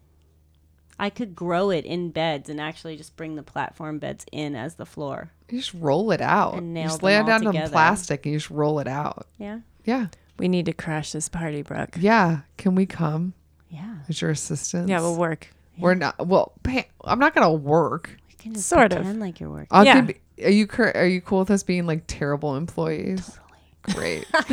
I 0.98 1.10
could 1.10 1.36
grow 1.36 1.70
it 1.70 1.84
in 1.84 2.10
beds 2.10 2.48
and 2.48 2.60
actually 2.60 2.96
just 2.96 3.14
bring 3.16 3.36
the 3.36 3.42
platform 3.42 3.98
beds 3.98 4.26
in 4.32 4.56
as 4.56 4.74
the 4.74 4.86
floor. 4.86 5.30
You 5.50 5.58
just 5.58 5.74
roll 5.74 6.10
it 6.10 6.20
out. 6.20 6.54
And 6.54 6.76
you 6.76 6.84
just 6.84 7.02
lay 7.02 7.16
it 7.16 7.20
all 7.20 7.26
down 7.26 7.46
on 7.46 7.68
plastic 7.70 8.26
and 8.26 8.32
you 8.32 8.38
just 8.38 8.50
roll 8.50 8.78
it 8.80 8.88
out. 8.88 9.26
Yeah, 9.38 9.60
Yeah. 9.84 10.08
we 10.38 10.48
need 10.48 10.66
to 10.66 10.72
crash 10.72 11.12
this 11.12 11.28
party, 11.28 11.62
Brooke. 11.62 11.96
Yeah. 12.00 12.40
Can 12.56 12.74
we 12.74 12.84
come 12.86 13.34
yeah. 13.70 13.96
as 14.08 14.20
your 14.20 14.30
assistants? 14.32 14.90
Yeah, 14.90 15.00
we'll 15.00 15.16
work. 15.16 15.48
We're 15.78 15.94
not. 15.94 16.26
Well, 16.26 16.52
Pam, 16.64 16.82
I'm 17.04 17.20
not 17.20 17.34
gonna 17.34 17.52
work. 17.52 18.10
We 18.28 18.34
can 18.34 18.54
just 18.54 18.68
Sort 18.68 18.92
of. 18.92 18.98
pretend 18.98 19.20
like 19.20 19.38
you're 19.38 19.50
working. 19.50 19.68
I'll 19.70 19.84
Yeah. 19.84 20.00
give- 20.00 20.18
are 20.44 20.50
you 20.50 20.66
cur- 20.66 20.92
are 20.96 21.06
you 21.06 21.20
cool 21.20 21.38
with 21.40 21.50
us 21.52 21.62
being 21.62 21.86
like 21.86 22.02
terrible 22.08 22.56
employees? 22.56 23.38
Totally. 23.86 23.94
Great. 23.94 24.26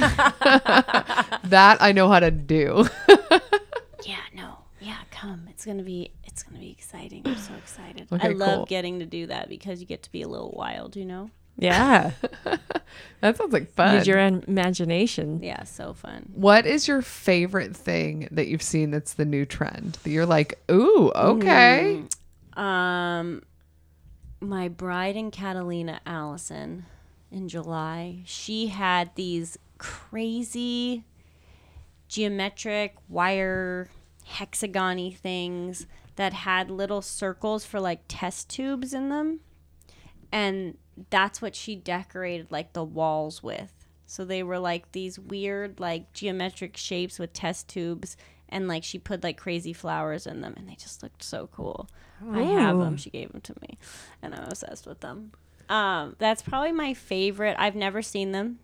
that 1.46 1.78
I 1.82 1.92
know 1.92 2.08
how 2.10 2.20
to 2.20 2.32
do. 2.32 2.88
Yeah, 4.06 4.18
no. 4.36 4.58
Yeah, 4.80 4.98
come. 5.10 5.48
It's 5.66 5.72
gonna 5.72 5.82
be 5.82 6.12
it's 6.24 6.44
gonna 6.44 6.60
be 6.60 6.70
exciting. 6.70 7.24
I'm 7.26 7.38
so 7.38 7.56
excited. 7.56 8.08
Okay, 8.12 8.28
I 8.28 8.32
love 8.34 8.56
cool. 8.56 8.66
getting 8.68 9.00
to 9.00 9.06
do 9.08 9.26
that 9.26 9.50
because 9.50 9.80
you 9.80 9.88
get 9.88 10.04
to 10.04 10.12
be 10.12 10.22
a 10.22 10.28
little 10.28 10.54
wild, 10.56 10.96
you 10.96 11.06
know? 11.06 11.32
Yeah. 11.58 12.12
that 13.22 13.36
sounds 13.36 13.52
like 13.52 13.72
fun. 13.72 13.96
Use 13.96 14.06
your 14.06 14.20
imagination. 14.20 15.42
Yeah, 15.42 15.64
so 15.64 15.96
fun. 15.96 16.30
what 16.36 16.68
is 16.68 16.88
your 16.88 17.02
favorite 17.02 17.76
thing 17.76 18.28
that 18.30 18.46
you've 18.46 18.62
seen 18.62 18.92
that's 18.92 19.14
the 19.14 19.26
new 19.26 19.44
trend 19.44 19.98
that 20.04 20.12
you're 20.12 20.28
like, 20.28 20.60
ooh, 20.70 21.12
okay. 21.16 22.04
Um 22.56 23.42
my 24.40 24.68
bride 24.68 25.16
and 25.16 25.32
Catalina 25.32 26.00
Allison 26.06 26.86
in 27.32 27.50
July, 27.50 28.20
she 28.26 28.68
had 28.68 29.16
these 29.16 29.58
crazy 29.80 31.06
geometric 32.08 32.98
wire 33.10 33.90
hexagony 34.28 35.16
things 35.16 35.88
that 36.16 36.34
had 36.34 36.72
little 36.72 37.02
circles 37.02 37.66
for 37.66 37.80
like 37.80 38.02
test 38.08 38.50
tubes 38.50 38.94
in 38.94 39.10
them. 39.10 39.42
And 40.32 40.78
that's 41.10 41.42
what 41.42 41.56
she 41.56 41.76
decorated 41.76 42.48
like 42.52 42.74
the 42.74 42.84
walls 42.84 43.44
with. 43.44 43.72
So 44.06 44.24
they 44.24 44.44
were 44.44 44.60
like 44.60 44.92
these 44.92 45.20
weird 45.20 45.80
like 45.80 46.14
geometric 46.14 46.78
shapes 46.78 47.20
with 47.20 47.34
test 47.34 47.68
tubes 47.68 48.16
and 48.50 48.68
like 48.68 48.84
she 48.84 49.00
put 49.00 49.24
like 49.24 49.38
crazy 49.38 49.74
flowers 49.74 50.28
in 50.28 50.42
them 50.42 50.54
and 50.56 50.70
they 50.70 50.76
just 50.76 51.04
looked 51.04 51.24
so 51.24 51.48
cool. 51.48 51.90
I 52.32 52.44
have 52.44 52.80
them. 52.80 52.98
She 52.98 53.10
gave 53.10 53.32
them 53.32 53.42
to 53.42 53.56
me 53.62 53.78
and 54.22 54.34
I'm 54.34 54.44
obsessed 54.46 54.86
with 54.86 55.02
them. 55.02 55.32
Um 55.70 56.16
that's 56.20 56.42
probably 56.42 56.72
my 56.72 56.94
favorite. 56.94 57.56
I've 57.60 57.76
never 57.76 58.02
seen 58.02 58.32
them 58.32 58.60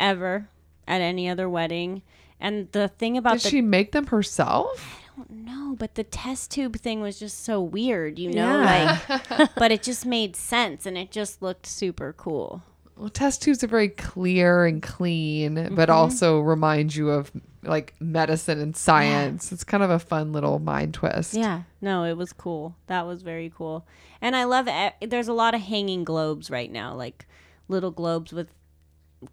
ever 0.00 0.48
at 0.88 1.00
any 1.00 1.28
other 1.28 1.48
wedding. 1.48 2.02
And 2.42 2.70
the 2.72 2.88
thing 2.88 3.16
about 3.16 3.34
Did 3.34 3.42
the 3.44 3.48
she 3.50 3.60
make 3.62 3.92
them 3.92 4.08
herself? 4.08 4.98
I 5.16 5.22
don't 5.22 5.44
know, 5.44 5.76
but 5.78 5.94
the 5.94 6.04
test 6.04 6.50
tube 6.50 6.76
thing 6.76 7.00
was 7.00 7.18
just 7.18 7.44
so 7.44 7.60
weird, 7.62 8.18
you 8.18 8.30
know, 8.32 8.60
Yeah. 8.62 8.98
like 9.38 9.54
but 9.54 9.70
it 9.72 9.82
just 9.82 10.04
made 10.04 10.34
sense 10.36 10.84
and 10.84 10.98
it 10.98 11.10
just 11.10 11.40
looked 11.40 11.66
super 11.66 12.12
cool. 12.16 12.62
Well, 12.96 13.08
test 13.08 13.42
tubes 13.42 13.62
are 13.64 13.68
very 13.68 13.88
clear 13.88 14.66
and 14.66 14.82
clean, 14.82 15.54
Mm-hmm. 15.54 15.74
but 15.76 15.88
also 15.88 16.40
remind 16.40 16.94
you 16.94 17.10
of 17.10 17.30
like 17.62 17.94
medicine 18.00 18.58
and 18.60 18.76
science. 18.76 19.52
It's 19.52 19.64
kind 19.64 19.82
of 19.84 19.90
a 19.90 19.98
fun 20.00 20.32
little 20.32 20.58
mind 20.58 20.94
twist. 20.94 21.34
Yeah, 21.34 21.62
no, 21.80 22.04
it 22.04 22.16
was 22.16 22.32
cool. 22.32 22.74
That 22.88 23.06
was 23.06 23.22
very 23.22 23.52
cool. 23.56 23.86
And 24.20 24.34
I 24.34 24.44
love 24.44 24.66
it. 24.68 25.10
There's 25.10 25.28
a 25.28 25.32
lot 25.32 25.54
of 25.54 25.60
hanging 25.60 26.04
globes 26.04 26.50
right 26.50 26.70
now, 26.70 26.94
like 26.94 27.26
little 27.68 27.90
globes 27.92 28.32
with 28.32 28.48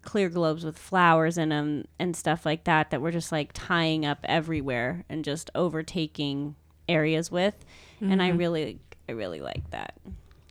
clear 0.02 0.28
globes 0.28 0.64
with 0.64 0.78
flowers 0.78 1.36
in 1.38 1.48
them 1.50 1.84
and 1.98 2.14
stuff 2.16 2.44
like 2.46 2.64
that 2.64 2.90
that 2.90 3.00
we're 3.02 3.10
just 3.10 3.32
like 3.32 3.50
tying 3.54 4.04
up 4.06 4.18
everywhere 4.24 5.04
and 5.08 5.24
just 5.24 5.50
overtaking 5.54 6.54
areas 6.88 7.30
with. 7.30 7.54
And 8.00 8.22
I 8.22 8.28
really 8.28 8.78
I 9.08 9.12
really 9.12 9.40
like 9.40 9.68
that. 9.70 9.94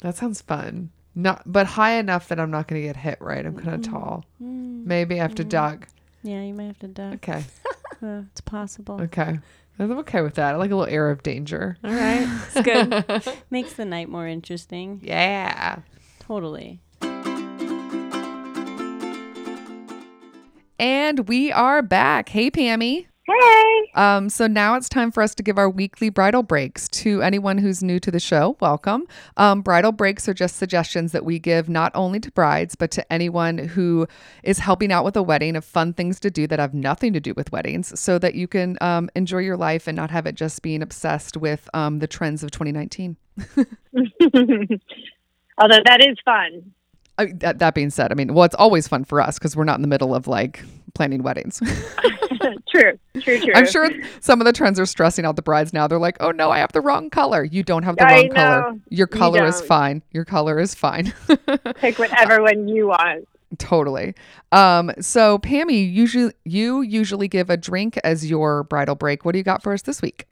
That 0.01 0.15
sounds 0.15 0.41
fun. 0.41 0.91
Not, 1.15 1.41
but 1.45 1.65
high 1.65 1.93
enough 1.93 2.27
that 2.29 2.39
I'm 2.39 2.51
not 2.51 2.67
going 2.67 2.81
to 2.81 2.87
get 2.87 2.95
hit. 2.95 3.17
Right? 3.19 3.45
I'm 3.45 3.55
kind 3.57 3.73
of 3.75 3.81
Mm-hmm. 3.81 3.91
tall. 3.93 4.25
Maybe 4.39 5.15
I 5.15 5.23
have 5.23 5.35
to 5.35 5.43
duck. 5.43 5.87
Yeah, 6.23 6.41
you 6.43 6.53
might 6.53 6.65
have 6.67 6.79
to 6.79 6.87
duck. 6.87 7.13
Okay. 7.15 7.43
Uh, 8.01 8.21
it's 8.31 8.39
possible. 8.39 9.01
Okay. 9.01 9.37
I'm 9.77 9.91
okay 9.99 10.21
with 10.21 10.35
that. 10.35 10.53
I 10.53 10.57
like 10.57 10.71
a 10.71 10.75
little 10.77 10.93
air 10.93 11.09
of 11.09 11.21
danger. 11.21 11.75
All 11.83 11.91
right. 11.91 12.25
It's 12.55 12.61
good. 12.61 13.35
Makes 13.49 13.73
the 13.73 13.83
night 13.83 14.07
more 14.07 14.25
interesting. 14.25 15.01
Yeah. 15.03 15.79
Totally. 16.19 16.79
And 20.79 21.27
we 21.27 21.51
are 21.51 21.81
back. 21.81 22.29
Hey, 22.29 22.49
Pammy. 22.49 23.05
Hey. 23.27 23.91
Um, 23.95 24.29
so 24.29 24.47
now 24.47 24.75
it's 24.75 24.87
time 24.87 25.11
for 25.11 25.21
us 25.21 25.35
to 25.35 25.43
give 25.43 25.57
our 25.57 25.69
weekly 25.69 26.09
bridal 26.09 26.41
breaks 26.41 26.87
to 26.87 27.21
anyone 27.21 27.57
who's 27.57 27.83
new 27.83 27.99
to 27.99 28.09
the 28.09 28.19
show. 28.19 28.55
Welcome. 28.61 29.05
Um, 29.35 29.61
bridal 29.61 29.91
breaks 29.91 30.29
are 30.29 30.33
just 30.33 30.55
suggestions 30.55 31.11
that 31.11 31.25
we 31.25 31.37
give 31.37 31.67
not 31.67 31.91
only 31.95 32.21
to 32.21 32.31
brides, 32.31 32.75
but 32.75 32.91
to 32.91 33.11
anyone 33.11 33.57
who 33.57 34.07
is 34.41 34.59
helping 34.59 34.89
out 34.89 35.03
with 35.03 35.17
a 35.17 35.21
wedding 35.21 35.57
of 35.57 35.65
fun 35.65 35.93
things 35.93 36.17
to 36.21 36.31
do 36.31 36.47
that 36.47 36.59
have 36.59 36.73
nothing 36.73 37.11
to 37.11 37.19
do 37.19 37.33
with 37.35 37.51
weddings 37.51 37.99
so 37.99 38.17
that 38.17 38.35
you 38.35 38.47
can 38.47 38.77
um, 38.79 39.09
enjoy 39.15 39.39
your 39.39 39.57
life 39.57 39.85
and 39.85 39.97
not 39.97 40.11
have 40.11 40.25
it 40.25 40.35
just 40.35 40.61
being 40.61 40.81
obsessed 40.81 41.35
with 41.35 41.69
um, 41.73 41.99
the 41.99 42.07
trends 42.07 42.41
of 42.41 42.51
2019. 42.51 43.17
Although 45.57 45.83
that 45.85 46.07
is 46.07 46.17
fun. 46.23 46.71
Uh, 47.19 47.25
that, 47.35 47.59
that 47.59 47.75
being 47.75 47.89
said, 47.89 48.11
I 48.11 48.15
mean, 48.15 48.33
well, 48.33 48.45
it's 48.45 48.55
always 48.55 48.87
fun 48.87 49.03
for 49.03 49.19
us 49.21 49.37
because 49.37 49.55
we're 49.55 49.63
not 49.65 49.75
in 49.75 49.81
the 49.81 49.87
middle 49.87 50.15
of 50.15 50.27
like 50.27 50.63
planning 50.95 51.21
weddings. 51.21 51.59
true. 52.69 52.97
True, 53.21 53.39
true. 53.39 53.53
I'm 53.53 53.67
sure 53.67 53.89
some 54.21 54.41
of 54.41 54.45
the 54.45 54.53
trends 54.53 54.79
are 54.79 54.85
stressing 54.85 55.25
out 55.25 55.35
the 55.35 55.41
brides 55.41 55.73
now. 55.73 55.87
They're 55.87 55.99
like, 55.99 56.17
oh 56.19 56.31
no, 56.31 56.49
I 56.51 56.59
have 56.59 56.71
the 56.71 56.81
wrong 56.81 57.09
color. 57.09 57.43
You 57.43 57.61
don't 57.63 57.83
have 57.83 57.97
the 57.97 58.05
I 58.07 58.13
wrong 58.21 58.29
color. 58.29 58.61
know. 58.71 58.79
Your 58.89 59.07
You 59.11 59.19
color 59.19 59.45
is 59.45 59.61
fine. 59.61 60.01
Your 60.11 60.25
color 60.25 60.59
is 60.59 60.73
fine. 60.73 61.13
Pick 61.75 61.99
whatever 61.99 62.41
one 62.41 62.67
you 62.67 62.87
want. 62.87 63.27
totally. 63.57 64.15
Um, 64.51 64.91
so 65.01 65.39
Pammy, 65.39 65.91
usually 65.91 66.33
you 66.45 66.81
usually 66.81 67.27
give 67.27 67.49
a 67.49 67.57
drink 67.57 67.99
as 68.03 68.29
your 68.29 68.63
bridal 68.63 68.95
break. 68.95 69.25
What 69.25 69.33
do 69.33 69.37
you 69.39 69.43
got 69.43 69.61
for 69.61 69.73
us 69.73 69.81
this 69.81 70.01
week? 70.01 70.25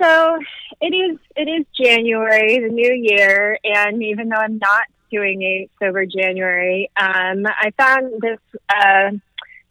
So 0.00 0.38
it 0.80 0.92
is 0.92 1.18
it 1.36 1.48
is 1.48 1.64
January, 1.80 2.58
the 2.58 2.68
new 2.68 2.92
year, 2.92 3.58
and 3.64 4.02
even 4.02 4.28
though 4.28 4.36
I'm 4.40 4.58
not 4.58 4.82
a 5.22 5.68
sober 5.78 6.04
January, 6.06 6.90
um, 6.96 7.46
I 7.46 7.70
found 7.76 8.20
this 8.20 8.40
uh, 8.68 9.12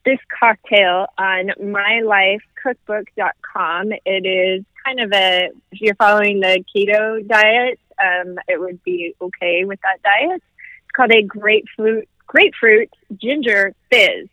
this 0.06 0.20
cocktail 0.40 1.08
on 1.18 1.52
mylifecookbook.com. 1.62 3.92
It 4.06 4.26
is 4.26 4.64
kind 4.86 5.00
of 5.00 5.12
a 5.14 5.50
if 5.72 5.82
you're 5.82 5.96
following 5.96 6.40
the 6.40 6.64
keto 6.76 7.28
diet, 7.28 7.80
um, 8.02 8.38
it 8.48 8.60
would 8.60 8.84
be 8.84 9.16
okay 9.22 9.66
with 9.66 9.80
that 9.82 10.02
diet. 10.04 10.42
It's 10.42 10.92
called 10.96 11.12
a 11.12 11.22
grapefruit 11.24 12.08
grapefruit 12.28 12.90
ginger 13.16 13.74
fizz. 13.92 14.30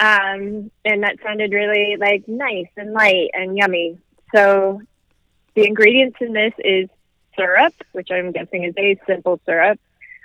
Um, 0.00 0.70
and 0.84 1.02
that 1.02 1.16
sounded 1.24 1.52
really 1.52 1.96
like 1.98 2.28
nice 2.28 2.68
and 2.76 2.92
light 2.92 3.30
and 3.34 3.56
yummy. 3.56 3.98
So 4.34 4.80
the 5.54 5.66
ingredients 5.66 6.18
in 6.20 6.32
this 6.32 6.52
is 6.58 6.88
syrup, 7.36 7.74
which 7.92 8.08
I'm 8.12 8.32
guessing 8.32 8.64
is 8.64 8.74
a 8.78 8.98
simple 9.06 9.40
syrup. 9.44 9.78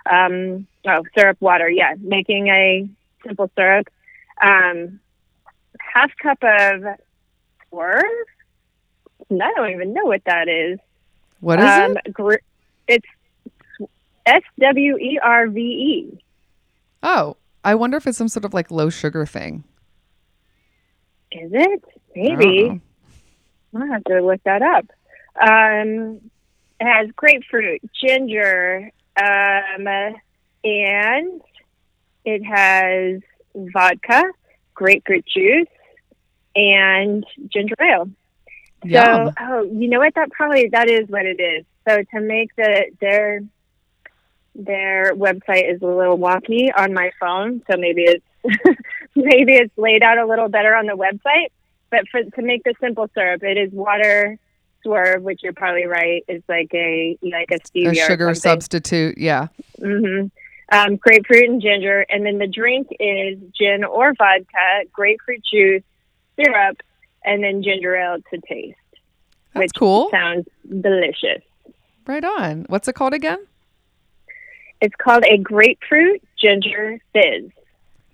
Um, 0.10 0.68
oh, 0.88 1.04
syrup 1.18 1.38
water. 1.40 1.70
Yeah, 1.70 1.96
making 2.00 2.48
a 2.48 2.88
simple 3.26 3.50
syrup. 3.56 3.88
Um, 4.42 5.00
half 5.80 6.12
cup 6.22 6.40
of 6.44 6.84
swerve. 7.70 8.04
I 9.32 9.52
don't 9.56 9.72
even 9.72 9.94
know 9.94 10.06
what 10.06 10.24
that 10.26 10.48
is. 10.48 10.80
What 11.40 11.60
is 11.60 11.66
um, 11.66 11.98
it? 12.06 12.14
gr- 12.14 12.36
it's 12.88 13.06
S 14.26 14.44
W 14.60 14.98
E 14.98 15.20
R 15.22 15.48
V 15.48 15.60
E. 15.60 16.24
Oh, 17.02 17.38
I 17.64 17.76
wonder 17.76 17.98
if 17.98 18.08
it's 18.08 18.18
some 18.18 18.28
sort 18.28 18.46
of 18.46 18.54
like 18.54 18.72
low 18.72 18.90
sugar 18.90 19.26
thing. 19.26 19.64
Is 21.32 21.52
it? 21.54 21.84
Maybe. 22.16 22.82
I'll 23.76 23.88
have 23.88 24.04
to 24.06 24.22
look 24.22 24.42
that 24.44 24.62
up. 24.62 24.86
Um, 25.42 26.22
it 26.80 26.86
has 26.86 27.10
grapefruit, 27.16 27.82
ginger, 27.94 28.92
um, 29.18 29.88
and 30.64 31.42
it 32.26 32.44
has 32.44 33.22
vodka, 33.56 34.24
grapefruit 34.74 35.26
juice, 35.26 35.68
and 36.56 37.26
ginger 37.50 37.76
ale. 37.82 38.10
Yum. 38.84 39.04
So, 39.06 39.34
oh, 39.40 39.64
you 39.64 39.90
know 39.90 40.00
what? 40.00 40.14
That 40.16 40.32
probably 40.32 40.70
that 40.70 40.90
is 40.90 41.08
what 41.10 41.26
it 41.26 41.40
is. 41.40 41.66
So 41.88 42.04
to 42.14 42.22
make 42.22 42.56
the 42.56 42.86
their 43.00 43.42
their 44.56 45.16
website 45.16 45.74
is 45.74 45.82
a 45.82 45.88
little 45.88 46.18
wonky 46.18 46.70
on 46.76 46.94
my 46.94 47.12
phone, 47.20 47.62
so 47.70 47.78
maybe 47.78 48.04
it's 48.04 48.26
maybe 49.16 49.56
it's 49.56 49.76
laid 49.78 50.04
out 50.04 50.18
a 50.18 50.26
little 50.26 50.50
better 50.50 50.76
on 50.76 50.86
the 50.86 50.94
website. 50.94 51.50
But 51.90 52.08
for 52.10 52.24
to 52.24 52.42
make 52.42 52.64
the 52.64 52.74
simple 52.80 53.10
syrup, 53.14 53.44
it 53.44 53.58
is 53.58 53.72
water 53.72 54.38
swerve, 54.84 55.24
which 55.24 55.42
you're 55.44 55.54
probably 55.54 55.86
right 55.86 56.24
is 56.28 56.44
like 56.48 56.72
a 56.74 57.18
like 57.22 57.52
a 57.52 57.60
stevia 57.60 57.92
a 57.92 57.96
sugar 57.96 58.36
substitute. 58.36 59.18
Yeah. 59.18 59.48
hmm 59.80 60.28
Um, 60.72 60.96
grapefruit 60.96 61.50
and 61.50 61.62
ginger, 61.62 62.06
and 62.10 62.26
then 62.26 62.38
the 62.38 62.48
drink 62.48 62.88
is 63.00 63.38
gin 63.58 63.84
or 63.84 64.14
vodka, 64.14 64.88
grapefruit 64.92 65.44
juice, 65.44 65.84
syrup, 66.36 66.78
and 67.24 67.44
then 67.44 67.64
ginger 67.64 67.96
ale 67.96 68.18
to 68.32 68.42
taste. 68.48 68.78
That's 69.54 69.64
which 69.64 69.72
cool. 69.78 70.10
Sounds 70.10 70.48
delicious. 70.68 71.44
Right 72.06 72.24
on. 72.24 72.66
What's 72.70 72.88
it 72.88 72.94
called 72.94 73.14
again? 73.14 73.40
It's 74.82 74.96
called 74.96 75.24
a 75.26 75.38
grapefruit 75.38 76.22
ginger 76.38 77.00
fizz. 77.14 77.52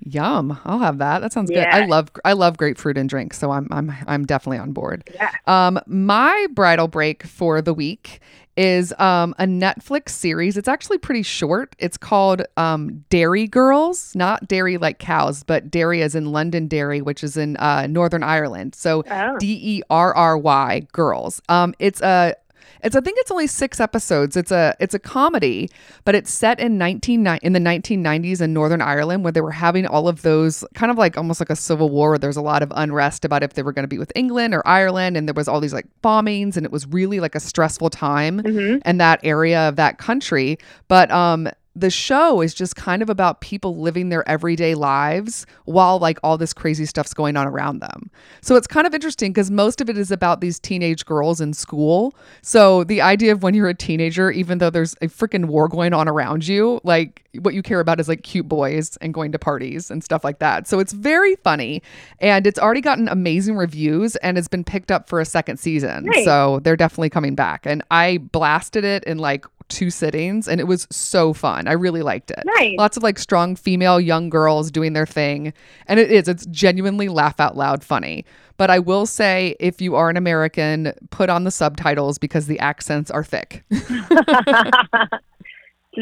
Yum. 0.01 0.57
I'll 0.65 0.79
have 0.79 0.97
that. 0.99 1.19
That 1.19 1.33
sounds 1.33 1.49
good. 1.49 1.65
I 1.65 1.85
love 1.85 2.09
I 2.23 2.33
love 2.33 2.57
grapefruit 2.57 2.97
and 2.97 3.09
drinks, 3.09 3.37
so 3.37 3.51
I'm 3.51 3.67
I'm 3.71 3.91
I'm 4.07 4.25
definitely 4.25 4.59
on 4.59 4.71
board. 4.71 5.09
Yeah. 5.13 5.31
Um 5.47 5.79
my 5.87 6.47
bridal 6.53 6.87
break 6.87 7.23
for 7.23 7.61
the 7.61 7.73
week 7.73 8.21
is 8.55 8.93
um 8.99 9.35
a 9.37 9.43
Netflix 9.45 10.09
series. 10.09 10.57
It's 10.57 10.67
actually 10.67 10.97
pretty 10.99 11.23
short. 11.23 11.75
It's 11.79 11.97
called 11.97 12.41
um 12.57 13.03
Derry 13.09 13.47
Girls, 13.47 14.15
not 14.15 14.47
dairy 14.47 14.77
like 14.77 14.99
cows, 14.99 15.43
but 15.43 15.69
dairy 15.69 16.01
as 16.01 16.15
in 16.15 16.31
Londonderry, 16.31 17.01
which 17.01 17.23
is 17.23 17.35
in 17.37 17.57
uh 17.57 17.87
Northern 17.87 18.23
Ireland. 18.23 18.75
So 18.75 19.03
Oh. 19.09 19.37
D 19.37 19.59
E 19.61 19.81
R 19.89 20.15
R 20.15 20.37
Y 20.37 20.87
Girls. 20.93 21.41
Um 21.49 21.73
it's 21.79 22.01
a 22.01 22.35
it's 22.83 22.95
I 22.95 23.01
think 23.01 23.17
it's 23.19 23.31
only 23.31 23.47
6 23.47 23.79
episodes. 23.79 24.37
It's 24.37 24.51
a 24.51 24.75
it's 24.79 24.93
a 24.93 24.99
comedy, 24.99 25.69
but 26.05 26.15
it's 26.15 26.31
set 26.31 26.59
in 26.59 26.77
19 26.77 27.25
in 27.41 27.53
the 27.53 27.59
1990s 27.59 28.41
in 28.41 28.53
Northern 28.53 28.81
Ireland 28.81 29.23
where 29.23 29.31
they 29.31 29.41
were 29.41 29.51
having 29.51 29.85
all 29.85 30.07
of 30.07 30.21
those 30.21 30.63
kind 30.73 30.91
of 30.91 30.97
like 30.97 31.17
almost 31.17 31.39
like 31.39 31.49
a 31.49 31.55
civil 31.55 31.89
war 31.89 32.09
where 32.11 32.17
there's 32.17 32.37
a 32.37 32.41
lot 32.41 32.63
of 32.63 32.71
unrest 32.75 33.25
about 33.25 33.43
if 33.43 33.53
they 33.53 33.63
were 33.63 33.73
going 33.73 33.83
to 33.83 33.87
be 33.87 33.97
with 33.97 34.11
England 34.15 34.53
or 34.53 34.65
Ireland 34.67 35.17
and 35.17 35.27
there 35.27 35.33
was 35.33 35.47
all 35.47 35.59
these 35.59 35.73
like 35.73 35.87
bombings 36.03 36.55
and 36.57 36.65
it 36.65 36.71
was 36.71 36.87
really 36.87 37.19
like 37.19 37.35
a 37.35 37.39
stressful 37.39 37.89
time 37.89 38.39
in 38.85 38.97
that 38.97 39.19
area 39.23 39.67
of 39.67 39.75
that 39.75 39.97
country. 39.97 40.57
But 40.87 41.11
um 41.11 41.49
the 41.75 41.89
show 41.89 42.41
is 42.41 42.53
just 42.53 42.75
kind 42.75 43.01
of 43.01 43.09
about 43.09 43.41
people 43.41 43.77
living 43.77 44.09
their 44.09 44.27
everyday 44.27 44.75
lives 44.75 45.45
while 45.65 45.99
like 45.99 46.17
all 46.23 46.37
this 46.37 46.51
crazy 46.51 46.85
stuff's 46.85 47.13
going 47.13 47.37
on 47.37 47.47
around 47.47 47.79
them. 47.79 48.09
So 48.41 48.55
it's 48.55 48.67
kind 48.67 48.87
of 48.87 48.93
interesting 48.93 49.31
because 49.31 49.51
most 49.51 49.79
of 49.79 49.89
it 49.89 49.97
is 49.97 50.11
about 50.11 50.41
these 50.41 50.59
teenage 50.59 51.05
girls 51.05 51.39
in 51.39 51.53
school. 51.53 52.15
So 52.41 52.83
the 52.83 53.01
idea 53.01 53.31
of 53.31 53.43
when 53.43 53.53
you're 53.53 53.69
a 53.69 53.75
teenager, 53.75 54.31
even 54.31 54.57
though 54.57 54.69
there's 54.69 54.93
a 55.01 55.07
freaking 55.07 55.45
war 55.45 55.67
going 55.67 55.93
on 55.93 56.09
around 56.09 56.47
you, 56.47 56.81
like 56.83 57.23
what 57.39 57.53
you 57.53 57.61
care 57.61 57.79
about 57.79 57.99
is 57.99 58.09
like 58.09 58.23
cute 58.23 58.47
boys 58.47 58.97
and 58.97 59.13
going 59.13 59.31
to 59.31 59.39
parties 59.39 59.91
and 59.91 60.03
stuff 60.03 60.23
like 60.23 60.39
that. 60.39 60.67
So 60.67 60.79
it's 60.79 60.93
very 60.93 61.35
funny 61.37 61.83
and 62.19 62.47
it's 62.47 62.59
already 62.59 62.81
gotten 62.81 63.07
amazing 63.07 63.55
reviews 63.55 64.15
and 64.17 64.37
has 64.37 64.47
been 64.47 64.63
picked 64.63 64.91
up 64.91 65.07
for 65.07 65.19
a 65.19 65.25
second 65.25 65.57
season. 65.57 66.05
Nice. 66.05 66.25
So 66.25 66.59
they're 66.63 66.75
definitely 66.75 67.11
coming 67.11 67.35
back. 67.35 67.65
And 67.65 67.83
I 67.91 68.17
blasted 68.17 68.83
it 68.83 69.03
in 69.03 69.19
like 69.19 69.45
two 69.69 69.89
sittings 69.89 70.47
and 70.47 70.59
it 70.59 70.65
was 70.65 70.87
so 70.91 71.33
fun. 71.33 71.67
I 71.67 71.73
really 71.73 72.01
liked 72.01 72.31
it. 72.31 72.43
Nice. 72.45 72.75
Lots 72.77 72.97
of 72.97 73.03
like 73.03 73.17
strong 73.17 73.55
female 73.55 73.99
young 73.99 74.29
girls 74.29 74.71
doing 74.71 74.93
their 74.93 75.05
thing. 75.05 75.53
And 75.87 75.99
it 75.99 76.11
is, 76.11 76.27
it's 76.27 76.45
genuinely 76.47 77.07
laugh 77.07 77.39
out 77.39 77.55
loud 77.55 77.83
funny. 77.83 78.25
But 78.57 78.69
I 78.69 78.79
will 78.79 79.05
say, 79.05 79.55
if 79.59 79.79
you 79.79 79.95
are 79.95 80.09
an 80.09 80.17
American, 80.17 80.93
put 81.11 81.29
on 81.29 81.45
the 81.45 81.51
subtitles 81.51 82.17
because 82.17 82.47
the 82.47 82.59
accents 82.59 83.09
are 83.09 83.23
thick. 83.23 83.63
Does 83.69 83.89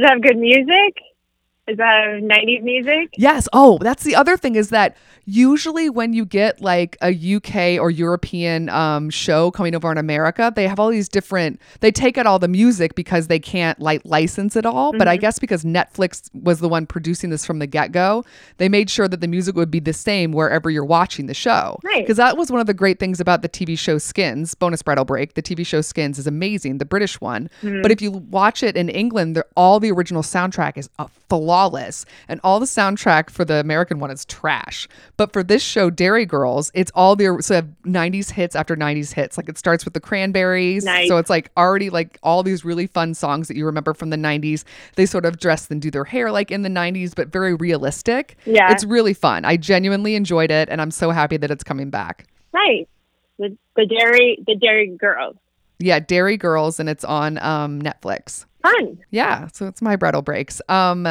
it 0.03 0.09
have 0.09 0.21
good 0.21 0.37
music? 0.37 0.95
Is 1.67 1.77
that 1.77 2.21
90s 2.21 2.63
music? 2.63 3.13
Yes. 3.17 3.49
Oh, 3.51 3.77
that's 3.81 4.03
the 4.03 4.15
other 4.15 4.37
thing 4.37 4.55
is 4.55 4.69
that 4.69 4.95
usually 5.25 5.89
when 5.89 6.13
you 6.13 6.25
get 6.25 6.61
like 6.61 6.95
a 7.01 7.09
UK 7.09 7.81
or 7.81 7.91
European 7.91 8.69
um, 8.69 9.09
show 9.09 9.51
coming 9.51 9.75
over 9.75 9.91
in 9.91 9.97
America, 9.97 10.51
they 10.55 10.65
have 10.65 10.79
all 10.79 10.89
these 10.89 11.09
different. 11.09 11.59
They 11.81 11.91
take 11.91 12.17
out 12.17 12.25
all 12.25 12.39
the 12.39 12.47
music 12.47 12.95
because 12.95 13.27
they 13.27 13.37
can't 13.39 13.77
like 13.81 14.01
license 14.05 14.55
it 14.55 14.65
all. 14.65 14.93
But 14.97 15.09
I 15.09 15.17
guess 15.17 15.39
because 15.39 15.65
Netflix 15.65 16.29
was 16.33 16.61
the 16.61 16.69
one 16.69 16.85
producing 16.85 17.31
this 17.31 17.45
from 17.45 17.59
the 17.59 17.67
get 17.67 17.91
go, 17.91 18.23
they 18.57 18.69
made 18.69 18.89
sure 18.89 19.09
that 19.09 19.19
the 19.19 19.27
music 19.27 19.55
would 19.57 19.69
be 19.69 19.81
the 19.81 19.91
same 19.91 20.31
wherever 20.31 20.69
you're 20.69 20.85
watching 20.85 21.25
the 21.25 21.33
show. 21.33 21.77
Nice. 21.83 21.97
Because 22.03 22.17
that 22.17 22.37
was 22.37 22.49
one 22.49 22.61
of 22.61 22.67
the 22.67 22.73
great 22.73 22.97
things 22.97 23.19
about 23.19 23.41
the 23.41 23.49
TV 23.49 23.77
show 23.77 23.97
Skins. 23.97 24.55
Bonus 24.55 24.81
bridal 24.81 25.03
break. 25.03 25.33
The 25.33 25.43
TV 25.43 25.65
show 25.65 25.81
Skins 25.81 26.17
is 26.17 26.27
amazing, 26.27 26.77
the 26.77 26.85
British 26.85 27.19
one. 27.19 27.49
But 27.61 27.91
if 27.91 28.01
you 28.01 28.11
watch 28.11 28.63
it 28.63 28.77
in 28.77 28.87
England, 28.87 29.43
all 29.57 29.81
the 29.81 29.91
original 29.91 30.21
soundtrack 30.21 30.77
is 30.77 30.89
uh, 30.97 31.07
flawless, 31.57 32.05
and 32.27 32.39
all 32.43 32.59
the 32.59 32.65
soundtrack 32.67 33.29
for 33.31 33.43
the 33.43 33.55
American 33.55 33.99
one 33.99 34.11
is 34.11 34.25
trash. 34.25 34.87
But 35.17 35.33
for 35.33 35.41
this 35.43 35.63
show, 35.63 35.89
Derry 35.89 36.25
Girls, 36.25 36.71
it's 36.75 36.91
all 36.93 37.15
the 37.15 37.37
so 37.41 37.53
they 37.53 37.55
have 37.55 37.69
90s 37.83 38.31
hits 38.31 38.55
after 38.55 38.75
90s 38.75 39.13
hits. 39.13 39.37
Like 39.37 39.49
it 39.49 39.57
starts 39.57 39.83
with 39.83 39.93
the 39.95 39.99
Cranberries, 39.99 40.85
Nice. 40.85 41.07
so 41.07 41.17
it's 41.17 41.29
like 41.29 41.49
already 41.57 41.89
like 41.89 42.19
all 42.21 42.43
these 42.43 42.63
really 42.63 42.85
fun 42.87 43.13
songs 43.15 43.47
that 43.47 43.57
you 43.57 43.65
remember 43.65 43.93
from 43.95 44.11
the 44.11 44.17
90s. 44.17 44.63
They 44.95 45.05
sort 45.07 45.25
of 45.25 45.39
dress 45.39 45.69
and 45.71 45.81
do 45.81 45.89
their 45.89 46.03
hair 46.03 46.31
like 46.31 46.51
in 46.51 46.61
the 46.61 46.69
90s, 46.69 47.15
but 47.15 47.29
very 47.29 47.55
realistic. 47.55 48.37
Yeah. 48.45 48.71
it's 48.71 48.83
really 48.83 49.13
fun. 49.13 49.43
I 49.45 49.57
genuinely 49.57 50.15
enjoyed 50.15 50.51
it, 50.51 50.69
and 50.69 50.79
I'm 50.81 50.91
so 50.91 51.09
happy 51.09 51.37
that 51.37 51.49
it's 51.49 51.63
coming 51.63 51.89
back. 51.89 52.27
Nice. 52.53 52.85
The, 53.39 53.57
the 53.75 53.85
dairy 53.85 54.37
the 54.45 54.55
dairy 54.55 54.95
girls. 54.95 55.35
Yeah, 55.79 55.99
Derry 55.99 56.37
Girls, 56.37 56.79
and 56.79 56.89
it's 56.89 57.03
on 57.03 57.37
um, 57.37 57.79
Netflix. 57.79 58.45
Fun. 58.63 58.97
Yeah, 59.11 59.47
so 59.53 59.67
it's 59.67 59.79
my 59.79 59.95
bridal 59.95 60.23
breaks. 60.23 60.59
Um, 60.69 61.07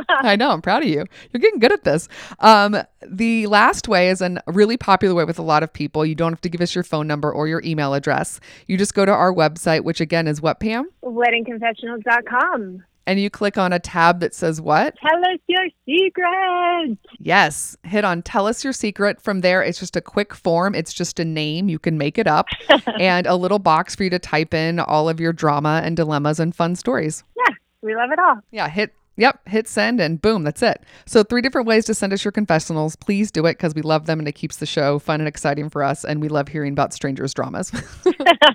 I 0.08 0.36
know, 0.36 0.50
I'm 0.50 0.62
proud 0.62 0.82
of 0.82 0.88
you. 0.88 1.04
You're 1.32 1.40
getting 1.40 1.60
good 1.60 1.72
at 1.72 1.84
this. 1.84 2.08
Um, 2.40 2.76
the 3.06 3.46
last 3.46 3.86
way 3.88 4.08
is 4.08 4.20
a 4.22 4.42
really 4.46 4.76
popular 4.76 5.14
way 5.14 5.24
with 5.24 5.38
a 5.38 5.42
lot 5.42 5.62
of 5.62 5.72
people. 5.72 6.04
You 6.04 6.14
don't 6.14 6.32
have 6.32 6.40
to 6.40 6.48
give 6.48 6.60
us 6.60 6.74
your 6.74 6.84
phone 6.84 7.06
number 7.06 7.32
or 7.32 7.46
your 7.46 7.62
email 7.64 7.94
address. 7.94 8.40
You 8.66 8.76
just 8.78 8.94
go 8.94 9.04
to 9.04 9.12
our 9.12 9.32
website, 9.32 9.84
which 9.84 10.00
again 10.00 10.26
is 10.26 10.40
what, 10.40 10.60
Pam? 10.60 10.88
Weddingconfessionals.com. 11.04 12.84
And 13.08 13.18
you 13.18 13.30
click 13.30 13.56
on 13.56 13.72
a 13.72 13.78
tab 13.78 14.20
that 14.20 14.34
says 14.34 14.60
what? 14.60 14.94
Tell 15.00 15.18
us 15.20 15.38
your 15.46 15.66
secret. 15.86 16.98
Yes. 17.18 17.74
Hit 17.82 18.04
on 18.04 18.20
tell 18.20 18.46
us 18.46 18.62
your 18.62 18.74
secret. 18.74 19.18
From 19.18 19.40
there, 19.40 19.62
it's 19.62 19.78
just 19.78 19.96
a 19.96 20.02
quick 20.02 20.34
form. 20.34 20.74
It's 20.74 20.92
just 20.92 21.18
a 21.18 21.24
name. 21.24 21.70
You 21.70 21.78
can 21.78 21.96
make 21.96 22.18
it 22.18 22.26
up 22.26 22.48
and 23.00 23.26
a 23.26 23.34
little 23.34 23.58
box 23.58 23.96
for 23.96 24.04
you 24.04 24.10
to 24.10 24.18
type 24.18 24.52
in 24.52 24.78
all 24.78 25.08
of 25.08 25.20
your 25.20 25.32
drama 25.32 25.80
and 25.82 25.96
dilemmas 25.96 26.38
and 26.38 26.54
fun 26.54 26.76
stories. 26.76 27.24
Yeah, 27.34 27.54
we 27.80 27.96
love 27.96 28.12
it 28.12 28.18
all. 28.18 28.40
Yeah, 28.50 28.68
hit 28.68 28.92
yep, 29.18 29.46
hit 29.46 29.68
send 29.68 30.00
and 30.00 30.22
boom, 30.22 30.44
that's 30.44 30.62
it. 30.62 30.82
So 31.04 31.22
three 31.22 31.42
different 31.42 31.66
ways 31.66 31.84
to 31.86 31.94
send 31.94 32.12
us 32.12 32.24
your 32.24 32.32
confessionals. 32.32 32.96
Please 32.96 33.30
do 33.30 33.44
it 33.46 33.54
because 33.54 33.74
we 33.74 33.82
love 33.82 34.06
them 34.06 34.18
and 34.18 34.28
it 34.28 34.32
keeps 34.32 34.56
the 34.56 34.66
show 34.66 34.98
fun 34.98 35.20
and 35.20 35.28
exciting 35.28 35.68
for 35.68 35.82
us 35.82 36.04
and 36.04 36.20
we 36.20 36.28
love 36.28 36.48
hearing 36.48 36.72
about 36.72 36.94
strangers' 36.94 37.34
dramas. 37.34 37.72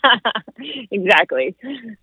exactly. 0.92 1.56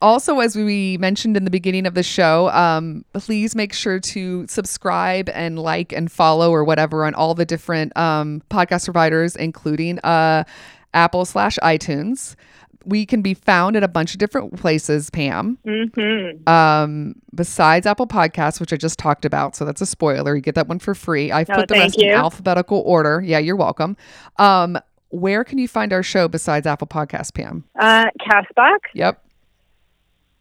also, 0.03 0.41
as 0.41 0.55
we 0.55 0.99
mentioned 0.99 1.37
in 1.37 1.45
the 1.45 1.51
beginning 1.51 1.87
of 1.87 1.95
the 1.95 2.03
show, 2.03 2.51
um, 2.51 3.05
please 3.15 3.57
make 3.57 3.73
sure 3.73 3.99
to 3.99 4.47
subscribe 4.47 5.29
and 5.31 5.59
like 5.59 5.93
and 5.93 6.13
follow 6.13 6.53
or 6.53 6.63
whatever 6.63 7.05
on 7.07 7.15
all 7.15 7.35
the 7.35 7.47
different 7.47 7.97
um, 7.97 8.43
podcast 8.51 8.85
providers, 8.85 9.35
including 9.37 9.99
uh, 10.01 10.45
Apple 10.93 11.25
slash 11.25 11.59
iTunes. 11.63 12.37
We 12.85 13.05
can 13.07 13.21
be 13.23 13.35
found 13.35 13.77
at 13.77 13.83
a 13.83 13.89
bunch 13.89 14.13
of 14.15 14.19
different 14.19 14.57
places, 14.59 15.11
Pam. 15.11 15.59
hmm 15.65 16.49
um 16.51 17.15
besides 17.35 17.87
apple 17.87 18.07
podcasts 18.07 18.59
which 18.59 18.73
i 18.73 18.77
just 18.77 18.99
talked 18.99 19.25
about 19.25 19.55
so 19.55 19.65
that's 19.65 19.81
a 19.81 19.87
spoiler. 19.87 20.35
You 20.35 20.41
get 20.43 20.55
that 20.57 20.67
one 20.69 20.79
for 20.79 20.95
free. 20.95 21.31
I've 21.31 21.49
Oh, 21.51 21.55
put 21.57 21.69
the 21.69 21.75
rest 21.75 21.99
in 22.01 22.11
alphabetical 22.11 22.83
order. 22.87 23.21
Yeah 23.25 23.39
you're 23.39 23.57
welcome. 23.57 23.97
Um 24.39 24.79
where 25.11 25.43
can 25.45 25.59
you 25.59 25.67
find 25.69 25.93
our 25.93 26.03
show 26.03 26.29
besides 26.29 26.67
apple 26.67 26.87
podcast 26.87 27.35
pam? 27.35 27.65
Uh, 27.79 28.07
Castbox, 28.21 28.79
yep. 28.95 29.25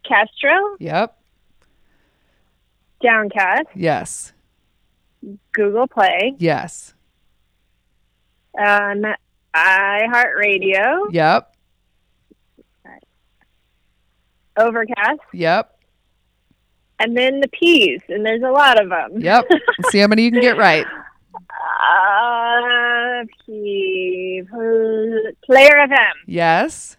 Castro, 0.08 0.76
yep. 0.78 1.16
Downcast, 3.02 3.64
yes. 3.74 4.32
Google 5.52 5.86
Play, 5.88 6.34
yes. 6.38 6.94
Um, 8.58 9.04
iHeartRadio, 9.54 11.08
yep 11.12 11.49
Overcast, 14.60 15.20
yep. 15.32 15.76
And 16.98 17.16
then 17.16 17.40
the 17.40 17.48
P's, 17.48 18.02
and 18.08 18.24
there's 18.24 18.42
a 18.42 18.50
lot 18.50 18.80
of 18.80 18.90
them. 18.90 19.20
yep. 19.20 19.46
Let's 19.50 19.90
see 19.90 19.98
how 19.98 20.06
many 20.06 20.24
you 20.24 20.30
can 20.30 20.40
get 20.40 20.56
right. 20.56 20.86
Uh, 21.80 23.24
P, 23.46 24.42
Player 25.44 25.86
FM, 25.86 26.12
yes 26.26 26.96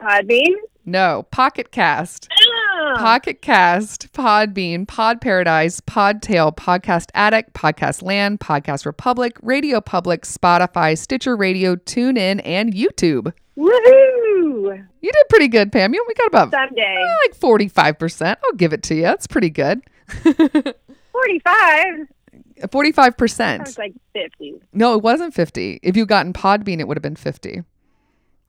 Podbean. 0.00 0.54
No, 0.86 1.26
Pocket 1.30 1.70
Cast. 1.70 2.28
Oh, 2.76 2.94
Pocket 2.98 3.40
Cast, 3.40 4.12
Podbean, 4.12 4.86
Pod 4.86 5.20
Paradise, 5.20 5.80
Podtail, 5.80 6.54
Podcast 6.54 7.06
Addict, 7.14 7.54
Podcast 7.54 8.02
Land, 8.02 8.40
Podcast 8.40 8.84
Republic, 8.84 9.38
Radio 9.42 9.80
Public, 9.80 10.22
Spotify, 10.22 10.96
Stitcher 10.98 11.36
Radio, 11.36 11.76
TuneIn, 11.76 12.42
and 12.44 12.74
YouTube. 12.74 13.32
woohoo! 13.56 14.86
You 15.00 15.12
did 15.12 15.28
pretty 15.30 15.48
good, 15.48 15.72
Pam. 15.72 15.94
You 15.94 16.04
we 16.06 16.14
got 16.14 16.26
about 16.26 16.50
Someday. 16.50 16.96
uh, 16.98 17.16
like 17.26 17.38
45%. 17.38 18.36
I'll 18.44 18.52
give 18.52 18.72
it 18.72 18.82
to 18.84 18.94
you. 18.94 19.02
That's 19.02 19.26
pretty 19.26 19.50
good. 19.50 19.80
45. 20.08 20.74
45%. 22.62 23.28
Sounds 23.30 23.78
like 23.78 23.94
50. 24.14 24.54
No, 24.72 24.94
it 24.94 25.02
wasn't 25.02 25.34
50. 25.34 25.80
If 25.82 25.96
you'd 25.96 26.08
gotten 26.08 26.32
Podbean, 26.32 26.80
it 26.80 26.88
would 26.88 26.96
have 26.96 27.02
been 27.02 27.16
50. 27.16 27.62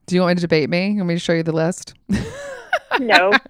Do 0.06 0.14
you 0.14 0.20
want 0.22 0.30
me 0.30 0.34
to 0.36 0.40
debate 0.42 0.70
me? 0.70 0.88
You 0.90 0.96
want 0.98 1.08
me 1.08 1.14
to 1.14 1.20
show 1.20 1.32
you 1.32 1.42
the 1.42 1.52
list? 1.52 1.94
No. 3.00 3.32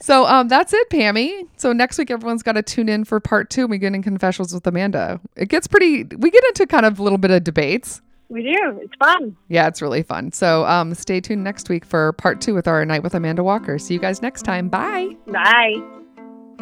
So 0.00 0.24
um, 0.24 0.48
that's 0.48 0.72
it, 0.72 0.88
Pammy. 0.88 1.46
So 1.58 1.74
next 1.74 1.98
week, 1.98 2.10
everyone's 2.10 2.42
got 2.42 2.52
to 2.52 2.62
tune 2.62 2.88
in 2.88 3.04
for 3.04 3.20
part 3.20 3.50
two. 3.50 3.66
We 3.66 3.76
get 3.76 3.94
in 3.94 4.02
confessionals 4.02 4.54
with 4.54 4.66
Amanda. 4.66 5.20
It 5.36 5.50
gets 5.50 5.66
pretty. 5.66 6.04
We 6.16 6.30
get 6.30 6.42
into 6.44 6.66
kind 6.66 6.86
of 6.86 6.98
a 6.98 7.02
little 7.02 7.18
bit 7.18 7.30
of 7.30 7.44
debates. 7.44 8.00
we 8.30 8.42
do. 8.42 8.78
It's 8.82 8.94
fun. 8.98 9.36
Yeah, 9.48 9.66
it's 9.66 9.82
really 9.82 10.02
fun. 10.02 10.32
So 10.32 10.64
um, 10.64 10.94
stay 10.94 11.20
tuned 11.20 11.44
next 11.44 11.68
week 11.68 11.84
for 11.84 12.12
part 12.14 12.40
two 12.40 12.54
with 12.54 12.66
our 12.66 12.82
night 12.86 13.02
with 13.02 13.14
Amanda 13.14 13.44
Walker. 13.44 13.78
See 13.78 13.92
you 13.92 14.00
guys 14.00 14.22
next 14.22 14.42
time. 14.42 14.70
Bye. 14.70 15.14
Bye. 15.26 15.99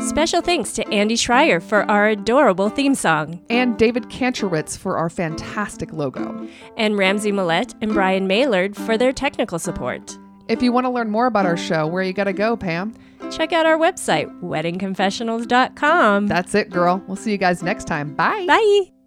Special 0.00 0.40
thanks 0.40 0.72
to 0.72 0.88
Andy 0.88 1.16
Schreier 1.16 1.60
for 1.62 1.82
our 1.90 2.08
adorable 2.08 2.68
theme 2.68 2.94
song, 2.94 3.40
And 3.50 3.76
David 3.76 4.04
Kantrowitz 4.04 4.78
for 4.78 4.96
our 4.96 5.08
fantastic 5.10 5.92
logo. 5.92 6.46
and 6.76 6.96
Ramsey 6.96 7.32
Millette 7.32 7.74
and 7.82 7.92
Brian 7.92 8.26
Maylard 8.28 8.76
for 8.76 8.96
their 8.96 9.12
technical 9.12 9.58
support. 9.58 10.16
If 10.48 10.62
you 10.62 10.72
want 10.72 10.86
to 10.86 10.90
learn 10.90 11.10
more 11.10 11.26
about 11.26 11.46
our 11.46 11.56
show, 11.56 11.86
where 11.86 12.02
you 12.02 12.12
got 12.12 12.24
to 12.24 12.32
go, 12.32 12.56
Pam? 12.56 12.94
Check 13.30 13.52
out 13.52 13.66
our 13.66 13.76
website, 13.76 14.28
weddingconfessionals.com. 14.40 16.26
That's 16.28 16.54
it, 16.54 16.70
girl. 16.70 17.02
We'll 17.06 17.16
see 17.16 17.32
you 17.32 17.38
guys 17.38 17.62
next 17.62 17.84
time. 17.86 18.14
Bye. 18.14 18.46
Bye. 18.46 18.97